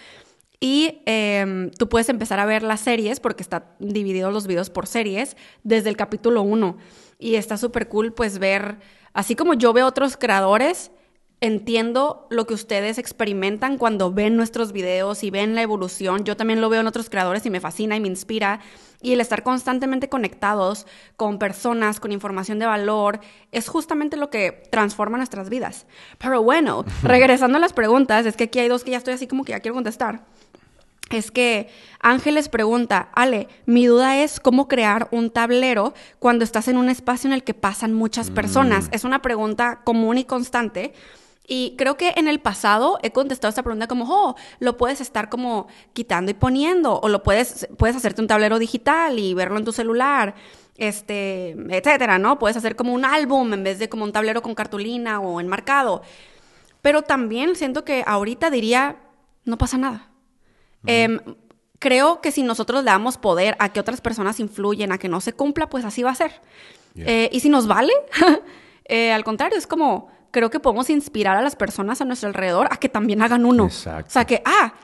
Y 0.60 1.02
em, 1.06 1.72
tú 1.72 1.88
puedes 1.88 2.08
empezar 2.08 2.38
a 2.38 2.46
ver 2.46 2.62
las 2.62 2.80
series, 2.80 3.18
porque 3.18 3.42
está 3.42 3.74
divididos 3.80 4.32
los 4.32 4.46
videos 4.46 4.70
por 4.70 4.86
series, 4.86 5.36
desde 5.64 5.88
el 5.88 5.96
capítulo 5.96 6.42
1. 6.42 6.76
Y 7.18 7.34
está 7.34 7.56
súper 7.56 7.88
cool, 7.88 8.12
pues, 8.12 8.38
ver, 8.38 8.78
así 9.12 9.34
como 9.34 9.54
yo 9.54 9.72
veo 9.72 9.88
otros 9.88 10.16
creadores, 10.16 10.92
entiendo 11.42 12.28
lo 12.30 12.46
que 12.46 12.54
ustedes 12.54 12.98
experimentan 12.98 13.76
cuando 13.76 14.12
ven 14.12 14.36
nuestros 14.36 14.70
videos 14.70 15.24
y 15.24 15.30
ven 15.30 15.56
la 15.56 15.62
evolución. 15.62 16.22
Yo 16.22 16.36
también 16.36 16.60
lo 16.60 16.68
veo 16.68 16.80
en 16.80 16.86
otros 16.86 17.10
creadores 17.10 17.44
y 17.44 17.50
me 17.50 17.58
fascina 17.58 17.96
y 17.96 18.00
me 18.00 18.06
inspira. 18.06 18.60
Y 19.02 19.12
el 19.12 19.20
estar 19.20 19.42
constantemente 19.42 20.08
conectados 20.08 20.86
con 21.16 21.40
personas, 21.40 21.98
con 21.98 22.12
información 22.12 22.60
de 22.60 22.66
valor, 22.66 23.18
es 23.50 23.68
justamente 23.68 24.16
lo 24.16 24.30
que 24.30 24.62
transforma 24.70 25.16
nuestras 25.16 25.50
vidas. 25.50 25.86
Pero 26.18 26.44
bueno, 26.44 26.84
regresando 27.02 27.58
a 27.58 27.60
las 27.60 27.72
preguntas, 27.72 28.24
es 28.24 28.36
que 28.36 28.44
aquí 28.44 28.60
hay 28.60 28.68
dos 28.68 28.84
que 28.84 28.92
ya 28.92 28.98
estoy 28.98 29.14
así 29.14 29.26
como 29.26 29.44
que 29.44 29.50
ya 29.50 29.58
quiero 29.58 29.74
contestar. 29.74 30.24
Es 31.10 31.32
que 31.32 31.68
Ángeles 31.98 32.48
pregunta, 32.48 33.08
Ale, 33.14 33.48
mi 33.66 33.86
duda 33.86 34.18
es 34.18 34.38
cómo 34.38 34.68
crear 34.68 35.08
un 35.10 35.30
tablero 35.30 35.92
cuando 36.20 36.44
estás 36.44 36.68
en 36.68 36.76
un 36.76 36.88
espacio 36.88 37.26
en 37.26 37.34
el 37.34 37.42
que 37.42 37.52
pasan 37.52 37.92
muchas 37.92 38.30
personas. 38.30 38.88
Es 38.92 39.02
una 39.02 39.20
pregunta 39.22 39.80
común 39.84 40.18
y 40.18 40.24
constante 40.24 40.94
y 41.54 41.74
creo 41.76 41.98
que 41.98 42.14
en 42.16 42.28
el 42.28 42.40
pasado 42.40 42.98
he 43.02 43.12
contestado 43.12 43.50
esta 43.50 43.62
pregunta 43.62 43.86
como, 43.86 44.06
oh, 44.08 44.36
lo 44.58 44.78
puedes 44.78 45.02
estar 45.02 45.28
como 45.28 45.66
quitando 45.92 46.30
y 46.30 46.34
poniendo, 46.34 46.98
o 46.98 47.10
lo 47.10 47.22
puedes, 47.22 47.68
puedes 47.76 47.94
hacerte 47.94 48.22
un 48.22 48.26
tablero 48.26 48.58
digital 48.58 49.18
y 49.18 49.34
verlo 49.34 49.58
en 49.58 49.66
tu 49.66 49.72
celular, 49.72 50.34
este, 50.78 51.50
etcétera, 51.50 52.18
¿no? 52.18 52.38
Puedes 52.38 52.56
hacer 52.56 52.74
como 52.74 52.94
un 52.94 53.04
álbum 53.04 53.52
en 53.52 53.64
vez 53.64 53.78
de 53.78 53.90
como 53.90 54.04
un 54.04 54.12
tablero 54.12 54.40
con 54.40 54.54
cartulina 54.54 55.20
o 55.20 55.42
enmarcado. 55.42 56.00
Pero 56.80 57.02
también 57.02 57.54
siento 57.54 57.84
que 57.84 58.02
ahorita 58.06 58.48
diría, 58.48 58.96
no 59.44 59.58
pasa 59.58 59.76
nada. 59.76 60.08
Em, 60.86 61.20
creo 61.78 62.22
que 62.22 62.32
si 62.32 62.42
nosotros 62.42 62.82
le 62.82 62.90
damos 62.90 63.18
poder 63.18 63.56
a 63.58 63.70
que 63.74 63.78
otras 63.78 64.00
personas 64.00 64.40
influyen, 64.40 64.90
a 64.90 64.96
que 64.96 65.10
no 65.10 65.20
se 65.20 65.34
cumpla, 65.34 65.68
pues 65.68 65.84
así 65.84 66.02
va 66.02 66.12
a 66.12 66.14
ser. 66.14 66.32
Eh, 66.94 67.28
y 67.30 67.40
si 67.40 67.50
nos 67.50 67.66
vale, 67.66 67.92
eh, 68.86 69.12
al 69.12 69.22
contrario, 69.22 69.58
es 69.58 69.66
como 69.66 70.10
creo 70.32 70.50
que 70.50 70.58
podemos 70.58 70.90
inspirar 70.90 71.36
a 71.36 71.42
las 71.42 71.54
personas 71.54 72.00
a 72.00 72.04
nuestro 72.04 72.28
alrededor 72.28 72.66
a 72.70 72.78
que 72.78 72.88
también 72.88 73.22
hagan 73.22 73.46
uno. 73.46 73.66
Exacto. 73.66 74.08
O 74.08 74.10
sea, 74.10 74.24
que, 74.24 74.42
ah, 74.44 74.74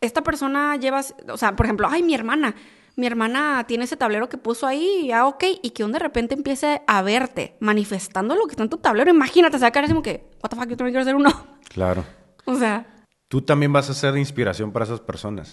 esta 0.00 0.22
persona 0.22 0.76
lleva, 0.76 1.02
o 1.28 1.36
sea, 1.36 1.54
por 1.54 1.66
ejemplo, 1.66 1.86
ay, 1.88 2.02
mi 2.02 2.14
hermana, 2.14 2.54
mi 2.96 3.06
hermana 3.06 3.64
tiene 3.68 3.84
ese 3.84 3.96
tablero 3.96 4.28
que 4.28 4.38
puso 4.38 4.66
ahí, 4.66 5.12
ah, 5.12 5.26
ok, 5.26 5.44
y 5.62 5.70
que 5.70 5.84
un 5.84 5.92
de 5.92 6.00
repente 6.00 6.34
empiece 6.34 6.82
a 6.86 7.02
verte 7.02 7.56
manifestando 7.60 8.34
lo 8.34 8.46
que 8.46 8.52
está 8.52 8.64
en 8.64 8.70
tu 8.70 8.78
tablero. 8.78 9.10
Imagínate, 9.10 9.58
sacar 9.58 9.84
es 9.84 9.90
como 9.90 10.02
que, 10.02 10.26
what 10.42 10.50
the 10.50 10.56
fuck, 10.56 10.68
yo 10.68 10.76
también 10.76 10.94
quiero 10.94 11.02
hacer 11.02 11.14
uno. 11.14 11.30
Claro. 11.68 12.04
O 12.44 12.56
sea. 12.56 12.86
Tú 13.28 13.42
también 13.42 13.72
vas 13.72 13.90
a 13.90 13.94
ser 13.94 14.14
de 14.14 14.20
inspiración 14.20 14.72
para 14.72 14.86
esas 14.86 15.00
personas. 15.00 15.52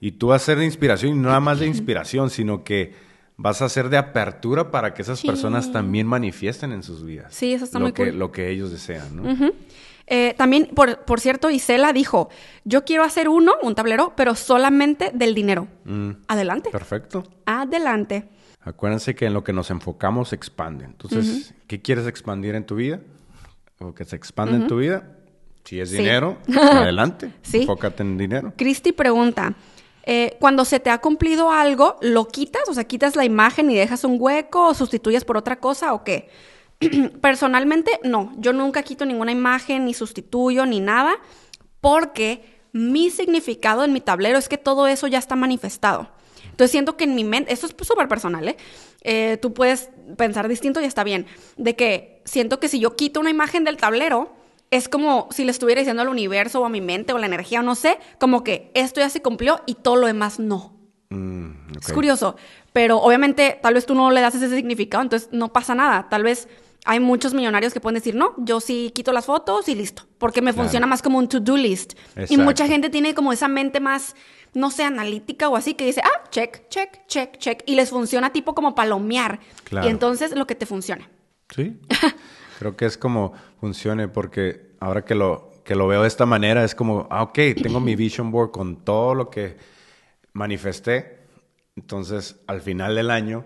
Y 0.00 0.12
tú 0.12 0.28
vas 0.28 0.42
a 0.42 0.46
ser 0.46 0.58
de 0.58 0.64
inspiración, 0.64 1.12
y 1.12 1.14
no 1.16 1.28
nada 1.28 1.40
más 1.40 1.58
de 1.58 1.66
inspiración, 1.66 2.30
sino 2.30 2.62
que 2.62 2.94
vas 3.42 3.60
a 3.60 3.68
ser 3.68 3.88
de 3.88 3.96
apertura 3.98 4.70
para 4.70 4.94
que 4.94 5.02
esas 5.02 5.20
personas 5.20 5.72
también 5.72 6.06
manifiesten 6.06 6.72
en 6.72 6.82
sus 6.82 7.04
vidas. 7.04 7.34
Sí, 7.34 7.52
eso 7.52 7.64
está 7.64 7.78
lo 7.78 7.86
muy 7.86 7.92
que, 7.92 8.06
cool. 8.10 8.18
Lo 8.18 8.30
que 8.30 8.48
ellos 8.50 8.70
desean, 8.70 9.16
¿no? 9.16 9.50
Eh, 10.06 10.34
también, 10.36 10.68
por, 10.74 10.98
por 11.04 11.20
cierto, 11.20 11.48
Isela 11.50 11.92
dijo, 11.92 12.28
yo 12.64 12.84
quiero 12.84 13.02
hacer 13.04 13.28
uno, 13.28 13.52
un 13.62 13.74
tablero, 13.74 14.12
pero 14.16 14.34
solamente 14.34 15.10
del 15.14 15.34
dinero. 15.34 15.68
Mm, 15.84 16.10
Adelante. 16.28 16.70
perfecto. 16.70 17.24
Adelante. 17.46 18.28
Acuérdense 18.60 19.14
que 19.14 19.26
en 19.26 19.34
lo 19.34 19.42
que 19.42 19.52
nos 19.52 19.70
enfocamos 19.70 20.28
se 20.30 20.36
expande. 20.36 20.84
Entonces, 20.84 21.54
¿qué 21.66 21.80
quieres 21.82 22.06
expandir 22.06 22.54
en 22.54 22.64
tu 22.64 22.76
vida? 22.76 23.00
O 23.80 23.92
que 23.94 24.04
se 24.04 24.14
expanda 24.16 24.56
en 24.56 24.66
tu 24.68 24.76
vida. 24.78 25.16
Si 25.64 25.80
es 25.80 25.90
Sí. 25.90 25.96
dinero, 25.98 26.38
adelante. 26.60 27.32
Sí. 27.42 27.60
Enfócate 27.62 28.02
en 28.02 28.18
dinero. 28.18 28.52
Cristi 28.56 28.92
pregunta, 28.92 29.54
eh, 30.04 30.36
cuando 30.40 30.64
se 30.64 30.80
te 30.80 30.90
ha 30.90 30.98
cumplido 30.98 31.50
algo, 31.50 31.96
¿lo 32.00 32.26
quitas? 32.28 32.68
O 32.68 32.74
sea, 32.74 32.84
¿quitas 32.84 33.16
la 33.16 33.24
imagen 33.24 33.70
y 33.70 33.76
dejas 33.76 34.04
un 34.04 34.16
hueco 34.18 34.68
o 34.68 34.74
sustituyes 34.74 35.24
por 35.24 35.36
otra 35.36 35.60
cosa 35.60 35.92
o 35.92 36.02
qué? 36.02 36.28
Personalmente, 37.20 38.00
no. 38.02 38.32
Yo 38.38 38.52
nunca 38.52 38.82
quito 38.82 39.04
ninguna 39.04 39.32
imagen, 39.32 39.84
ni 39.84 39.94
sustituyo, 39.94 40.66
ni 40.66 40.80
nada, 40.80 41.14
porque 41.80 42.44
mi 42.72 43.10
significado 43.10 43.84
en 43.84 43.92
mi 43.92 44.00
tablero 44.00 44.38
es 44.38 44.48
que 44.48 44.58
todo 44.58 44.86
eso 44.86 45.06
ya 45.06 45.18
está 45.18 45.36
manifestado. 45.36 46.10
Entonces 46.50 46.72
siento 46.72 46.96
que 46.96 47.04
en 47.04 47.14
mi 47.14 47.24
mente, 47.24 47.52
esto 47.52 47.66
es 47.66 47.74
súper 47.86 48.08
personal, 48.08 48.48
¿eh? 48.48 48.56
Eh, 49.02 49.38
Tú 49.40 49.54
puedes 49.54 49.90
pensar 50.16 50.48
distinto 50.48 50.80
y 50.80 50.84
está 50.84 51.04
bien. 51.04 51.26
De 51.56 51.76
que 51.76 52.22
siento 52.24 52.60
que 52.60 52.68
si 52.68 52.80
yo 52.80 52.96
quito 52.96 53.20
una 53.20 53.30
imagen 53.30 53.64
del 53.64 53.76
tablero, 53.76 54.34
es 54.72 54.88
como 54.88 55.28
si 55.30 55.44
le 55.44 55.50
estuviera 55.52 55.80
diciendo 55.80 56.02
al 56.02 56.08
universo 56.08 56.60
o 56.62 56.64
a 56.64 56.68
mi 56.70 56.80
mente 56.80 57.12
o 57.12 57.16
a 57.16 57.20
la 57.20 57.26
energía 57.26 57.60
o 57.60 57.62
no 57.62 57.74
sé, 57.76 57.98
como 58.18 58.42
que 58.42 58.70
esto 58.74 59.00
ya 59.00 59.08
se 59.10 59.22
cumplió 59.22 59.60
y 59.66 59.74
todo 59.74 59.96
lo 59.96 60.06
demás 60.08 60.40
no. 60.40 60.72
Mm. 61.10 61.76
Es 61.78 61.92
curioso, 61.92 62.36
pero 62.72 62.96
obviamente 62.98 63.58
tal 63.62 63.74
vez 63.74 63.84
tú 63.86 63.94
no 63.94 64.10
le 64.10 64.22
das 64.22 64.34
ese 64.34 64.48
significado, 64.48 65.02
entonces 65.02 65.28
no 65.30 65.52
pasa 65.52 65.74
nada. 65.74 66.08
Tal 66.08 66.22
vez 66.22 66.48
hay 66.86 67.00
muchos 67.00 67.34
millonarios 67.34 67.74
que 67.74 67.80
pueden 67.80 67.96
decir, 67.96 68.14
no, 68.14 68.34
yo 68.38 68.60
sí 68.60 68.90
quito 68.94 69.12
las 69.12 69.26
fotos 69.26 69.68
y 69.68 69.74
listo, 69.74 70.04
porque 70.18 70.40
me 70.40 70.52
Claro. 70.52 70.64
funciona 70.64 70.86
más 70.86 71.02
como 71.02 71.18
un 71.18 71.28
to-do 71.28 71.56
list. 71.58 71.92
Y 72.30 72.38
mucha 72.38 72.66
gente 72.66 72.88
tiene 72.88 73.14
como 73.14 73.30
esa 73.32 73.48
mente 73.48 73.78
más, 73.78 74.16
no 74.54 74.70
sé, 74.70 74.84
analítica 74.84 75.50
o 75.50 75.56
así, 75.56 75.74
que 75.74 75.84
dice, 75.84 76.00
ah, 76.02 76.24
check, 76.30 76.66
check, 76.70 77.06
check, 77.06 77.36
check, 77.36 77.62
y 77.66 77.74
les 77.74 77.90
funciona 77.90 78.32
tipo 78.32 78.54
como 78.54 78.74
palomear. 78.74 79.38
Claro. 79.64 79.86
Y 79.86 79.90
entonces 79.90 80.34
lo 80.34 80.46
que 80.46 80.54
te 80.54 80.64
funciona. 80.64 81.10
Sí. 81.54 81.76
Creo 82.62 82.76
que 82.76 82.86
es 82.86 82.96
como 82.96 83.32
funcione 83.60 84.06
porque 84.06 84.76
ahora 84.78 85.04
que 85.04 85.16
lo, 85.16 85.50
que 85.64 85.74
lo 85.74 85.88
veo 85.88 86.02
de 86.02 86.06
esta 86.06 86.26
manera 86.26 86.62
es 86.62 86.76
como, 86.76 87.08
ah, 87.10 87.24
ok, 87.24 87.36
tengo 87.60 87.80
mi 87.80 87.96
vision 87.96 88.30
board 88.30 88.52
con 88.52 88.84
todo 88.84 89.16
lo 89.16 89.30
que 89.30 89.56
manifesté. 90.32 91.26
Entonces, 91.74 92.36
al 92.46 92.60
final 92.60 92.94
del 92.94 93.10
año, 93.10 93.42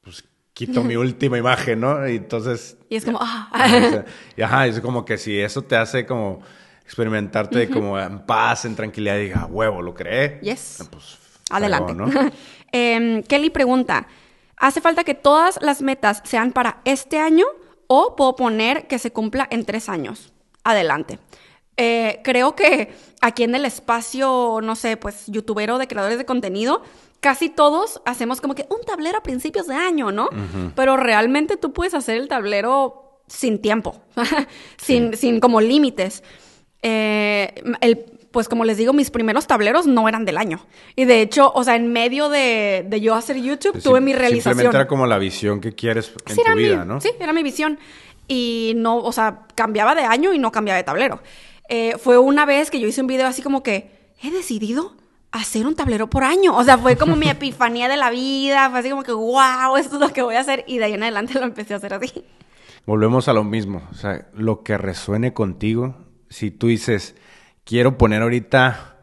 pues 0.00 0.24
quito 0.52 0.82
mi 0.82 0.96
última 0.96 1.38
imagen, 1.38 1.82
¿no? 1.82 2.08
Y 2.08 2.16
entonces... 2.16 2.76
Y 2.88 2.96
es 2.96 3.04
como, 3.04 3.20
ah, 3.22 3.48
Ajá, 3.52 3.76
o 3.76 3.90
sea, 3.90 4.04
y 4.36 4.42
ajá, 4.42 4.66
es 4.66 4.80
como 4.80 5.04
que 5.04 5.16
si 5.16 5.38
eso 5.38 5.62
te 5.62 5.76
hace 5.76 6.04
como 6.04 6.40
experimentarte 6.84 7.70
como 7.70 7.96
en 7.96 8.26
paz, 8.26 8.64
en 8.64 8.74
tranquilidad, 8.74 9.18
y 9.18 9.26
diga, 9.26 9.42
"Ah, 9.42 9.46
huevo, 9.46 9.82
lo 9.82 9.94
creé. 9.94 10.40
Yes. 10.42 10.84
Pues, 10.90 11.16
Adelante. 11.48 11.94
¿no? 11.94 12.10
Em, 12.72 13.22
Kelly 13.22 13.50
pregunta, 13.50 14.08
¿hace 14.56 14.80
falta 14.80 15.04
que 15.04 15.14
todas 15.14 15.60
las 15.62 15.80
metas 15.80 16.22
sean 16.24 16.50
para 16.50 16.80
este 16.84 17.20
año 17.20 17.46
o 17.86 18.16
puedo 18.16 18.36
poner 18.36 18.86
que 18.86 18.98
se 18.98 19.12
cumpla 19.12 19.46
en 19.50 19.64
tres 19.64 19.88
años? 19.88 20.32
Adelante. 20.62 21.18
Eh, 21.76 22.20
creo 22.22 22.54
que 22.54 22.94
aquí 23.20 23.42
en 23.42 23.54
el 23.54 23.64
espacio, 23.64 24.60
no 24.62 24.76
sé, 24.76 24.96
pues 24.96 25.24
youtubero 25.26 25.78
de 25.78 25.88
creadores 25.88 26.18
de 26.18 26.24
contenido, 26.24 26.82
casi 27.20 27.48
todos 27.48 28.00
hacemos 28.04 28.40
como 28.40 28.54
que 28.54 28.66
un 28.70 28.84
tablero 28.86 29.18
a 29.18 29.22
principios 29.22 29.66
de 29.66 29.74
año, 29.74 30.12
¿no? 30.12 30.28
Pero 30.76 30.96
realmente 30.96 31.56
tú 31.56 31.72
puedes 31.72 31.94
hacer 31.94 32.16
el 32.18 32.28
tablero 32.28 33.22
sin 33.26 33.60
tiempo, 33.60 33.96
sin, 34.76 35.16
sin 35.16 35.40
como 35.40 35.60
límites. 35.60 36.22
Eh, 36.82 37.54
el, 37.80 38.13
pues 38.34 38.48
como 38.48 38.64
les 38.64 38.76
digo, 38.76 38.92
mis 38.92 39.10
primeros 39.12 39.46
tableros 39.46 39.86
no 39.86 40.08
eran 40.08 40.24
del 40.24 40.38
año. 40.38 40.58
Y 40.96 41.04
de 41.04 41.22
hecho, 41.22 41.52
o 41.54 41.62
sea, 41.62 41.76
en 41.76 41.92
medio 41.92 42.28
de, 42.28 42.84
de 42.86 43.00
yo 43.00 43.14
hacer 43.14 43.40
YouTube, 43.40 43.80
tuve 43.80 44.00
mi 44.00 44.12
realización. 44.12 44.54
Simplemente 44.54 44.76
era 44.76 44.88
como 44.88 45.06
la 45.06 45.18
visión 45.18 45.60
que 45.60 45.72
quieres 45.72 46.12
en 46.26 46.34
Sí, 46.34 46.42
tu 46.44 46.54
vida, 46.56 46.84
mi, 46.84 46.88
¿no? 46.88 47.00
Sí, 47.00 47.10
era 47.20 47.32
mi 47.32 47.44
visión. 47.44 47.78
Y 48.26 48.72
no, 48.74 48.98
o 48.98 49.12
sea, 49.12 49.46
cambiaba 49.54 49.94
de 49.94 50.02
año 50.02 50.34
y 50.34 50.40
no 50.40 50.50
cambiaba 50.50 50.78
de 50.78 50.82
tablero. 50.82 51.22
Eh, 51.68 51.94
fue 51.96 52.18
una 52.18 52.44
vez 52.44 52.72
que 52.72 52.80
yo 52.80 52.88
hice 52.88 53.02
un 53.02 53.06
video 53.06 53.28
así 53.28 53.40
como 53.40 53.62
que 53.62 53.88
he 54.20 54.32
decidido 54.32 54.96
hacer 55.30 55.64
un 55.64 55.76
tablero 55.76 56.10
por 56.10 56.24
año. 56.24 56.56
O 56.56 56.64
sea, 56.64 56.76
fue 56.76 56.96
como 56.96 57.14
mi 57.14 57.28
epifanía 57.30 57.86
de 57.88 57.96
la 57.96 58.10
vida. 58.10 58.68
Fue 58.68 58.80
así 58.80 58.90
como 58.90 59.04
que, 59.04 59.12
wow, 59.12 59.76
esto 59.78 59.94
es 59.94 60.00
lo 60.00 60.12
que 60.12 60.22
voy 60.22 60.34
a 60.34 60.40
hacer. 60.40 60.64
Y 60.66 60.78
de 60.78 60.86
ahí 60.86 60.94
en 60.94 61.04
adelante 61.04 61.34
lo 61.34 61.44
empecé 61.44 61.74
a 61.74 61.76
hacer 61.76 61.94
así. 61.94 62.24
Volvemos 62.84 63.28
a 63.28 63.32
lo 63.32 63.44
mismo. 63.44 63.82
O 63.92 63.94
sea, 63.94 64.26
lo 64.34 64.64
que 64.64 64.76
resuene 64.76 65.32
contigo. 65.32 65.94
Si 66.30 66.50
tú 66.50 66.66
dices, 66.66 67.14
quiero 67.64 67.98
poner 67.98 68.22
ahorita 68.22 68.96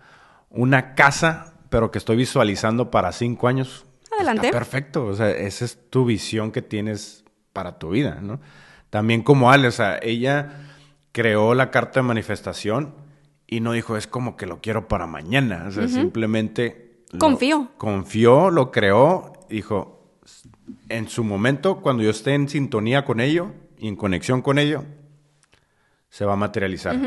una 0.50 0.96
casa, 0.96 1.54
pero 1.70 1.92
que 1.92 1.98
estoy 1.98 2.18
visualizando 2.18 2.92
para 2.92 3.12
cinco 3.12 3.48
años. 3.48 3.86
Adelante. 4.16 4.48
Está 4.48 4.58
perfecto. 4.60 5.06
O 5.06 5.14
sea, 5.14 5.30
esa 5.32 5.66
es 5.66 5.80
tu 5.90 6.06
visión 6.06 6.52
que 6.52 6.62
tienes 6.62 7.24
para 7.54 7.80
tu 7.80 7.90
vida, 7.92 8.20
¿no? 8.22 8.40
También 8.90 9.24
como 9.24 9.52
Ale, 9.52 9.68
o 9.68 9.72
sea, 9.72 10.00
ella 10.02 10.68
creó 11.14 11.54
la 11.54 11.72
carta 11.72 12.02
de 12.02 12.08
manifestación 12.08 12.94
y 13.48 13.60
no 13.62 13.72
dijo, 13.74 13.96
es 13.98 14.08
como 14.08 14.36
que 14.38 14.46
lo 14.46 14.60
quiero 14.62 14.88
para 14.88 15.08
mañana. 15.08 15.66
O 15.68 15.72
sea, 15.72 15.88
simplemente... 15.88 17.04
lo- 17.12 17.20
Confío. 17.20 17.72
confió, 17.78 18.50
lo 18.50 18.72
creó, 18.72 19.34
dijo, 19.50 20.14
en 20.90 21.08
su 21.10 21.24
momento, 21.24 21.82
cuando 21.82 22.04
yo 22.04 22.10
esté 22.10 22.34
en 22.34 22.48
sintonía 22.50 23.04
con 23.06 23.20
ello 23.20 23.52
y 23.78 23.88
en 23.88 23.96
conexión 23.96 24.42
con 24.42 24.60
ello, 24.60 24.84
se 26.10 26.26
va 26.26 26.34
a 26.34 26.38
materializar. 26.38 26.98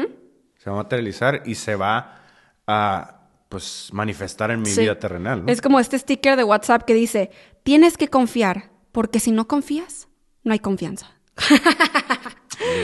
Se 0.65 0.71
va 0.71 0.77
a 0.77 0.83
materializar 0.83 1.43
y 1.45 1.57
se 1.57 1.77
va 1.77 2.23
a, 2.67 3.21
pues, 3.51 3.91
manifestar 3.93 4.51
en 4.51 4.63
mi 4.63 4.71
Sí. 4.71 4.81
vida 4.81 4.99
terrenal. 4.99 5.45
¿no? 5.45 5.53
Es 5.53 5.61
como 5.61 5.79
este 5.79 5.99
sticker 5.99 6.39
de 6.39 6.45
WhatsApp 6.45 6.85
que 6.85 6.95
dice, 6.95 7.31
tienes 7.65 7.99
que 7.99 8.09
confiar, 8.09 8.71
porque 8.91 9.21
si 9.21 9.31
no 9.31 9.47
confías, 9.47 10.09
no 10.43 10.55
hay 10.55 10.61
confianza. 10.61 11.11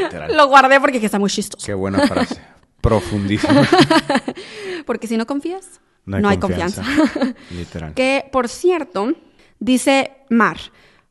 Literal. 0.03 0.31
Lo 0.37 0.49
guardé 0.49 0.79
porque 0.79 0.99
está 0.99 1.19
muy 1.19 1.31
chistoso. 1.31 1.65
Qué 1.65 1.73
buena 1.73 2.07
frase. 2.07 2.39
Profundísima. 2.83 3.67
Porque 4.87 5.07
si 5.07 5.19
no 5.19 5.27
confías, 5.27 5.81
no 6.07 6.27
hay, 6.27 6.39
confianza. 6.39 6.83
Literal. 7.51 7.93
que, 7.93 8.27
por 8.33 8.49
cierto, 8.49 9.13
dice 9.59 10.13
Mar, 10.31 10.57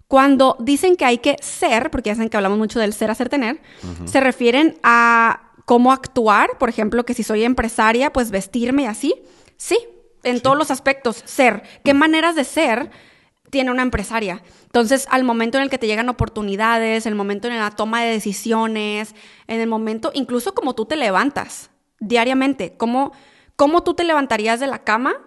cuando 0.07 0.57
dicen 0.59 0.95
que 0.95 1.05
hay 1.05 1.19
que 1.19 1.35
ser, 1.41 1.91
porque 1.91 2.09
ya 2.09 2.15
saben 2.15 2.29
que 2.29 2.37
hablamos 2.37 2.57
mucho 2.57 2.79
del 2.79 2.93
ser, 2.93 3.11
hacer, 3.11 3.29
tener, 3.29 3.61
se 4.05 4.19
refieren 4.19 4.79
a 4.81 5.48
cómo 5.69 5.91
actuar, 5.91 6.57
por 6.57 6.67
ejemplo, 6.67 7.05
que 7.05 7.13
si 7.13 7.21
soy 7.21 7.43
empresaria, 7.43 8.11
pues 8.11 8.31
vestirme 8.31 8.87
así. 8.87 9.13
Sí, 9.55 9.77
en 10.23 10.41
todos 10.41 10.57
los 10.57 10.71
aspectos, 10.71 11.21
ser. 11.25 11.61
¿Qué 11.83 11.93
maneras 11.93 12.35
de 12.35 12.43
ser 12.43 12.89
tiene 13.51 13.69
una 13.69 13.83
empresaria? 13.83 14.41
Entonces, 14.63 15.07
al 15.11 15.23
momento 15.23 15.59
en 15.59 15.63
el 15.63 15.69
que 15.69 15.77
te 15.77 15.85
llegan 15.85 16.09
oportunidades, 16.09 17.05
el 17.05 17.13
momento 17.13 17.47
en 17.47 17.59
la 17.59 17.69
toma 17.69 18.01
de 18.01 18.09
decisiones, 18.09 19.13
en 19.45 19.61
el 19.61 19.67
momento, 19.67 20.09
incluso 20.15 20.55
como 20.55 20.73
tú 20.73 20.85
te 20.85 20.95
levantas 20.95 21.69
diariamente, 21.99 22.73
cómo, 22.75 23.11
cómo 23.55 23.83
tú 23.83 23.93
te 23.93 24.05
levantarías 24.05 24.59
de 24.59 24.65
la 24.65 24.83
cama 24.83 25.17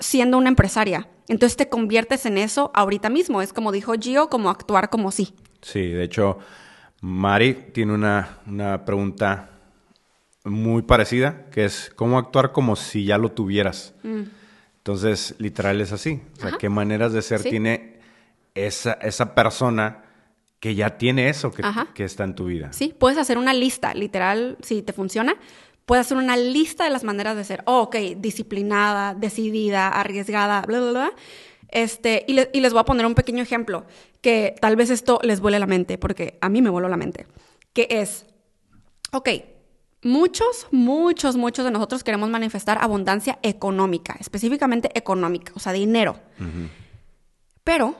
siendo 0.00 0.38
una 0.38 0.48
empresaria. 0.48 1.06
Entonces 1.28 1.56
te 1.56 1.68
conviertes 1.68 2.26
en 2.26 2.36
eso 2.36 2.72
ahorita 2.74 3.10
mismo. 3.10 3.40
Es 3.40 3.52
como 3.52 3.70
dijo 3.70 3.92
Gio, 3.92 4.28
como 4.28 4.50
actuar 4.50 4.90
como 4.90 5.12
sí. 5.12 5.36
Sí, 5.60 5.86
de 5.86 6.02
hecho, 6.02 6.40
Mari 7.00 7.54
tiene 7.72 7.92
una, 7.92 8.40
una 8.44 8.84
pregunta 8.84 9.50
muy 10.44 10.82
parecida, 10.82 11.46
que 11.50 11.64
es 11.64 11.92
cómo 11.94 12.18
actuar 12.18 12.52
como 12.52 12.76
si 12.76 13.04
ya 13.04 13.18
lo 13.18 13.30
tuvieras. 13.32 13.94
Entonces, 14.78 15.34
literal 15.38 15.80
es 15.80 15.92
así. 15.92 16.20
O 16.32 16.36
sea, 16.36 16.44
Mm. 16.46 16.48
Ajá. 16.48 16.58
qué 16.58 16.68
maneras 16.68 17.12
de 17.12 17.22
ser 17.22 17.40
Sí. 17.40 17.50
tiene 17.50 18.00
esa, 18.54 18.92
esa 18.94 19.34
persona 19.34 20.04
que 20.60 20.74
ya 20.74 20.96
tiene 20.98 21.28
eso 21.28 21.50
que, 21.52 21.62
que 21.94 22.04
está 22.04 22.24
en 22.24 22.34
tu 22.34 22.46
vida. 22.46 22.72
Sí, 22.72 22.94
puedes 22.96 23.18
hacer 23.18 23.38
una 23.38 23.52
lista, 23.54 23.94
literal, 23.94 24.56
si 24.62 24.82
te 24.82 24.92
funciona, 24.92 25.34
puedes 25.86 26.06
hacer 26.06 26.16
una 26.16 26.36
lista 26.36 26.84
de 26.84 26.90
las 26.90 27.02
maneras 27.04 27.36
de 27.36 27.44
ser. 27.44 27.62
Oh, 27.66 27.82
ok, 27.82 27.96
disciplinada, 28.18 29.14
decidida, 29.14 29.88
arriesgada, 29.88 30.62
bla, 30.62 30.80
bla, 30.80 30.90
bla. 30.90 31.12
Este, 31.68 32.24
y, 32.28 32.34
le- 32.34 32.50
y 32.52 32.60
les 32.60 32.72
voy 32.72 32.80
a 32.80 32.84
poner 32.84 33.06
un 33.06 33.14
pequeño 33.14 33.42
ejemplo, 33.42 33.86
que 34.20 34.54
tal 34.60 34.76
vez 34.76 34.90
esto 34.90 35.18
les 35.22 35.40
vuele 35.40 35.58
la 35.58 35.66
mente, 35.66 35.98
porque 35.98 36.38
a 36.40 36.48
mí 36.48 36.60
me 36.62 36.70
voló 36.70 36.88
la 36.88 36.96
mente, 36.98 37.26
que 37.72 37.86
es, 37.90 38.26
ok, 39.12 39.28
muchos, 40.02 40.66
muchos, 40.70 41.36
muchos 41.36 41.64
de 41.64 41.70
nosotros 41.70 42.04
queremos 42.04 42.28
manifestar 42.28 42.78
abundancia 42.80 43.38
económica, 43.42 44.16
específicamente 44.18 44.90
económica, 44.94 45.52
o 45.54 45.60
sea, 45.60 45.72
dinero. 45.72 46.18
Pero 47.64 47.96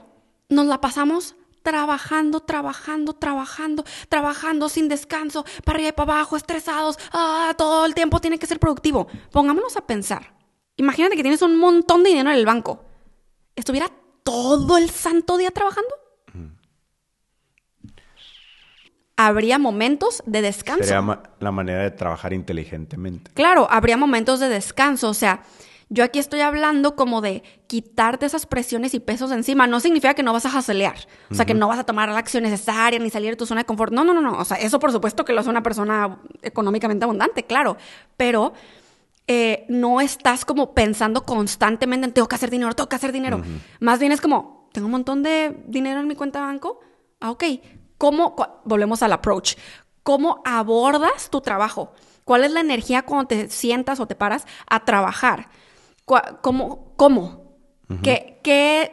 nos 0.49 0.65
la 0.65 0.81
pasamos 0.81 1.35
trabajando, 1.63 2.41
trabajando, 2.41 3.13
trabajando, 3.13 3.85
trabajando 4.09 4.69
sin 4.69 4.89
descanso, 4.89 5.45
para 5.63 5.77
arriba 5.77 5.89
y 5.89 5.93
para 5.93 6.13
abajo, 6.13 6.35
estresados, 6.35 6.99
ah, 7.13 7.53
todo 7.57 7.85
el 7.85 7.95
tiempo 7.95 8.19
tiene 8.19 8.37
que 8.37 8.47
ser 8.47 8.59
productivo. 8.59 9.07
Pongámonos 9.31 9.77
a 9.77 9.87
pensar. 9.87 10.33
Imagínate 10.75 11.15
que 11.15 11.23
tienes 11.23 11.41
un 11.41 11.57
montón 11.57 12.03
de 12.03 12.09
dinero 12.09 12.29
en 12.29 12.35
el 12.35 12.45
banco. 12.45 12.83
¿Estuviera 13.55 13.89
todo 14.23 14.77
el 14.77 14.89
santo 14.89 15.37
día 15.37 15.51
trabajando? 15.51 16.02
Habría 19.15 19.59
momentos 19.59 20.23
de 20.25 20.41
descanso. 20.41 20.83
Sería 20.83 21.01
ma- 21.01 21.21
la 21.39 21.51
manera 21.51 21.83
de 21.83 21.91
trabajar 21.91 22.33
inteligentemente. 22.33 23.31
Claro, 23.33 23.67
habría 23.69 23.95
momentos 23.97 24.39
de 24.39 24.49
descanso, 24.49 25.09
o 25.09 25.13
sea, 25.13 25.43
yo 25.89 26.03
aquí 26.03 26.17
estoy 26.17 26.39
hablando 26.39 26.95
como 26.95 27.21
de 27.21 27.43
quitarte 27.67 28.25
esas 28.25 28.47
presiones 28.47 28.95
y 28.95 28.99
pesos 28.99 29.29
de 29.29 29.35
encima. 29.35 29.67
No 29.67 29.79
significa 29.79 30.15
que 30.15 30.23
no 30.23 30.33
vas 30.33 30.47
a 30.47 30.49
jaselear, 30.49 30.95
o 31.29 31.35
sea, 31.35 31.45
que 31.45 31.53
no 31.53 31.67
vas 31.67 31.77
a 31.77 31.83
tomar 31.83 32.09
la 32.09 32.17
acción 32.17 32.41
necesaria 32.43 32.97
ni 32.97 33.11
salir 33.11 33.31
de 33.31 33.35
tu 33.35 33.45
zona 33.45 33.61
de 33.61 33.65
confort. 33.65 33.93
No, 33.93 34.03
no, 34.03 34.15
no, 34.15 34.21
no. 34.21 34.39
O 34.39 34.45
sea, 34.45 34.57
eso 34.57 34.79
por 34.79 34.91
supuesto 34.91 35.23
que 35.23 35.33
lo 35.33 35.41
hace 35.41 35.49
una 35.51 35.61
persona 35.61 36.17
económicamente 36.41 37.03
abundante, 37.05 37.43
claro, 37.43 37.77
pero 38.17 38.53
eh, 39.27 39.65
no 39.69 40.01
estás 40.01 40.45
como 40.45 40.73
pensando 40.73 41.23
constantemente 41.23 42.07
en 42.07 42.13
tengo 42.13 42.27
que 42.27 42.35
hacer 42.35 42.49
dinero, 42.49 42.73
tengo 42.73 42.89
que 42.89 42.95
hacer 42.95 43.11
dinero. 43.11 43.43
Más 43.79 43.99
bien 43.99 44.11
es 44.11 44.19
como, 44.21 44.67
tengo 44.73 44.85
un 44.87 44.91
montón 44.91 45.21
de 45.21 45.63
dinero 45.67 45.99
en 45.99 46.07
mi 46.07 46.15
cuenta 46.15 46.39
de 46.39 46.45
banco. 46.47 46.79
Ah, 47.19 47.29
ok. 47.29 47.43
¿Cómo, 48.03 48.35
volvemos 48.65 49.01
al 49.01 49.13
approach, 49.13 49.55
cómo 50.03 50.41
abordas 50.43 51.29
tu 51.29 51.39
trabajo? 51.39 51.93
¿Cuál 52.25 52.43
es 52.43 52.51
la 52.51 52.59
energía 52.59 53.03
cuando 53.03 53.27
te 53.29 53.47
sientas 53.47 54.01
o 54.01 54.07
te 54.07 54.13
paras 54.13 54.45
a 54.67 54.83
trabajar? 54.83 55.47
¿Cómo? 56.03 56.91
¿Cómo? 56.97 57.55
¿Qué, 58.03 58.41
qué 58.43 58.91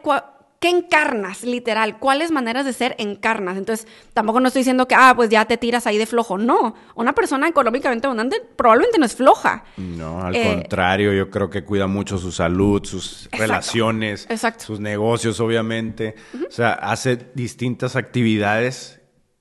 encarnas, 0.61 1.43
literal? 1.43 1.99
¿Cuáles 1.99 2.31
maneras 2.31 2.65
de 2.65 2.73
ser 2.73 2.95
encarnas? 2.99 3.57
Entonces, 3.57 3.89
tampoco 4.15 4.39
no 4.39 4.47
estoy 4.47 4.61
diciendo 4.61 4.87
que, 4.87 4.95
ah, 4.95 5.13
pues 5.17 5.29
ya 5.29 5.45
te 5.45 5.57
tiras 5.57 5.89
ahí 5.89 5.99
de 5.99 6.07
flojo. 6.07 6.39
No, 6.39 6.77
una 6.95 7.13
persona 7.13 7.49
económicamente 7.49 8.07
abundante 8.07 8.41
probablemente 8.55 8.97
no 9.01 9.07
es 9.07 9.17
floja. 9.17 9.65
No, 9.77 10.23
al 10.23 10.37
Eh, 10.37 10.55
contrario, 10.55 11.13
yo 11.13 11.31
creo 11.31 11.51
que 11.51 11.65
cuida 11.65 11.89
mucho 11.89 12.17
su 12.17 12.31
salud, 12.31 12.85
sus 12.85 13.29
relaciones, 13.33 14.29
exacto. 14.31 14.67
sus 14.67 14.79
negocios, 14.79 15.41
obviamente. 15.41 16.15
O 16.49 16.53
sea, 16.53 16.75
hace 16.75 17.17
distintas 17.35 17.97
actividades 17.97 19.00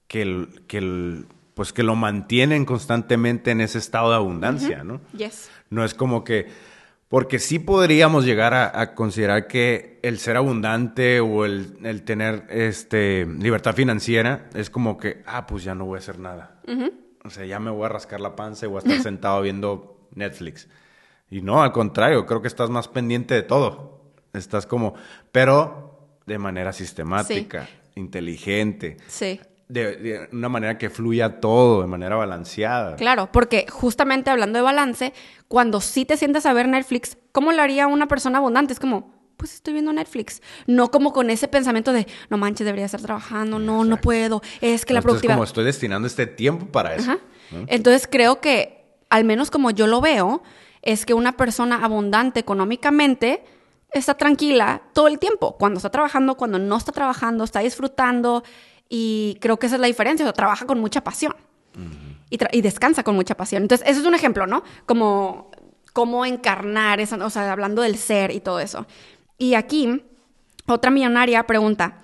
que, 0.09 0.21
el- 0.23 0.63
que, 0.67 0.79
el- 0.79 1.25
pues 1.53 1.71
que 1.71 1.83
lo 1.83 1.95
mantienen 1.95 2.65
constantemente 2.65 3.51
en 3.51 3.61
ese 3.61 3.77
estado 3.77 4.09
de 4.09 4.15
abundancia, 4.17 4.83
¿no? 4.83 4.99
Yes. 5.13 5.49
No 5.69 5.85
es 5.85 5.93
como 5.93 6.23
que, 6.25 6.47
porque 7.09 7.39
sí 7.39 7.59
podríamos 7.59 8.25
llegar 8.25 8.53
a, 8.53 8.79
a 8.81 8.93
considerar 8.95 9.47
que 9.47 9.99
el 10.03 10.19
ser 10.19 10.35
abundante 10.37 11.19
o 11.21 11.45
el, 11.45 11.77
el 11.83 12.03
tener 12.03 12.45
este, 12.49 13.25
libertad 13.25 13.73
financiera 13.75 14.49
es 14.53 14.69
como 14.69 14.97
que, 14.97 15.21
ah, 15.25 15.47
pues 15.47 15.63
ya 15.63 15.73
no 15.75 15.85
voy 15.85 15.95
a 15.95 15.99
hacer 15.99 16.19
nada. 16.19 16.59
O 17.23 17.29
sea, 17.29 17.45
ya 17.45 17.59
me 17.59 17.69
voy 17.71 17.85
a 17.85 17.89
rascar 17.89 18.19
la 18.21 18.35
panza 18.35 18.65
y 18.65 18.69
voy 18.69 18.77
a 18.77 18.87
estar 18.87 19.01
sentado 19.03 19.41
viendo 19.41 20.07
Netflix. 20.15 20.67
Y 21.29 21.41
no, 21.41 21.61
al 21.61 21.71
contrario, 21.71 22.25
creo 22.25 22.41
que 22.41 22.47
estás 22.47 22.69
más 22.69 22.87
pendiente 22.87 23.33
de 23.35 23.43
todo. 23.43 24.01
Estás 24.33 24.65
como, 24.65 24.93
pero 25.31 26.07
de 26.25 26.37
manera 26.39 26.71
sistemática, 26.73 27.67
inteligente, 27.95 28.97
Sí. 29.07 29.39
De, 29.69 29.95
de 29.97 30.29
una 30.31 30.49
manera 30.49 30.77
que 30.77 30.89
fluya 30.89 31.39
todo, 31.39 31.81
de 31.81 31.87
manera 31.87 32.15
balanceada. 32.15 32.95
Claro, 32.95 33.29
porque 33.31 33.67
justamente 33.69 34.31
hablando 34.31 34.57
de 34.57 34.63
balance, 34.63 35.13
cuando 35.47 35.79
sí 35.79 36.05
te 36.05 36.17
sientes 36.17 36.45
a 36.45 36.53
ver 36.53 36.67
Netflix, 36.67 37.17
¿cómo 37.31 37.51
lo 37.51 37.61
haría 37.61 37.87
una 37.87 38.07
persona 38.07 38.39
abundante? 38.39 38.73
Es 38.73 38.79
como, 38.79 39.13
pues 39.37 39.53
estoy 39.53 39.73
viendo 39.73 39.93
Netflix. 39.93 40.41
No 40.65 40.89
como 40.89 41.13
con 41.13 41.29
ese 41.29 41.47
pensamiento 41.47 41.93
de, 41.93 42.07
no 42.29 42.37
manches, 42.37 42.65
debería 42.65 42.87
estar 42.87 43.01
trabajando, 43.01 43.59
no, 43.59 43.85
no 43.85 43.97
puedo, 44.01 44.41
es 44.59 44.85
que 44.85 44.93
la 44.95 45.01
productividad... 45.01 45.35
como 45.35 45.43
estoy 45.43 45.65
destinando 45.65 46.07
este 46.07 46.25
tiempo 46.25 46.65
para 46.65 46.95
eso. 46.95 47.11
Ajá. 47.11 47.19
¿no? 47.51 47.65
Entonces 47.67 48.07
creo 48.11 48.41
que, 48.41 48.97
al 49.09 49.23
menos 49.23 49.51
como 49.51 49.69
yo 49.69 49.85
lo 49.85 50.01
veo, 50.01 50.41
es 50.81 51.05
que 51.05 51.13
una 51.13 51.37
persona 51.37 51.83
abundante 51.83 52.39
económicamente 52.39 53.43
está 53.91 54.15
tranquila 54.15 54.83
todo 54.93 55.07
el 55.07 55.19
tiempo, 55.19 55.57
cuando 55.57 55.77
está 55.77 55.89
trabajando, 55.89 56.35
cuando 56.35 56.59
no 56.59 56.77
está 56.77 56.91
trabajando, 56.91 57.43
está 57.43 57.59
disfrutando 57.59 58.43
y 58.89 59.37
creo 59.39 59.57
que 59.57 59.67
esa 59.67 59.75
es 59.75 59.81
la 59.81 59.87
diferencia, 59.87 60.27
o 60.27 60.33
trabaja 60.33 60.65
con 60.65 60.79
mucha 60.79 61.01
pasión 61.01 61.35
y, 62.29 62.61
descansa 62.61 63.03
con 63.03 63.15
mucha 63.15 63.35
pasión. 63.35 63.63
Entonces, 63.63 63.87
ese 63.87 64.01
es 64.01 64.05
un 64.05 64.15
ejemplo, 64.15 64.47
¿no? 64.47 64.63
Como 64.85 65.51
cómo 65.93 66.25
encarnar, 66.25 66.99
esa, 66.99 67.23
o 67.23 67.29
sea, 67.29 67.51
hablando 67.51 67.81
del 67.81 67.97
ser 67.97 68.31
y 68.31 68.39
todo 68.39 68.59
eso. 68.59 68.85
Y 69.37 69.55
aquí, 69.55 70.03
otra 70.67 70.91
millonaria 70.91 71.45
pregunta, 71.47 71.97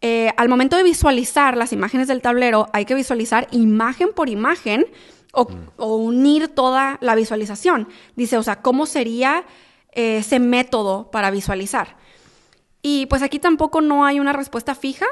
eh, 0.00 0.32
al 0.36 0.48
momento 0.48 0.76
de 0.76 0.82
visualizar 0.82 1.56
las 1.56 1.72
imágenes 1.72 2.08
del 2.08 2.20
tablero, 2.20 2.68
hay 2.72 2.84
que 2.84 2.94
visualizar 2.94 3.48
imagen 3.50 4.10
por 4.14 4.28
imagen 4.28 4.86
o, 5.32 5.48
o 5.76 5.96
unir 5.96 6.48
toda 6.48 6.98
la 7.00 7.14
visualización. 7.14 7.88
Dice, 8.16 8.36
o 8.38 8.42
sea, 8.42 8.60
¿cómo 8.60 8.86
sería 8.86 9.44
eh, 9.92 10.18
ese 10.18 10.40
método 10.40 11.10
para 11.10 11.30
visualizar? 11.30 11.96
Y 12.82 13.06
pues 13.06 13.22
aquí 13.22 13.38
tampoco 13.38 13.80
no 13.80 14.04
hay 14.04 14.20
una 14.20 14.32
respuesta 14.32 14.74
fija. 14.74 15.06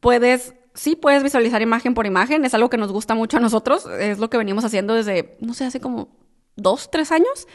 Puedes, 0.00 0.54
sí 0.74 0.96
puedes 0.96 1.22
visualizar 1.22 1.62
imagen 1.62 1.94
por 1.94 2.06
imagen, 2.06 2.44
es 2.44 2.54
algo 2.54 2.70
que 2.70 2.76
nos 2.76 2.92
gusta 2.92 3.14
mucho 3.14 3.36
a 3.36 3.40
nosotros, 3.40 3.86
es 3.98 4.18
lo 4.18 4.30
que 4.30 4.38
venimos 4.38 4.64
haciendo 4.64 4.94
desde, 4.94 5.36
no 5.40 5.54
sé, 5.54 5.64
hace 5.64 5.80
como 5.80 6.08
dos, 6.56 6.90
tres 6.90 7.12
años. 7.12 7.46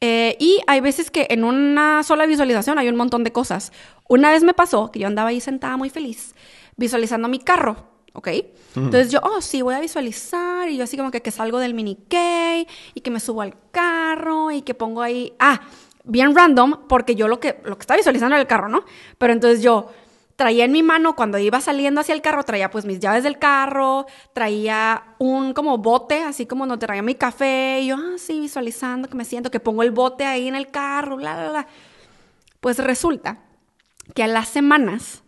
Eh, 0.00 0.36
y 0.38 0.60
hay 0.66 0.80
veces 0.80 1.10
que 1.10 1.26
en 1.30 1.44
una 1.44 2.02
sola 2.02 2.26
visualización 2.26 2.78
hay 2.78 2.88
un 2.88 2.96
montón 2.96 3.24
de 3.24 3.32
cosas. 3.32 3.72
Una 4.08 4.30
vez 4.30 4.42
me 4.42 4.52
pasó 4.52 4.90
que 4.90 4.98
yo 4.98 5.06
andaba 5.06 5.30
ahí 5.30 5.40
sentada 5.40 5.76
muy 5.76 5.90
feliz, 5.90 6.34
visualizando 6.76 7.28
mi 7.28 7.38
carro, 7.38 7.76
¿ok? 8.12 8.28
Entonces 8.76 9.10
yo, 9.10 9.20
oh, 9.22 9.40
sí, 9.40 9.62
voy 9.62 9.74
a 9.74 9.80
visualizar, 9.80 10.68
y 10.68 10.76
yo 10.76 10.84
así 10.84 10.96
como 10.96 11.10
que, 11.10 11.22
que 11.22 11.30
salgo 11.30 11.58
del 11.58 11.72
mini 11.72 11.96
K, 11.96 12.66
y 12.94 13.00
que 13.00 13.10
me 13.10 13.20
subo 13.20 13.40
al 13.40 13.54
carro, 13.70 14.50
y 14.50 14.62
que 14.62 14.74
pongo 14.74 15.00
ahí, 15.00 15.32
ah, 15.38 15.62
bien 16.04 16.34
random, 16.34 16.86
porque 16.88 17.14
yo 17.14 17.26
lo 17.26 17.40
que, 17.40 17.58
lo 17.64 17.76
que 17.76 17.82
estaba 17.82 17.96
visualizando 17.96 18.34
era 18.34 18.42
el 18.42 18.46
carro, 18.46 18.68
¿no? 18.68 18.84
Pero 19.18 19.32
entonces 19.32 19.62
yo, 19.62 19.88
traía 20.36 20.66
en 20.66 20.72
mi 20.72 20.82
mano 20.82 21.16
cuando 21.16 21.38
iba 21.38 21.60
saliendo 21.60 22.00
hacia 22.00 22.14
el 22.14 22.20
carro, 22.20 22.44
traía 22.44 22.70
pues 22.70 22.84
mis 22.84 23.00
llaves 23.00 23.24
del 23.24 23.38
carro, 23.38 24.06
traía 24.34 25.14
un 25.18 25.54
como 25.54 25.78
bote, 25.78 26.22
así 26.22 26.46
como 26.46 26.66
donde 26.66 26.86
traía 26.86 27.02
mi 27.02 27.14
café, 27.14 27.80
y 27.80 27.88
yo 27.88 27.96
así 28.14 28.38
ah, 28.38 28.40
visualizando 28.42 29.08
que 29.08 29.16
me 29.16 29.24
siento, 29.24 29.50
que 29.50 29.60
pongo 29.60 29.82
el 29.82 29.90
bote 29.90 30.24
ahí 30.24 30.46
en 30.46 30.54
el 30.54 30.70
carro, 30.70 31.16
bla, 31.16 31.34
bla, 31.34 31.50
bla. 31.50 31.66
Pues 32.60 32.78
resulta 32.78 33.38
que 34.14 34.22
a 34.22 34.26
las 34.26 34.48
semanas 34.48 35.22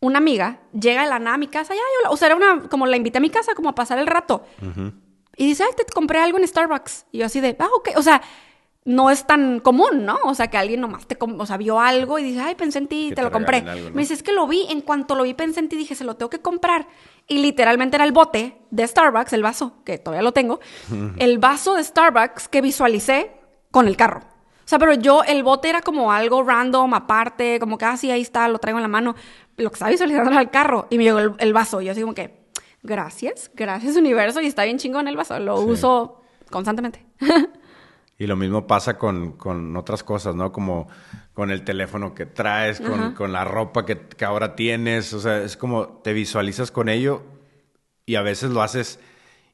una 0.00 0.18
amiga 0.18 0.60
llega 0.72 1.02
de 1.02 1.08
la 1.08 1.18
nada 1.18 1.34
a 1.34 1.38
mi 1.38 1.48
casa, 1.48 1.74
ya, 1.74 1.80
yo, 1.80 2.10
o 2.10 2.16
sea, 2.16 2.26
era 2.26 2.36
una, 2.36 2.68
como 2.68 2.86
la 2.86 2.96
invité 2.96 3.18
a 3.18 3.20
mi 3.20 3.30
casa 3.30 3.54
como 3.54 3.70
a 3.70 3.74
pasar 3.74 3.98
el 3.98 4.06
rato. 4.06 4.44
Y 5.36 5.46
dice, 5.46 5.64
ay, 5.64 5.70
te 5.76 5.84
compré 5.92 6.20
algo 6.20 6.38
en 6.38 6.46
Starbucks. 6.46 7.06
Y 7.10 7.18
yo 7.18 7.26
así 7.26 7.40
de, 7.40 7.56
ah, 7.58 7.68
ok, 7.76 7.90
o 7.96 8.02
sea, 8.02 8.22
no 8.84 9.10
es 9.10 9.26
tan 9.26 9.60
común, 9.60 10.04
¿no? 10.04 10.18
O 10.24 10.34
sea, 10.34 10.48
que 10.48 10.58
alguien 10.58 10.80
nomás 10.80 11.06
te, 11.06 11.16
o 11.18 11.46
sea, 11.46 11.56
vio 11.56 11.80
algo 11.80 12.18
y 12.18 12.22
dice, 12.22 12.40
ay, 12.40 12.54
pensé 12.54 12.78
en 12.78 12.86
ti 12.86 13.08
y 13.08 13.14
te, 13.14 13.22
lo 13.22 13.32
compré. 13.32 13.62
Me 13.62 14.02
dice, 14.02 14.12
es 14.12 14.22
que 14.22 14.32
lo 14.32 14.46
vi, 14.46 14.66
en 14.68 14.82
cuanto 14.82 15.14
lo 15.14 15.22
vi 15.22 15.32
pensé 15.32 15.60
en 15.60 15.68
ti, 15.68 15.76
dije, 15.76 15.94
se 15.94 16.04
lo 16.04 16.16
tengo 16.16 16.28
que 16.28 16.40
comprar. 16.40 16.86
Y 17.26 17.38
literalmente 17.38 17.96
era 17.96 18.04
el 18.04 18.12
bote 18.12 18.58
de 18.70 18.86
Starbucks, 18.86 19.32
el 19.32 19.42
vaso, 19.42 19.82
que 19.84 19.96
todavía 19.96 20.22
lo 20.22 20.32
tengo, 20.32 20.60
el 21.16 21.38
vaso 21.38 21.74
de 21.74 21.84
Starbucks 21.84 22.48
que 22.48 22.60
visualicé 22.60 23.32
con 23.70 23.88
el 23.88 23.96
carro. 23.96 24.20
O 24.20 24.68
sea, 24.68 24.78
pero 24.78 24.94
yo, 24.94 25.22
el 25.24 25.42
bote 25.42 25.68
era 25.68 25.80
como 25.80 26.12
algo 26.12 26.42
random, 26.42 26.94
aparte, 26.94 27.58
como 27.60 27.76
que 27.76 27.84
así, 27.86 28.10
ah, 28.10 28.14
ahí 28.14 28.22
está, 28.22 28.48
lo 28.48 28.58
traigo 28.58 28.78
en 28.78 28.82
la 28.82 28.88
mano. 28.88 29.14
Lo 29.56 29.70
que 29.70 29.74
estaba 29.74 29.90
visualizando 29.90 30.30
era 30.30 30.40
el 30.40 30.50
carro 30.50 30.86
y 30.90 30.98
me 30.98 31.04
llegó 31.04 31.18
el, 31.18 31.52
vaso. 31.52 31.80
Y 31.80 31.86
yo 31.86 31.92
así 31.92 32.00
como 32.00 32.14
que, 32.14 32.46
gracias, 32.82 33.50
gracias 33.54 33.96
universo. 33.96 34.40
Y 34.40 34.46
está 34.46 34.64
bien 34.64 34.78
chingón 34.78 35.06
el 35.06 35.16
vaso, 35.16 35.38
lo 35.38 35.60
uso 35.60 36.22
constantemente. 36.50 37.04
Y 38.16 38.26
lo 38.26 38.36
mismo 38.36 38.66
pasa 38.66 38.96
con, 38.96 39.76
otras 39.76 40.04
cosas, 40.04 40.34
¿no? 40.34 40.52
Como 40.52 40.88
con 41.32 41.50
el 41.50 41.64
teléfono 41.64 42.14
que 42.14 42.26
traes, 42.26 42.80
con, 42.80 43.32
la 43.32 43.44
ropa 43.44 43.84
que, 43.84 44.24
ahora 44.24 44.54
tienes. 44.54 45.12
O 45.12 45.20
sea, 45.20 45.42
es 45.42 45.56
como 45.56 46.00
te 46.02 46.12
visualizas 46.12 46.70
con 46.70 46.88
ello 46.88 47.22
y 48.06 48.14
a 48.14 48.22
veces 48.22 48.50
lo 48.50 48.62
haces 48.62 49.00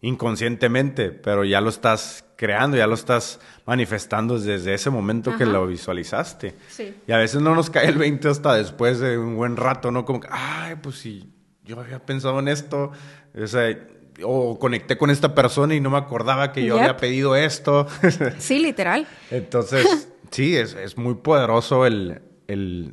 inconscientemente, 0.02 1.10
pero 1.10 1.44
ya 1.44 1.60
lo 1.60 1.70
estás 1.70 2.24
creando, 2.36 2.76
ya 2.76 2.86
lo 2.86 2.94
estás 2.94 3.40
manifestando 3.66 4.38
desde 4.38 4.74
ese 4.74 4.90
momento 4.90 5.36
que 5.36 5.46
lo 5.46 5.66
visualizaste. 5.66 6.54
Sí. 6.68 6.94
Y 7.06 7.12
a 7.12 7.18
veces 7.18 7.40
no 7.40 7.54
nos 7.54 7.70
cae 7.70 7.88
el 7.88 7.98
20 7.98 8.28
hasta 8.28 8.54
después 8.54 8.98
de 8.98 9.18
un 9.18 9.36
buen 9.36 9.56
rato, 9.56 9.90
¿no? 9.90 10.04
Como 10.04 10.20
que, 10.20 10.28
ay, 10.30 10.76
pues 10.82 10.96
sí, 10.96 11.32
yo 11.64 11.80
había 11.80 12.04
pensado 12.04 12.38
en 12.40 12.48
esto. 12.48 12.92
O 13.34 13.46
sea, 13.46 13.76
o 14.24 14.58
conecté 14.58 14.96
con 14.98 15.10
esta 15.10 15.34
persona 15.34 15.74
y 15.74 15.80
no 15.80 15.90
me 15.90 15.98
acordaba 15.98 16.52
que 16.52 16.64
yo 16.64 16.78
había 16.78 16.96
pedido 16.96 17.36
esto. 17.36 17.86
sí, 18.38 18.58
literal. 18.58 19.06
Entonces, 19.30 20.08
sí, 20.30 20.56
es, 20.56 20.96
muy 20.96 21.14
poderoso 21.14 21.86
el, 21.86 22.22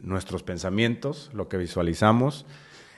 nuestros 0.04 0.44
pensamientos, 0.44 1.30
lo 1.34 1.50
que 1.50 1.58
visualizamos 1.58 2.46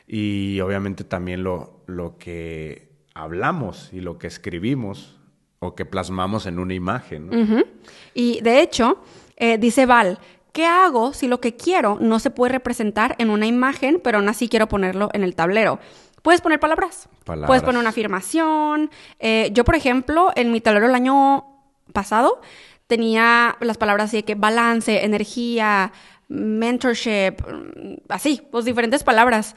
y 0.07 0.59
obviamente 0.61 1.03
también 1.03 1.43
lo, 1.43 1.84
lo 1.88 2.17
que 2.17 2.89
hablamos 3.13 3.89
y 3.93 4.01
lo 4.01 4.17
que 4.17 4.27
escribimos 4.27 5.19
o 5.59 5.75
que 5.75 5.86
plasmamos 5.86 6.45
en 6.45 6.59
una 6.59 6.73
imagen. 6.73 7.65
Y 8.13 8.41
de 8.41 8.61
hecho, 8.61 9.01
eh, 9.36 9.57
dice 9.57 9.86
Val, 9.86 10.19
¿qué 10.51 10.65
hago 10.65 11.13
si 11.13 11.27
lo 11.27 11.39
que 11.41 11.55
quiero 11.55 11.97
no 12.01 12.19
se 12.19 12.32
puede 12.32 12.53
representar 12.53 13.15
en 13.19 13.30
una 13.30 13.45
imagen, 13.45 14.01
pero 14.03 14.17
aún 14.17 14.30
así 14.30 14.49
quiero 14.49 14.67
ponerlo 14.67 15.09
en 15.13 15.23
el 15.23 15.36
tablero? 15.36 15.80
Puedes 16.22 16.41
poner 16.41 16.59
palabras. 16.59 17.09
Puedes 17.26 17.63
poner 17.63 17.80
una 17.80 17.89
afirmación. 17.89 18.89
Eh, 19.20 19.49
yo, 19.53 19.63
por 19.63 19.76
ejemplo, 19.76 20.32
en 20.36 20.51
mi 20.51 20.61
tablero 20.61 20.88
el 20.88 20.95
año 20.95 21.45
pasado 21.93 22.41
tenía 22.88 23.55
las 23.61 23.78
palabras 23.78 24.05
así 24.05 24.17
de 24.17 24.24
que 24.24 24.36
balance, 24.36 25.05
energía, 25.05 25.91
mentorship, 26.28 27.36
mm, 27.41 27.93
así, 28.09 28.41
pues 28.51 28.65
diferentes 28.65 29.03
palabras. 29.03 29.55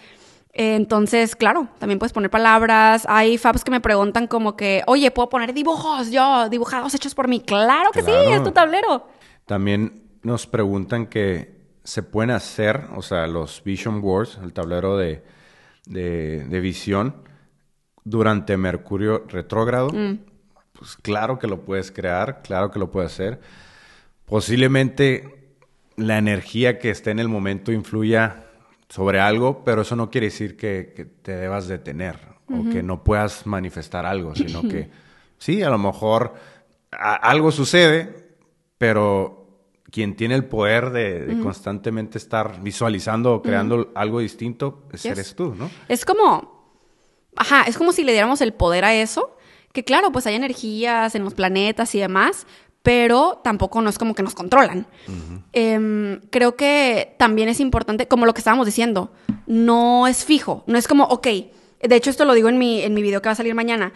entonces, 0.54 1.34
claro, 1.34 1.68
también 1.78 1.98
puedes 1.98 2.12
poner 2.12 2.28
palabras. 2.28 3.06
Hay 3.08 3.38
fabs 3.38 3.64
que 3.64 3.70
me 3.70 3.80
preguntan 3.80 4.26
como 4.26 4.54
que, 4.54 4.82
oye, 4.86 5.10
¿puedo 5.10 5.30
poner 5.30 5.54
dibujos 5.54 6.10
yo, 6.10 6.50
dibujados 6.50 6.92
hechos 6.92 7.14
por 7.14 7.26
mí? 7.26 7.40
Claro 7.40 7.90
que 7.90 8.02
sí, 8.02 8.10
es 8.10 8.44
tu 8.44 8.52
tablero. 8.52 9.08
También 9.46 10.02
nos 10.22 10.46
preguntan 10.46 11.06
que 11.06 11.62
se 11.84 12.02
pueden 12.02 12.30
hacer, 12.32 12.88
o 12.94 13.00
sea, 13.00 13.26
los 13.26 13.64
vision 13.64 14.02
boards, 14.02 14.38
el 14.42 14.52
tablero 14.52 14.98
de, 14.98 15.22
de, 15.86 16.60
visión 16.60 17.16
durante 18.04 18.56
Mercurio 18.56 19.24
retrógrado, 19.28 19.90
mm. 19.90 20.18
pues 20.72 20.96
claro 20.96 21.38
que 21.38 21.46
lo 21.46 21.64
puedes 21.64 21.90
crear, 21.90 22.42
claro 22.42 22.70
que 22.70 22.78
lo 22.78 22.90
puedes 22.90 23.12
hacer. 23.12 23.40
Posiblemente 24.24 25.54
la 25.96 26.18
energía 26.18 26.78
que 26.78 26.90
esté 26.90 27.10
en 27.10 27.18
el 27.18 27.28
momento 27.28 27.72
influya 27.72 28.46
sobre 28.88 29.20
algo, 29.20 29.64
pero 29.64 29.82
eso 29.82 29.96
no 29.96 30.10
quiere 30.10 30.26
decir 30.28 30.56
que, 30.56 31.12
te 31.22 31.36
debas 31.36 31.68
detener 31.68 32.18
o 32.48 32.68
que 32.70 32.82
no 32.82 33.02
puedas 33.02 33.46
manifestar 33.46 34.04
algo, 34.04 34.34
sino 34.34 34.62
que 34.68 34.90
sí, 35.38 35.62
a 35.62 35.70
lo 35.70 35.78
mejor 35.78 36.34
algo 36.90 37.50
sucede, 37.50 38.36
pero 38.78 39.41
quien 39.92 40.16
tiene 40.16 40.34
el 40.34 40.46
poder 40.46 40.90
de, 40.90 41.38
constantemente 41.42 42.16
estar 42.16 42.62
visualizando 42.62 43.34
o 43.34 43.42
creando 43.42 43.92
algo 43.94 44.20
distinto, 44.20 44.84
eres 45.04 45.36
tú, 45.36 45.54
¿no? 45.54 45.70
Es 45.86 46.06
como, 46.06 46.66
ajá, 47.36 47.64
es 47.64 47.76
como 47.76 47.92
si 47.92 48.02
le 48.02 48.12
diéramos 48.12 48.40
el 48.40 48.54
poder 48.54 48.86
a 48.86 48.94
eso, 48.94 49.36
que 49.72 49.84
claro, 49.84 50.10
pues 50.10 50.26
hay 50.26 50.34
energías 50.34 51.14
en 51.14 51.24
los 51.24 51.34
planetas 51.34 51.94
y 51.94 52.00
demás, 52.00 52.46
pero 52.82 53.42
tampoco 53.44 53.82
no 53.82 53.90
es 53.90 53.98
como 53.98 54.14
que 54.14 54.22
nos 54.22 54.34
controlan. 54.34 54.86
Em, 55.52 56.20
creo 56.30 56.56
que 56.56 57.14
también 57.18 57.50
es 57.50 57.60
importante, 57.60 58.08
como 58.08 58.24
lo 58.24 58.32
que 58.32 58.40
estábamos 58.40 58.64
diciendo, 58.64 59.12
no 59.46 60.06
es 60.08 60.24
fijo, 60.24 60.64
no 60.66 60.78
es 60.78 60.88
como, 60.88 61.04
ok, 61.04 61.26
de 61.82 61.96
hecho 61.96 62.08
esto 62.08 62.24
lo 62.24 62.32
digo 62.32 62.48
en 62.48 62.56
mi, 62.56 62.80
en 62.80 62.94
mi 62.94 63.02
video 63.02 63.20
que 63.20 63.28
va 63.28 63.32
a 63.32 63.36
salir 63.36 63.54
mañana, 63.54 63.92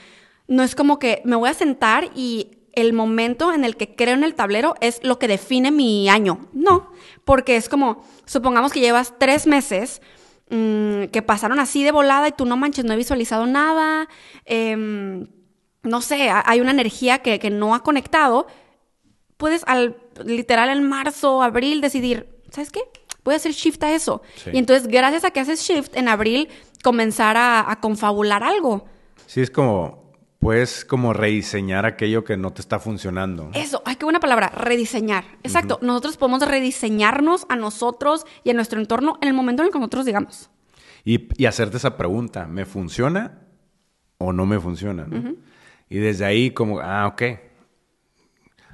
no 0.47 0.63
es 0.63 0.75
como 0.75 0.99
que 0.99 1.23
me 1.25 1.37
voy 1.37 1.49
a 1.49 1.55
sentar 1.55 2.11
y 2.15 2.56
el 2.77 2.93
momento 2.93 3.53
en 3.53 3.65
el 3.65 3.77
que 3.77 3.97
creo 3.97 4.15
en 4.15 4.23
el 4.23 4.35
tablero 4.35 4.75
es 4.81 5.03
lo 5.03 5.19
que 5.19 5.27
define 5.27 5.73
mi 5.73 6.09
año. 6.09 6.47
No, 6.53 6.93
porque 7.25 7.57
es 7.57 7.69
como, 7.69 8.05
supongamos 8.27 8.71
que 8.71 8.81
llevas 8.81 9.15
tres 9.19 9.47
meses 9.47 10.03
mm, 10.51 11.07
que 11.07 11.23
pasaron 11.23 11.59
así 11.59 11.83
de 11.83 11.91
volada 11.91 12.29
y 12.29 12.33
tú 12.33 12.45
no 12.45 12.57
manches, 12.57 12.85
no 12.85 12.93
he 12.93 12.97
visualizado 12.97 13.47
nada, 13.47 14.09
em, 14.45 15.27
no 15.83 16.01
sé, 16.03 16.31
hay 16.31 16.61
una 16.61 16.71
energía 16.71 17.19
que, 17.19 17.51
no 17.51 17.75
ha 17.75 17.83
conectado, 17.83 18.47
puedes 19.39 19.63
al 19.67 19.97
literal 20.25 20.69
en 20.69 20.87
marzo, 20.87 21.43
abril 21.43 21.81
decidir, 21.81 22.29
¿sabes 22.51 22.71
qué? 22.71 22.81
Voy 23.25 23.35
a 23.35 23.37
hacer 23.39 23.53
shift 23.53 23.83
a 23.85 23.95
eso. 23.95 24.23
Y 24.53 24.59
entonces, 24.59 24.87
gracias 24.87 25.25
a 25.25 25.31
que 25.31 25.41
haces 25.41 25.61
shift 25.61 25.97
en 25.97 26.09
abril, 26.09 26.49
comenzar 26.83 27.37
a, 27.37 27.71
a 27.71 27.81
confabular 27.81 28.45
algo. 28.45 28.85
Sí, 29.27 29.41
es 29.41 29.51
como 29.51 30.06
puedes 30.39 30.85
como 30.85 31.13
rediseñar 31.13 31.87
aquello 31.87 32.25
que 32.25 32.37
no 32.37 32.53
te 32.53 32.61
está 32.61 32.79
funcionando. 32.79 33.51
Eso, 33.55 33.83
ay, 33.85 33.97
qué 33.97 34.05
buena 34.05 34.21
palabra, 34.21 34.49
rediseñar. 34.49 35.25
Exacto, 35.43 35.79
nosotros 35.83 36.17
podemos 36.17 36.47
rediseñarnos 36.47 37.47
a 37.49 37.57
nosotros 37.57 38.25
y 38.45 38.51
a 38.51 38.55
nuestro 38.55 38.81
entorno 38.81 39.19
en 39.23 39.29
el 39.29 39.35
momento 39.35 39.63
en 39.63 39.67
el 39.67 39.73
que 39.73 39.79
nosotros 39.79 40.07
digamos. 40.07 40.51
Y, 41.05 41.45
hacerte 41.47 41.77
esa 41.77 41.97
pregunta, 41.97 42.47
¿me 42.47 42.65
funciona 42.65 43.43
o 44.19 44.33
no 44.33 44.45
me 44.45 44.59
funciona? 44.59 45.07
Y 45.89 45.99
desde 45.99 46.25
ahí 46.25 46.51
como, 46.51 46.81
ah, 46.81 47.07
ok, 47.07 47.23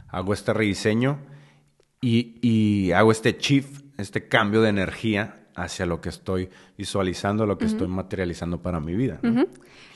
hago 0.08 0.32
este 0.32 0.52
rediseño 0.54 1.18
y, 2.00 2.38
y 2.40 2.92
hago 2.92 3.12
este 3.12 3.36
shift, 3.38 3.82
este 3.98 4.28
cambio 4.28 4.62
de 4.62 4.70
energía 4.70 5.42
hacia 5.54 5.86
lo 5.86 6.00
que 6.00 6.08
estoy 6.08 6.48
visualizando, 6.76 7.46
lo 7.46 7.58
que 7.58 7.66
estoy 7.66 7.88
materializando 7.88 8.62
para 8.62 8.80
mi 8.80 8.94
vida. 8.94 9.20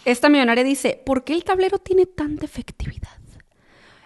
Esta 0.07 0.29
millonaria 0.29 0.63
dice, 0.63 1.03
¿por 1.05 1.25
qué 1.25 1.33
el 1.33 1.43
tablero 1.43 1.79
tiene 1.79 2.07
tanta 2.07 2.45
efectividad? 2.45 3.11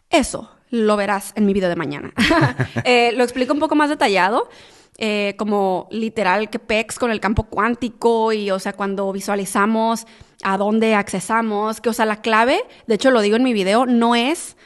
Eso 0.09 0.51
lo 0.71 0.97
verás 0.97 1.35
en 1.37 1.45
mi 1.45 1.53
video 1.53 1.69
de 1.69 1.77
mañana. 1.77 2.13
Eh, 2.85 3.13
lo 3.13 3.23
explico 3.23 3.53
un 3.53 3.61
poco 3.61 3.75
más 3.75 3.91
detallado. 3.91 4.49
Eh, 4.97 5.35
como 5.39 5.89
literal 5.91 6.51
que 6.51 6.59
PEX 6.59 6.99
con 6.99 7.11
el 7.11 7.21
campo 7.21 7.45
cuántico 7.45 8.33
y, 8.33 8.51
o 8.51 8.59
sea, 8.59 8.73
cuando 8.73 9.11
visualizamos 9.13 10.07
a 10.43 10.57
dónde 10.57 10.95
accesamos, 10.95 11.81
que, 11.81 11.89
o 11.89 11.93
sea, 11.93 12.07
la 12.07 12.21
clave, 12.21 12.63
de 12.87 12.95
hecho 12.95 13.11
lo 13.11 13.21
digo 13.21 13.37
en 13.37 13.43
mi 13.43 13.55
video, 13.55 13.87
no 13.87 14.15
es 14.15 14.57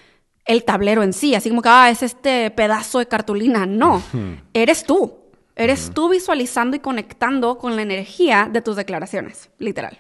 el 0.45 0.65
tablero 0.65 1.05
en 1.05 1.13
sí, 1.13 1.37
así 1.37 1.51
como 1.51 1.63
que, 1.63 1.69
ah, 1.69 1.89
es 1.89 2.03
este 2.03 2.51
pedazo 2.51 2.99
de 2.99 3.07
cartulina, 3.07 3.65
no, 3.65 4.03
eres 4.53 4.85
tú, 4.85 5.25
Eres 5.57 5.93
tú 5.95 6.09
visualizando 6.09 6.77
y 6.77 6.81
conectando 6.81 7.59
con 7.59 7.77
la 7.77 7.83
energía 7.83 8.49
de 8.51 8.61
tus 8.61 8.75
declaraciones, 8.75 9.51
literal. 9.59 9.97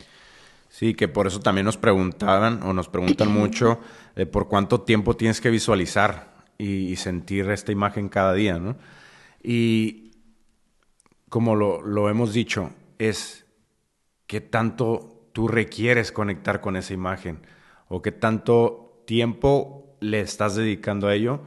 Sí, 0.74 0.94
que 0.94 1.06
por 1.06 1.28
eso 1.28 1.38
también 1.38 1.66
nos 1.66 1.76
preguntaban 1.76 2.64
o 2.64 2.72
nos 2.72 2.88
preguntan 2.88 3.28
mucho 3.32 3.78
por 4.32 4.48
cuánto 4.48 4.80
tiempo 4.80 5.14
tienes 5.14 5.40
que 5.40 5.48
visualizar 5.48 6.34
y, 6.58 6.96
sentir 6.96 7.48
esta 7.50 7.70
imagen 7.70 8.08
cada 8.08 8.34
día, 8.34 8.58
¿no? 8.58 8.76
Y 9.40 10.10
como 11.28 11.54
lo, 11.54 11.80
lo 11.80 12.10
hemos 12.10 12.32
dicho, 12.32 12.72
es 12.98 13.46
qué 14.26 14.40
tanto 14.40 15.28
tú 15.30 15.46
requieres 15.46 16.10
conectar 16.10 16.60
con 16.60 16.74
esa 16.74 16.92
imagen 16.92 17.46
o 17.86 18.02
qué 18.02 18.10
tanto 18.10 19.04
tiempo 19.06 19.96
le 20.00 20.22
estás 20.22 20.56
dedicando 20.56 21.06
a 21.06 21.14
ello 21.14 21.42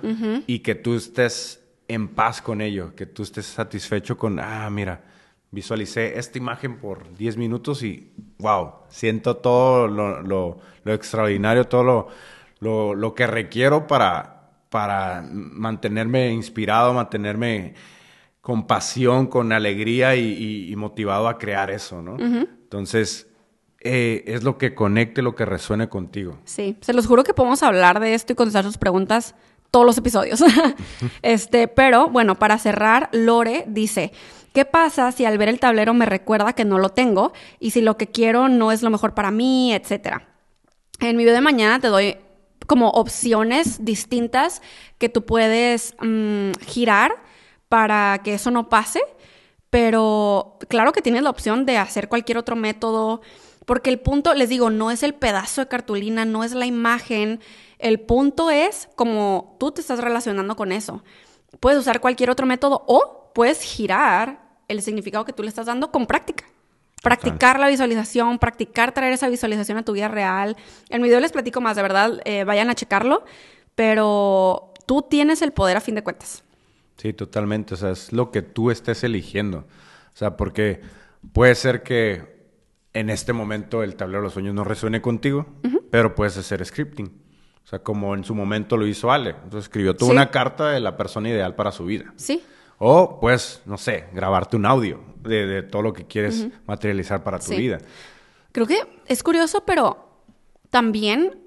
y 0.47 0.59
que 0.59 0.73
tú 0.75 0.95
estés 0.95 1.67
en 1.89 2.07
paz 2.07 2.41
con 2.41 2.61
ello, 2.61 2.95
que 2.95 3.05
tú 3.05 3.23
estés 3.23 3.45
satisfecho 3.45 4.17
con, 4.17 4.39
ah, 4.39 4.69
mira, 4.69 5.03
visualicé 5.51 6.17
esta 6.19 6.37
imagen 6.37 6.77
por 6.77 7.15
10 7.15 7.37
minutos 7.37 7.83
y, 7.83 8.11
wow, 8.39 8.73
siento 8.89 9.37
todo 9.37 9.87
lo, 9.87 10.21
lo, 10.21 10.59
lo 10.83 10.93
extraordinario, 10.93 11.65
todo 11.65 11.83
lo, 11.83 12.07
lo, 12.59 12.95
lo, 12.95 13.15
que 13.15 13.27
requiero 13.27 13.87
para, 13.87 14.51
para 14.69 15.23
mantenerme 15.31 16.31
inspirado, 16.31 16.93
mantenerme 16.93 17.75
con 18.41 18.67
pasión, 18.67 19.27
con 19.27 19.51
alegría 19.51 20.15
y, 20.15 20.25
y, 20.25 20.71
y 20.71 20.75
motivado 20.75 21.27
a 21.27 21.37
crear 21.37 21.69
eso, 21.71 22.01
¿no? 22.01 22.17
Entonces, 22.17 23.27
eh, 23.79 24.23
es 24.27 24.43
lo 24.43 24.57
que 24.57 24.73
conecte, 24.73 25.21
lo 25.21 25.35
que 25.35 25.45
resuene 25.45 25.87
contigo. 25.87 26.39
Sí, 26.45 26.77
se 26.81 26.93
los 26.93 27.07
juro 27.07 27.23
que 27.23 27.33
podemos 27.33 27.61
hablar 27.63 27.99
de 27.99 28.13
esto 28.13 28.33
y 28.33 28.35
contestar 28.35 28.63
sus 28.63 28.77
preguntas 28.77 29.35
todos 29.71 29.85
los 29.85 29.97
episodios. 29.97 30.43
este, 31.21 31.67
pero 31.67 32.09
bueno, 32.09 32.35
para 32.35 32.57
cerrar, 32.57 33.09
Lore 33.11 33.65
dice, 33.67 34.11
¿qué 34.57 34.65
pasa 34.65 35.11
si 35.11 35.23
al 35.23 35.37
ver 35.37 35.49
el 35.49 35.59
tablero 35.59 35.93
me 35.93 36.07
recuerda 36.07 36.53
que 36.53 36.65
no 36.65 36.79
lo 36.79 36.89
tengo 36.89 37.31
y 37.59 37.69
si 37.69 37.81
lo 37.81 37.95
que 37.95 38.07
quiero 38.07 38.49
no 38.49 38.71
es 38.71 38.81
lo 38.81 38.89
mejor 38.89 39.13
para 39.13 39.29
mí, 39.29 39.71
etcétera? 39.71 40.29
En 40.99 41.15
mi 41.15 41.25
video 41.25 41.35
de 41.35 41.41
mañana 41.41 41.79
te 41.79 41.89
doy 41.89 42.17
como 42.65 42.89
opciones 42.89 43.85
distintas 43.85 44.63
que 44.97 45.09
tú 45.09 45.27
puedes 45.27 45.93
mmm, 46.01 46.53
girar 46.65 47.21
para 47.69 48.19
que 48.23 48.33
eso 48.33 48.49
no 48.49 48.67
pase, 48.67 48.99
pero 49.69 50.57
claro 50.69 50.91
que 50.91 51.03
tienes 51.03 51.21
la 51.21 51.29
opción 51.29 51.67
de 51.67 51.77
hacer 51.77 52.09
cualquier 52.09 52.39
otro 52.39 52.55
método, 52.55 53.21
porque 53.67 53.91
el 53.91 53.99
punto, 53.99 54.33
les 54.33 54.49
digo, 54.49 54.71
no 54.71 54.89
es 54.89 55.03
el 55.03 55.13
pedazo 55.13 55.61
de 55.61 55.67
cartulina, 55.67 56.25
no 56.25 56.43
es 56.43 56.53
la 56.53 56.65
imagen, 56.65 57.41
el 57.77 57.99
punto 57.99 58.49
es 58.49 58.89
como 58.95 59.55
tú 59.59 59.69
te 59.69 59.81
estás 59.81 59.99
relacionando 59.99 60.55
con 60.55 60.71
eso. 60.71 61.03
Puedes 61.59 61.77
usar 61.77 62.01
cualquier 62.01 62.31
otro 62.31 62.47
método 62.47 62.83
o 62.87 63.31
puedes 63.35 63.61
girar 63.61 64.46
el 64.67 64.81
significado 64.81 65.25
que 65.25 65.33
tú 65.33 65.43
le 65.43 65.49
estás 65.49 65.65
dando 65.65 65.91
con 65.91 66.05
práctica. 66.05 66.45
Practicar 67.03 67.59
la 67.59 67.67
visualización, 67.67 68.39
practicar 68.39 68.91
traer 68.91 69.13
esa 69.13 69.29
visualización 69.29 69.77
a 69.77 69.85
tu 69.85 69.93
vida 69.93 70.07
real. 70.07 70.57
En 70.89 71.01
mi 71.01 71.07
video 71.07 71.19
les 71.19 71.31
platico 71.31 71.61
más, 71.61 71.75
de 71.75 71.83
verdad, 71.83 72.19
eh, 72.25 72.43
vayan 72.43 72.69
a 72.69 72.75
checarlo, 72.75 73.23
pero 73.75 74.73
tú 74.85 75.03
tienes 75.03 75.41
el 75.41 75.51
poder 75.51 75.77
a 75.77 75.81
fin 75.81 75.95
de 75.95 76.03
cuentas. 76.03 76.43
Sí, 76.97 77.13
totalmente. 77.13 77.75
O 77.75 77.77
sea, 77.77 77.91
es 77.91 78.11
lo 78.11 78.31
que 78.31 78.41
tú 78.41 78.71
estés 78.71 79.03
eligiendo. 79.03 79.59
O 79.59 80.17
sea, 80.17 80.35
porque 80.35 80.81
puede 81.31 81.53
ser 81.55 81.83
que 81.83 82.35
en 82.93 83.11
este 83.11 83.31
momento 83.31 83.83
el 83.83 83.95
tablero 83.95 84.21
de 84.21 84.23
los 84.25 84.33
sueños 84.33 84.55
no 84.55 84.63
resuene 84.63 85.01
contigo, 85.01 85.45
uh 85.63 85.67
-huh. 85.67 85.83
pero 85.91 86.15
puedes 86.15 86.35
hacer 86.37 86.65
scripting. 86.65 87.05
O 87.63 87.67
sea, 87.67 87.79
como 87.79 88.15
en 88.15 88.23
su 88.23 88.33
momento 88.33 88.75
lo 88.75 88.87
hizo 88.87 89.11
Ale. 89.11 89.31
Entonces 89.43 89.65
escribió 89.65 89.95
toda 89.95 90.09
sí. 90.09 90.15
una 90.15 90.31
carta 90.31 90.71
de 90.71 90.79
la 90.79 90.97
persona 90.97 91.29
ideal 91.29 91.53
para 91.53 91.71
su 91.71 91.85
vida. 91.85 92.13
Sí. 92.15 92.41
O 92.79 93.19
pues, 93.19 93.61
no 93.65 93.77
sé, 93.77 94.05
grabarte 94.13 94.55
un 94.55 94.65
audio 94.65 95.01
de, 95.21 95.45
de 95.47 95.63
todo 95.63 95.81
lo 95.81 95.93
que 95.93 96.05
quieres 96.05 96.41
uh 96.41 96.45
-huh. 96.45 96.51
materializar 96.67 97.23
para 97.23 97.39
tu 97.39 97.45
Sí. 97.47 97.57
vida. 97.57 97.79
Creo 98.51 98.67
que 98.67 98.79
es 99.07 99.23
curioso, 99.23 99.63
pero 99.65 100.07
también 100.69 101.39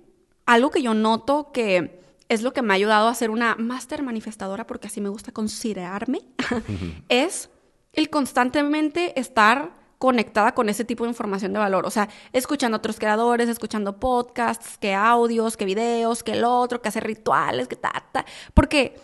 algo 0.46 0.70
que 0.70 0.82
yo 0.82 0.94
noto 0.94 1.50
que 1.52 2.00
es 2.28 2.42
lo 2.42 2.52
que 2.52 2.62
me 2.62 2.72
ha 2.72 2.76
ayudado 2.76 3.08
a 3.08 3.14
ser 3.14 3.30
una 3.30 3.56
máster 3.56 4.02
manifestadora, 4.02 4.66
porque 4.66 4.86
así 4.86 5.00
me 5.00 5.08
gusta 5.08 5.32
considerarme, 5.32 6.20
es 7.08 7.50
el 7.92 8.08
constantemente 8.08 9.18
estar 9.18 9.72
conectada 9.98 10.54
con 10.54 10.68
ese 10.68 10.84
tipo 10.84 11.04
de 11.04 11.10
información 11.10 11.52
de 11.52 11.58
valor. 11.58 11.84
O 11.86 11.90
sea, 11.90 12.08
escuchando 12.32 12.76
a 12.76 12.78
otros 12.78 12.98
creadores, 12.98 13.48
escuchando 13.48 13.98
podcasts, 14.00 14.78
que 14.78 14.94
audios, 14.94 15.56
que 15.56 15.64
videos, 15.66 16.22
que 16.22 16.32
el 16.32 16.44
otro, 16.44 16.80
que 16.80 16.88
hacer 16.88 17.04
rituales, 17.04 17.68
que 17.68 17.76
ta, 17.76 17.92
ta. 18.12 18.24
Porque 18.54 18.94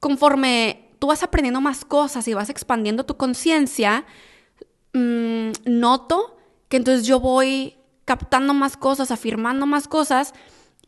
conforme 0.00 0.83
tú 1.04 1.08
vas 1.08 1.22
aprendiendo 1.22 1.60
más 1.60 1.84
cosas 1.84 2.26
y 2.28 2.32
vas 2.32 2.48
expandiendo 2.48 3.04
tu 3.04 3.18
conciencia, 3.18 4.06
mmm, 4.94 5.50
noto 5.66 6.38
que 6.70 6.78
entonces 6.78 7.06
yo 7.06 7.20
voy 7.20 7.76
captando 8.06 8.54
más 8.54 8.78
cosas, 8.78 9.10
afirmando 9.10 9.66
más 9.66 9.86
cosas, 9.86 10.32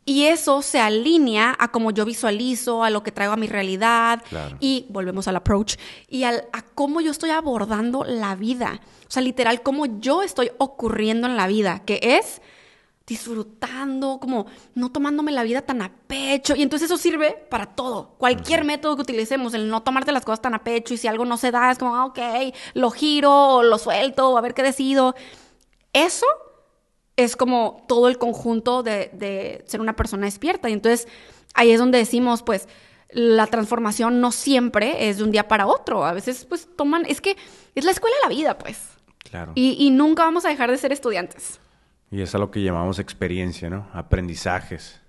y 0.05 0.23
eso 0.23 0.63
se 0.63 0.79
alinea 0.79 1.55
a 1.59 1.67
cómo 1.67 1.91
yo 1.91 2.03
visualizo, 2.03 2.83
a 2.83 2.89
lo 2.89 3.03
que 3.03 3.11
traigo 3.11 3.33
a 3.33 3.37
mi 3.37 3.45
realidad, 3.45 4.23
Claro. 4.27 4.57
y 4.59 4.87
volvemos 4.89 5.27
al 5.27 5.35
approach, 5.35 5.75
y 6.07 6.23
al, 6.23 6.47
a 6.51 6.63
cómo 6.63 6.99
yo 6.99 7.11
estoy 7.11 7.29
abordando 7.29 8.03
la 8.03 8.33
vida. 8.33 8.81
O 9.07 9.11
sea, 9.11 9.21
literal, 9.21 9.61
cómo 9.61 9.85
yo 9.85 10.23
estoy 10.23 10.49
ocurriendo 10.57 11.27
en 11.27 11.37
la 11.37 11.45
vida, 11.45 11.83
que 11.85 11.99
es 12.01 12.41
disfrutando, 13.07 14.19
como 14.19 14.47
no 14.75 14.91
tomándome 14.91 15.31
la 15.31 15.43
vida 15.43 15.61
tan 15.61 15.81
a 15.81 15.93
pecho. 16.07 16.55
Y 16.55 16.61
entonces 16.61 16.87
eso 16.87 16.97
sirve 16.97 17.31
para 17.49 17.67
todo. 17.67 18.15
Cualquier 18.17 18.65
método 18.65 18.97
que 18.97 19.03
utilicemos, 19.03 19.53
el 19.53 19.69
no 19.69 19.81
tomarte 19.81 20.11
las 20.11 20.25
cosas 20.25 20.41
tan 20.41 20.53
a 20.53 20.63
pecho 20.63 20.93
y 20.93 20.97
si 20.97 21.07
algo 21.07 21.23
no 21.23 21.37
se 21.37 21.51
da, 21.51 21.71
es 21.71 21.77
como, 21.77 21.95
ah, 21.95 22.05
ok, 22.05 22.19
lo 22.73 22.91
giro, 22.91 23.31
o 23.31 23.63
lo 23.63 23.77
suelto, 23.77 24.29
o 24.29 24.37
a 24.37 24.41
ver 24.41 24.53
qué 24.53 24.61
decido. 24.61 25.15
Eso 25.93 26.25
es 27.15 27.37
como 27.37 27.85
todo 27.87 28.09
el 28.09 28.17
conjunto 28.17 28.83
de, 28.83 29.09
de 29.13 29.63
ser 29.67 29.79
una 29.79 29.95
persona 29.95 30.25
despierta. 30.25 30.69
Y 30.69 30.73
entonces 30.73 31.07
ahí 31.53 31.71
es 31.71 31.79
donde 31.79 31.99
decimos, 31.99 32.43
pues, 32.43 32.67
la 33.09 33.47
transformación 33.47 34.19
no 34.19 34.33
siempre 34.33 35.07
es 35.07 35.19
de 35.19 35.23
un 35.23 35.31
día 35.31 35.47
para 35.47 35.65
otro. 35.65 36.05
A 36.05 36.11
veces, 36.11 36.43
pues, 36.43 36.67
toman, 36.75 37.05
es 37.05 37.21
que 37.21 37.37
es 37.73 37.85
la 37.85 37.91
escuela 37.91 38.17
de 38.17 38.23
la 38.23 38.35
vida, 38.35 38.57
pues. 38.57 38.79
Claro. 39.19 39.53
Y, 39.55 39.77
y 39.79 39.91
nunca 39.91 40.23
vamos 40.23 40.43
a 40.43 40.49
dejar 40.49 40.69
de 40.69 40.77
ser 40.77 40.91
estudiantes. 40.91 41.61
Y 42.11 42.21
es 42.21 42.33
a 42.35 42.37
lo 42.37 42.51
que 42.51 42.63
llamamos 42.63 42.99
experiencia, 42.99 43.69
¿no? 43.69 43.87
Aprendizajes. 43.93 45.01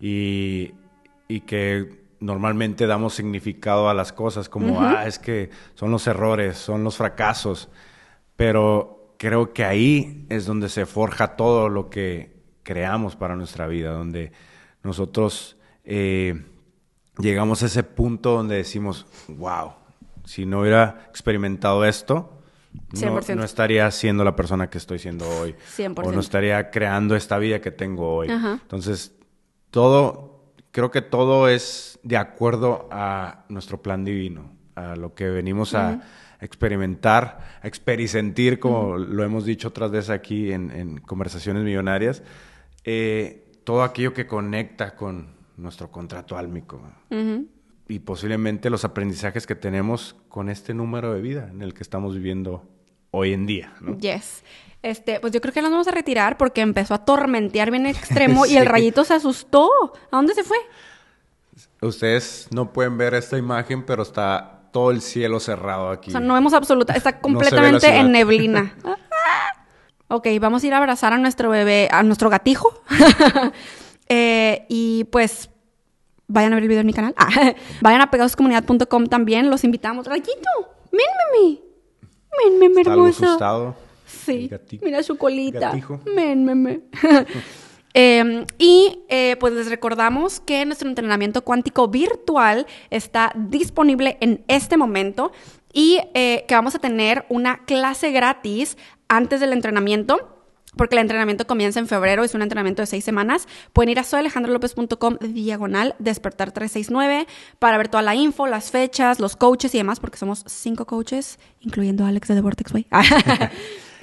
Y, 0.00 0.72
y 1.28 1.40
que 1.40 2.04
normalmente 2.20 2.86
damos 2.86 3.14
significado 3.14 3.88
a 3.88 3.94
las 3.94 4.12
cosas 4.12 4.48
como, 4.48 4.80
ah, 4.80 5.06
es 5.06 5.18
que 5.18 5.50
son 5.74 5.90
los 5.90 6.06
errores, 6.06 6.56
son 6.56 6.82
los 6.82 6.96
fracasos. 6.96 7.68
Pero 8.36 9.14
creo 9.18 9.52
que 9.52 9.64
ahí 9.64 10.26
es 10.30 10.46
donde 10.46 10.68
se 10.68 10.86
forja 10.86 11.36
todo 11.36 11.68
lo 11.68 11.90
que 11.90 12.34
creamos 12.62 13.16
para 13.16 13.36
nuestra 13.36 13.66
vida, 13.66 13.92
donde 13.92 14.32
nosotros 14.82 15.56
eh, 15.84 16.42
llegamos 17.18 17.62
a 17.62 17.66
ese 17.66 17.82
punto 17.82 18.32
donde 18.32 18.56
decimos, 18.56 19.06
wow, 19.28 19.72
si 20.24 20.46
no 20.46 20.60
hubiera 20.60 21.06
experimentado 21.10 21.84
esto, 21.84 22.33
no, 22.92 23.20
100%. 23.20 23.36
no 23.36 23.44
estaría 23.44 23.90
siendo 23.90 24.24
la 24.24 24.36
persona 24.36 24.70
que 24.70 24.78
estoy 24.78 24.98
siendo 24.98 25.28
hoy. 25.28 25.54
100%. 25.76 26.06
O 26.06 26.12
no 26.12 26.20
estaría 26.20 26.70
creando 26.70 27.16
esta 27.16 27.38
vida 27.38 27.60
que 27.60 27.70
tengo 27.70 28.14
hoy. 28.14 28.28
Ajá. 28.30 28.58
Entonces, 28.62 29.14
todo, 29.70 30.52
creo 30.70 30.90
que 30.90 31.02
todo 31.02 31.48
es 31.48 31.98
de 32.02 32.16
acuerdo 32.16 32.88
a 32.90 33.44
nuestro 33.48 33.82
plan 33.82 34.04
divino, 34.04 34.52
a 34.74 34.96
lo 34.96 35.14
que 35.14 35.28
venimos 35.28 35.74
a 35.74 36.00
experimentar, 36.40 37.58
a 37.62 37.66
experisentir, 37.66 38.58
como 38.58 38.98
lo 38.98 39.24
hemos 39.24 39.44
dicho 39.44 39.68
otras 39.68 39.90
veces 39.90 40.10
aquí 40.10 40.52
en, 40.52 40.70
en 40.70 40.98
conversaciones 40.98 41.64
millonarias, 41.64 42.22
eh, 42.84 43.52
todo 43.64 43.82
aquello 43.82 44.12
que 44.12 44.26
conecta 44.26 44.94
con 44.94 45.34
nuestro 45.56 45.90
contrato 45.90 46.36
álmico 46.36 46.80
Ujú. 47.10 47.48
Y 47.88 47.98
posiblemente 48.00 48.70
los 48.70 48.84
aprendizajes 48.84 49.46
que 49.46 49.54
tenemos 49.54 50.16
con 50.28 50.48
este 50.48 50.74
número 50.74 51.12
de 51.12 51.20
vida 51.20 51.48
en 51.50 51.62
el 51.62 51.74
que 51.74 51.82
estamos 51.82 52.14
viviendo 52.14 52.66
hoy 53.10 53.32
en 53.32 53.46
día. 53.46 53.74
¿no? 53.80 53.98
Yes. 53.98 54.42
Este, 54.82 55.20
pues 55.20 55.32
yo 55.32 55.40
creo 55.40 55.52
que 55.54 55.62
nos 55.62 55.70
vamos 55.70 55.88
a 55.88 55.92
retirar 55.92 56.36
porque 56.36 56.60
empezó 56.60 56.94
a 56.94 57.04
tormentear 57.04 57.70
bien 57.70 57.86
extremo 57.86 58.46
y 58.46 58.56
el 58.56 58.66
rayito 58.66 59.04
se 59.04 59.14
asustó. 59.14 59.70
¿A 60.10 60.16
dónde 60.16 60.34
se 60.34 60.44
fue? 60.44 60.58
Ustedes 61.80 62.48
no 62.50 62.72
pueden 62.72 62.96
ver 62.98 63.14
esta 63.14 63.38
imagen, 63.38 63.84
pero 63.84 64.02
está 64.02 64.62
todo 64.72 64.90
el 64.90 65.02
cielo 65.02 65.38
cerrado 65.38 65.90
aquí. 65.90 66.10
O 66.10 66.12
sea, 66.12 66.20
no 66.20 66.34
vemos 66.34 66.52
absoluta, 66.52 66.94
está 66.94 67.18
completamente 67.20 67.86
en 67.96 68.12
neblina. 68.12 68.74
ok, 70.08 70.26
vamos 70.40 70.64
a 70.64 70.66
ir 70.66 70.74
a 70.74 70.78
abrazar 70.78 71.12
a 71.12 71.18
nuestro 71.18 71.50
bebé, 71.50 71.88
a 71.90 72.02
nuestro 72.02 72.30
gatijo. 72.30 72.82
Eh, 74.08 74.66
y 74.68 75.04
pues 75.04 75.48
vayan 76.28 76.52
a 76.52 76.56
ver 76.56 76.62
el 76.64 76.68
video 76.68 76.80
en 76.80 76.86
mi 76.86 76.92
canal. 76.92 77.14
Ah, 77.16 77.54
vayan 77.80 78.00
a 78.00 78.10
pegadoscomunidad.com 78.10 79.06
también, 79.06 79.50
los 79.50 79.64
invitamos. 79.64 80.06
Rayito, 80.06 80.30
ven, 80.92 81.00
meme. 81.40 81.60
Ven, 82.44 82.58
meme 82.58 82.80
Está 82.80 82.92
algo 82.92 83.06
hermoso. 83.06 83.26
asustado. 83.26 83.76
Sí, 84.06 84.50
mira 84.82 85.02
su 85.02 85.16
colita. 85.16 85.60
gatijo. 85.60 86.00
Men, 86.14 86.44
meme. 86.44 86.80
Eh, 87.96 88.44
y 88.58 89.04
eh, 89.08 89.36
pues 89.38 89.52
les 89.52 89.70
recordamos 89.70 90.40
que 90.40 90.64
nuestro 90.66 90.88
entrenamiento 90.88 91.44
cuántico 91.44 91.86
virtual 91.86 92.66
está 92.90 93.30
disponible 93.36 94.18
en 94.20 94.44
este 94.48 94.76
momento 94.76 95.30
y 95.72 96.00
eh, 96.12 96.44
que 96.48 96.56
vamos 96.56 96.74
a 96.74 96.80
tener 96.80 97.24
una 97.28 97.64
clase 97.66 98.10
gratis 98.10 98.76
antes 99.06 99.38
del 99.38 99.52
entrenamiento. 99.52 100.33
Porque 100.76 100.96
el 100.96 101.00
entrenamiento 101.02 101.46
comienza 101.46 101.78
en 101.80 101.86
febrero, 101.86 102.24
es 102.24 102.34
un 102.34 102.42
entrenamiento 102.42 102.82
de 102.82 102.86
seis 102.86 103.04
semanas. 103.04 103.46
Pueden 103.72 103.90
ir 103.90 103.98
a 103.98 104.04
soyalejandrolopez.com 104.04 105.18
diagonal 105.20 105.94
despertar 105.98 106.52
369 106.52 107.26
para 107.58 107.78
ver 107.78 107.88
toda 107.88 108.02
la 108.02 108.14
info, 108.14 108.46
las 108.46 108.70
fechas, 108.70 109.20
los 109.20 109.36
coaches 109.36 109.74
y 109.74 109.78
demás, 109.78 110.00
porque 110.00 110.18
somos 110.18 110.44
cinco 110.46 110.86
coaches, 110.86 111.38
incluyendo 111.60 112.04
a 112.04 112.08
Alex 112.08 112.28
de 112.28 112.34
The 112.34 112.40
Vortex 112.40 112.72
Way. 112.72 112.86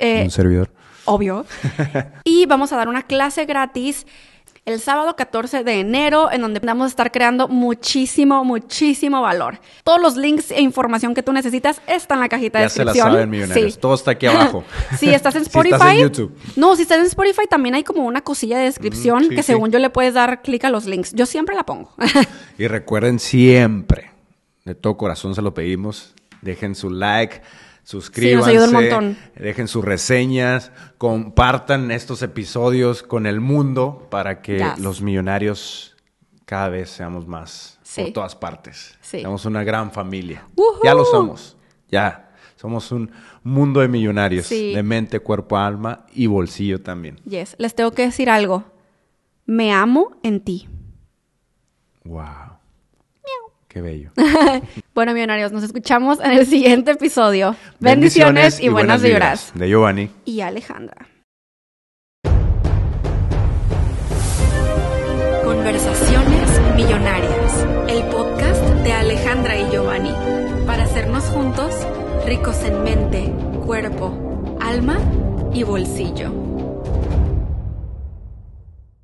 Eh, 0.03 0.23
Un 0.23 0.31
servidor. 0.31 0.71
obvio. 1.05 1.45
y 2.23 2.47
vamos 2.47 2.73
a 2.73 2.75
dar 2.77 2.89
una 2.89 3.03
clase 3.03 3.45
gratis 3.45 4.07
el 4.65 4.79
sábado 4.79 5.15
14 5.15 5.63
de 5.63 5.79
enero, 5.79 6.31
en 6.31 6.41
donde 6.41 6.59
vamos 6.59 6.85
a 6.85 6.87
estar 6.89 7.11
creando 7.11 7.47
muchísimo, 7.47 8.45
muchísimo 8.45 9.19
valor. 9.21 9.59
Todos 9.83 9.99
los 9.99 10.15
links 10.17 10.51
e 10.51 10.61
información 10.61 11.15
que 11.15 11.23
tú 11.23 11.33
necesitas 11.33 11.81
están 11.87 12.19
en 12.19 12.21
la 12.21 12.29
cajita 12.29 12.59
de 12.59 12.65
Ya 12.65 12.69
se 12.69 12.85
la 12.85 12.91
descripción. 12.91 13.13
saben, 13.13 13.29
millonarios. 13.31 13.73
Sí. 13.73 13.79
Todo 13.79 13.95
está 13.95 14.11
aquí 14.11 14.27
abajo. 14.27 14.63
si 14.99 15.09
estás 15.09 15.35
en 15.35 15.41
Si 15.45 15.47
Spotify. 15.49 15.73
estás 15.73 15.93
en 15.93 15.99
YouTube. 16.01 16.37
No, 16.55 16.75
si 16.75 16.83
estás 16.83 16.99
en 16.99 17.05
Spotify 17.05 17.47
también 17.49 17.73
hay 17.75 17.83
como 17.83 18.05
una 18.05 18.21
cosilla 18.21 18.57
de 18.59 18.65
descripción 18.65 19.23
Mm, 19.23 19.29
sí, 19.29 19.35
que 19.35 19.43
sí. 19.43 19.47
según 19.53 19.71
yo 19.71 19.79
le 19.79 19.89
puedes 19.89 20.13
dar 20.13 20.41
clic 20.43 20.63
a 20.65 20.69
los 20.69 20.85
links. 20.85 21.13
Yo 21.13 21.25
siempre 21.25 21.55
la 21.55 21.63
pongo. 21.65 21.93
Y 22.59 22.67
recuerden 22.67 23.17
siempre, 23.19 24.11
de 24.65 24.75
todo 24.75 24.95
corazón 24.95 25.33
se 25.33 25.41
lo 25.41 25.53
pedimos, 25.55 26.13
dejen 26.43 26.75
su 26.75 26.91
like, 26.91 27.41
suscríbanse, 27.83 28.49
ayuda 28.51 28.65
un 28.67 28.73
montón. 28.73 29.17
dejen 29.35 29.67
sus 29.67 29.83
reseñas, 29.83 30.71
compartan 30.97 31.91
estos 31.91 32.21
episodios 32.21 33.03
con 33.03 33.25
el 33.25 33.39
mundo 33.41 34.07
para 34.09 34.41
que 34.41 34.57
Yes. 34.59 34.79
los 34.79 35.01
millonarios 35.01 35.95
cada 36.45 36.69
vez 36.69 36.89
seamos 36.89 37.27
más 37.27 37.79
Sí. 37.83 38.03
por 38.03 38.13
todas 38.13 38.35
partes. 38.35 38.97
Sí. 39.01 39.21
Somos 39.21 39.45
una 39.45 39.63
gran 39.63 39.91
familia. 39.91 40.45
Ya 40.83 40.93
lo 40.93 41.05
somos. 41.05 41.57
Ya. 41.89 42.29
Somos 42.55 42.91
un 42.91 43.11
mundo 43.43 43.79
de 43.79 43.87
millonarios, 43.87 44.45
Sí. 44.45 44.73
de 44.73 44.83
mente, 44.83 45.19
cuerpo, 45.19 45.57
alma 45.57 46.05
y 46.13 46.27
bolsillo 46.27 46.79
también. 46.81 47.17
yes, 47.25 47.55
les 47.57 47.73
tengo 47.73 47.91
que 47.91 48.03
decir 48.03 48.29
algo. 48.29 48.65
Me 49.45 49.73
amo 49.73 50.15
en 50.23 50.39
ti. 50.41 50.69
Wow. 52.03 52.59
Qué 53.67 53.81
bello. 53.81 54.11
Bueno, 54.93 55.13
millonarios, 55.13 55.53
nos 55.53 55.63
escuchamos 55.63 56.19
en 56.19 56.31
el 56.31 56.45
siguiente 56.45 56.91
episodio. 56.91 57.55
Bendiciones, 57.79 58.59
y, 58.59 58.67
buenas 58.67 59.01
vibras. 59.01 59.53
De 59.55 59.69
Giovanni. 59.69 60.09
Y 60.25 60.41
Alejandra. 60.41 61.07
Conversaciones 65.45 66.61
Millonarias, 66.75 67.65
el 67.87 68.03
podcast 68.05 68.61
de 68.83 68.91
Alejandra 68.91 69.57
y 69.57 69.69
Giovanni, 69.71 70.13
para 70.65 70.83
hacernos 70.83 71.23
juntos 71.25 71.73
ricos 72.25 72.61
en 72.63 72.83
mente, 72.83 73.33
cuerpo, 73.65 74.57
alma 74.59 74.97
y 75.53 75.63
bolsillo. 75.63 76.50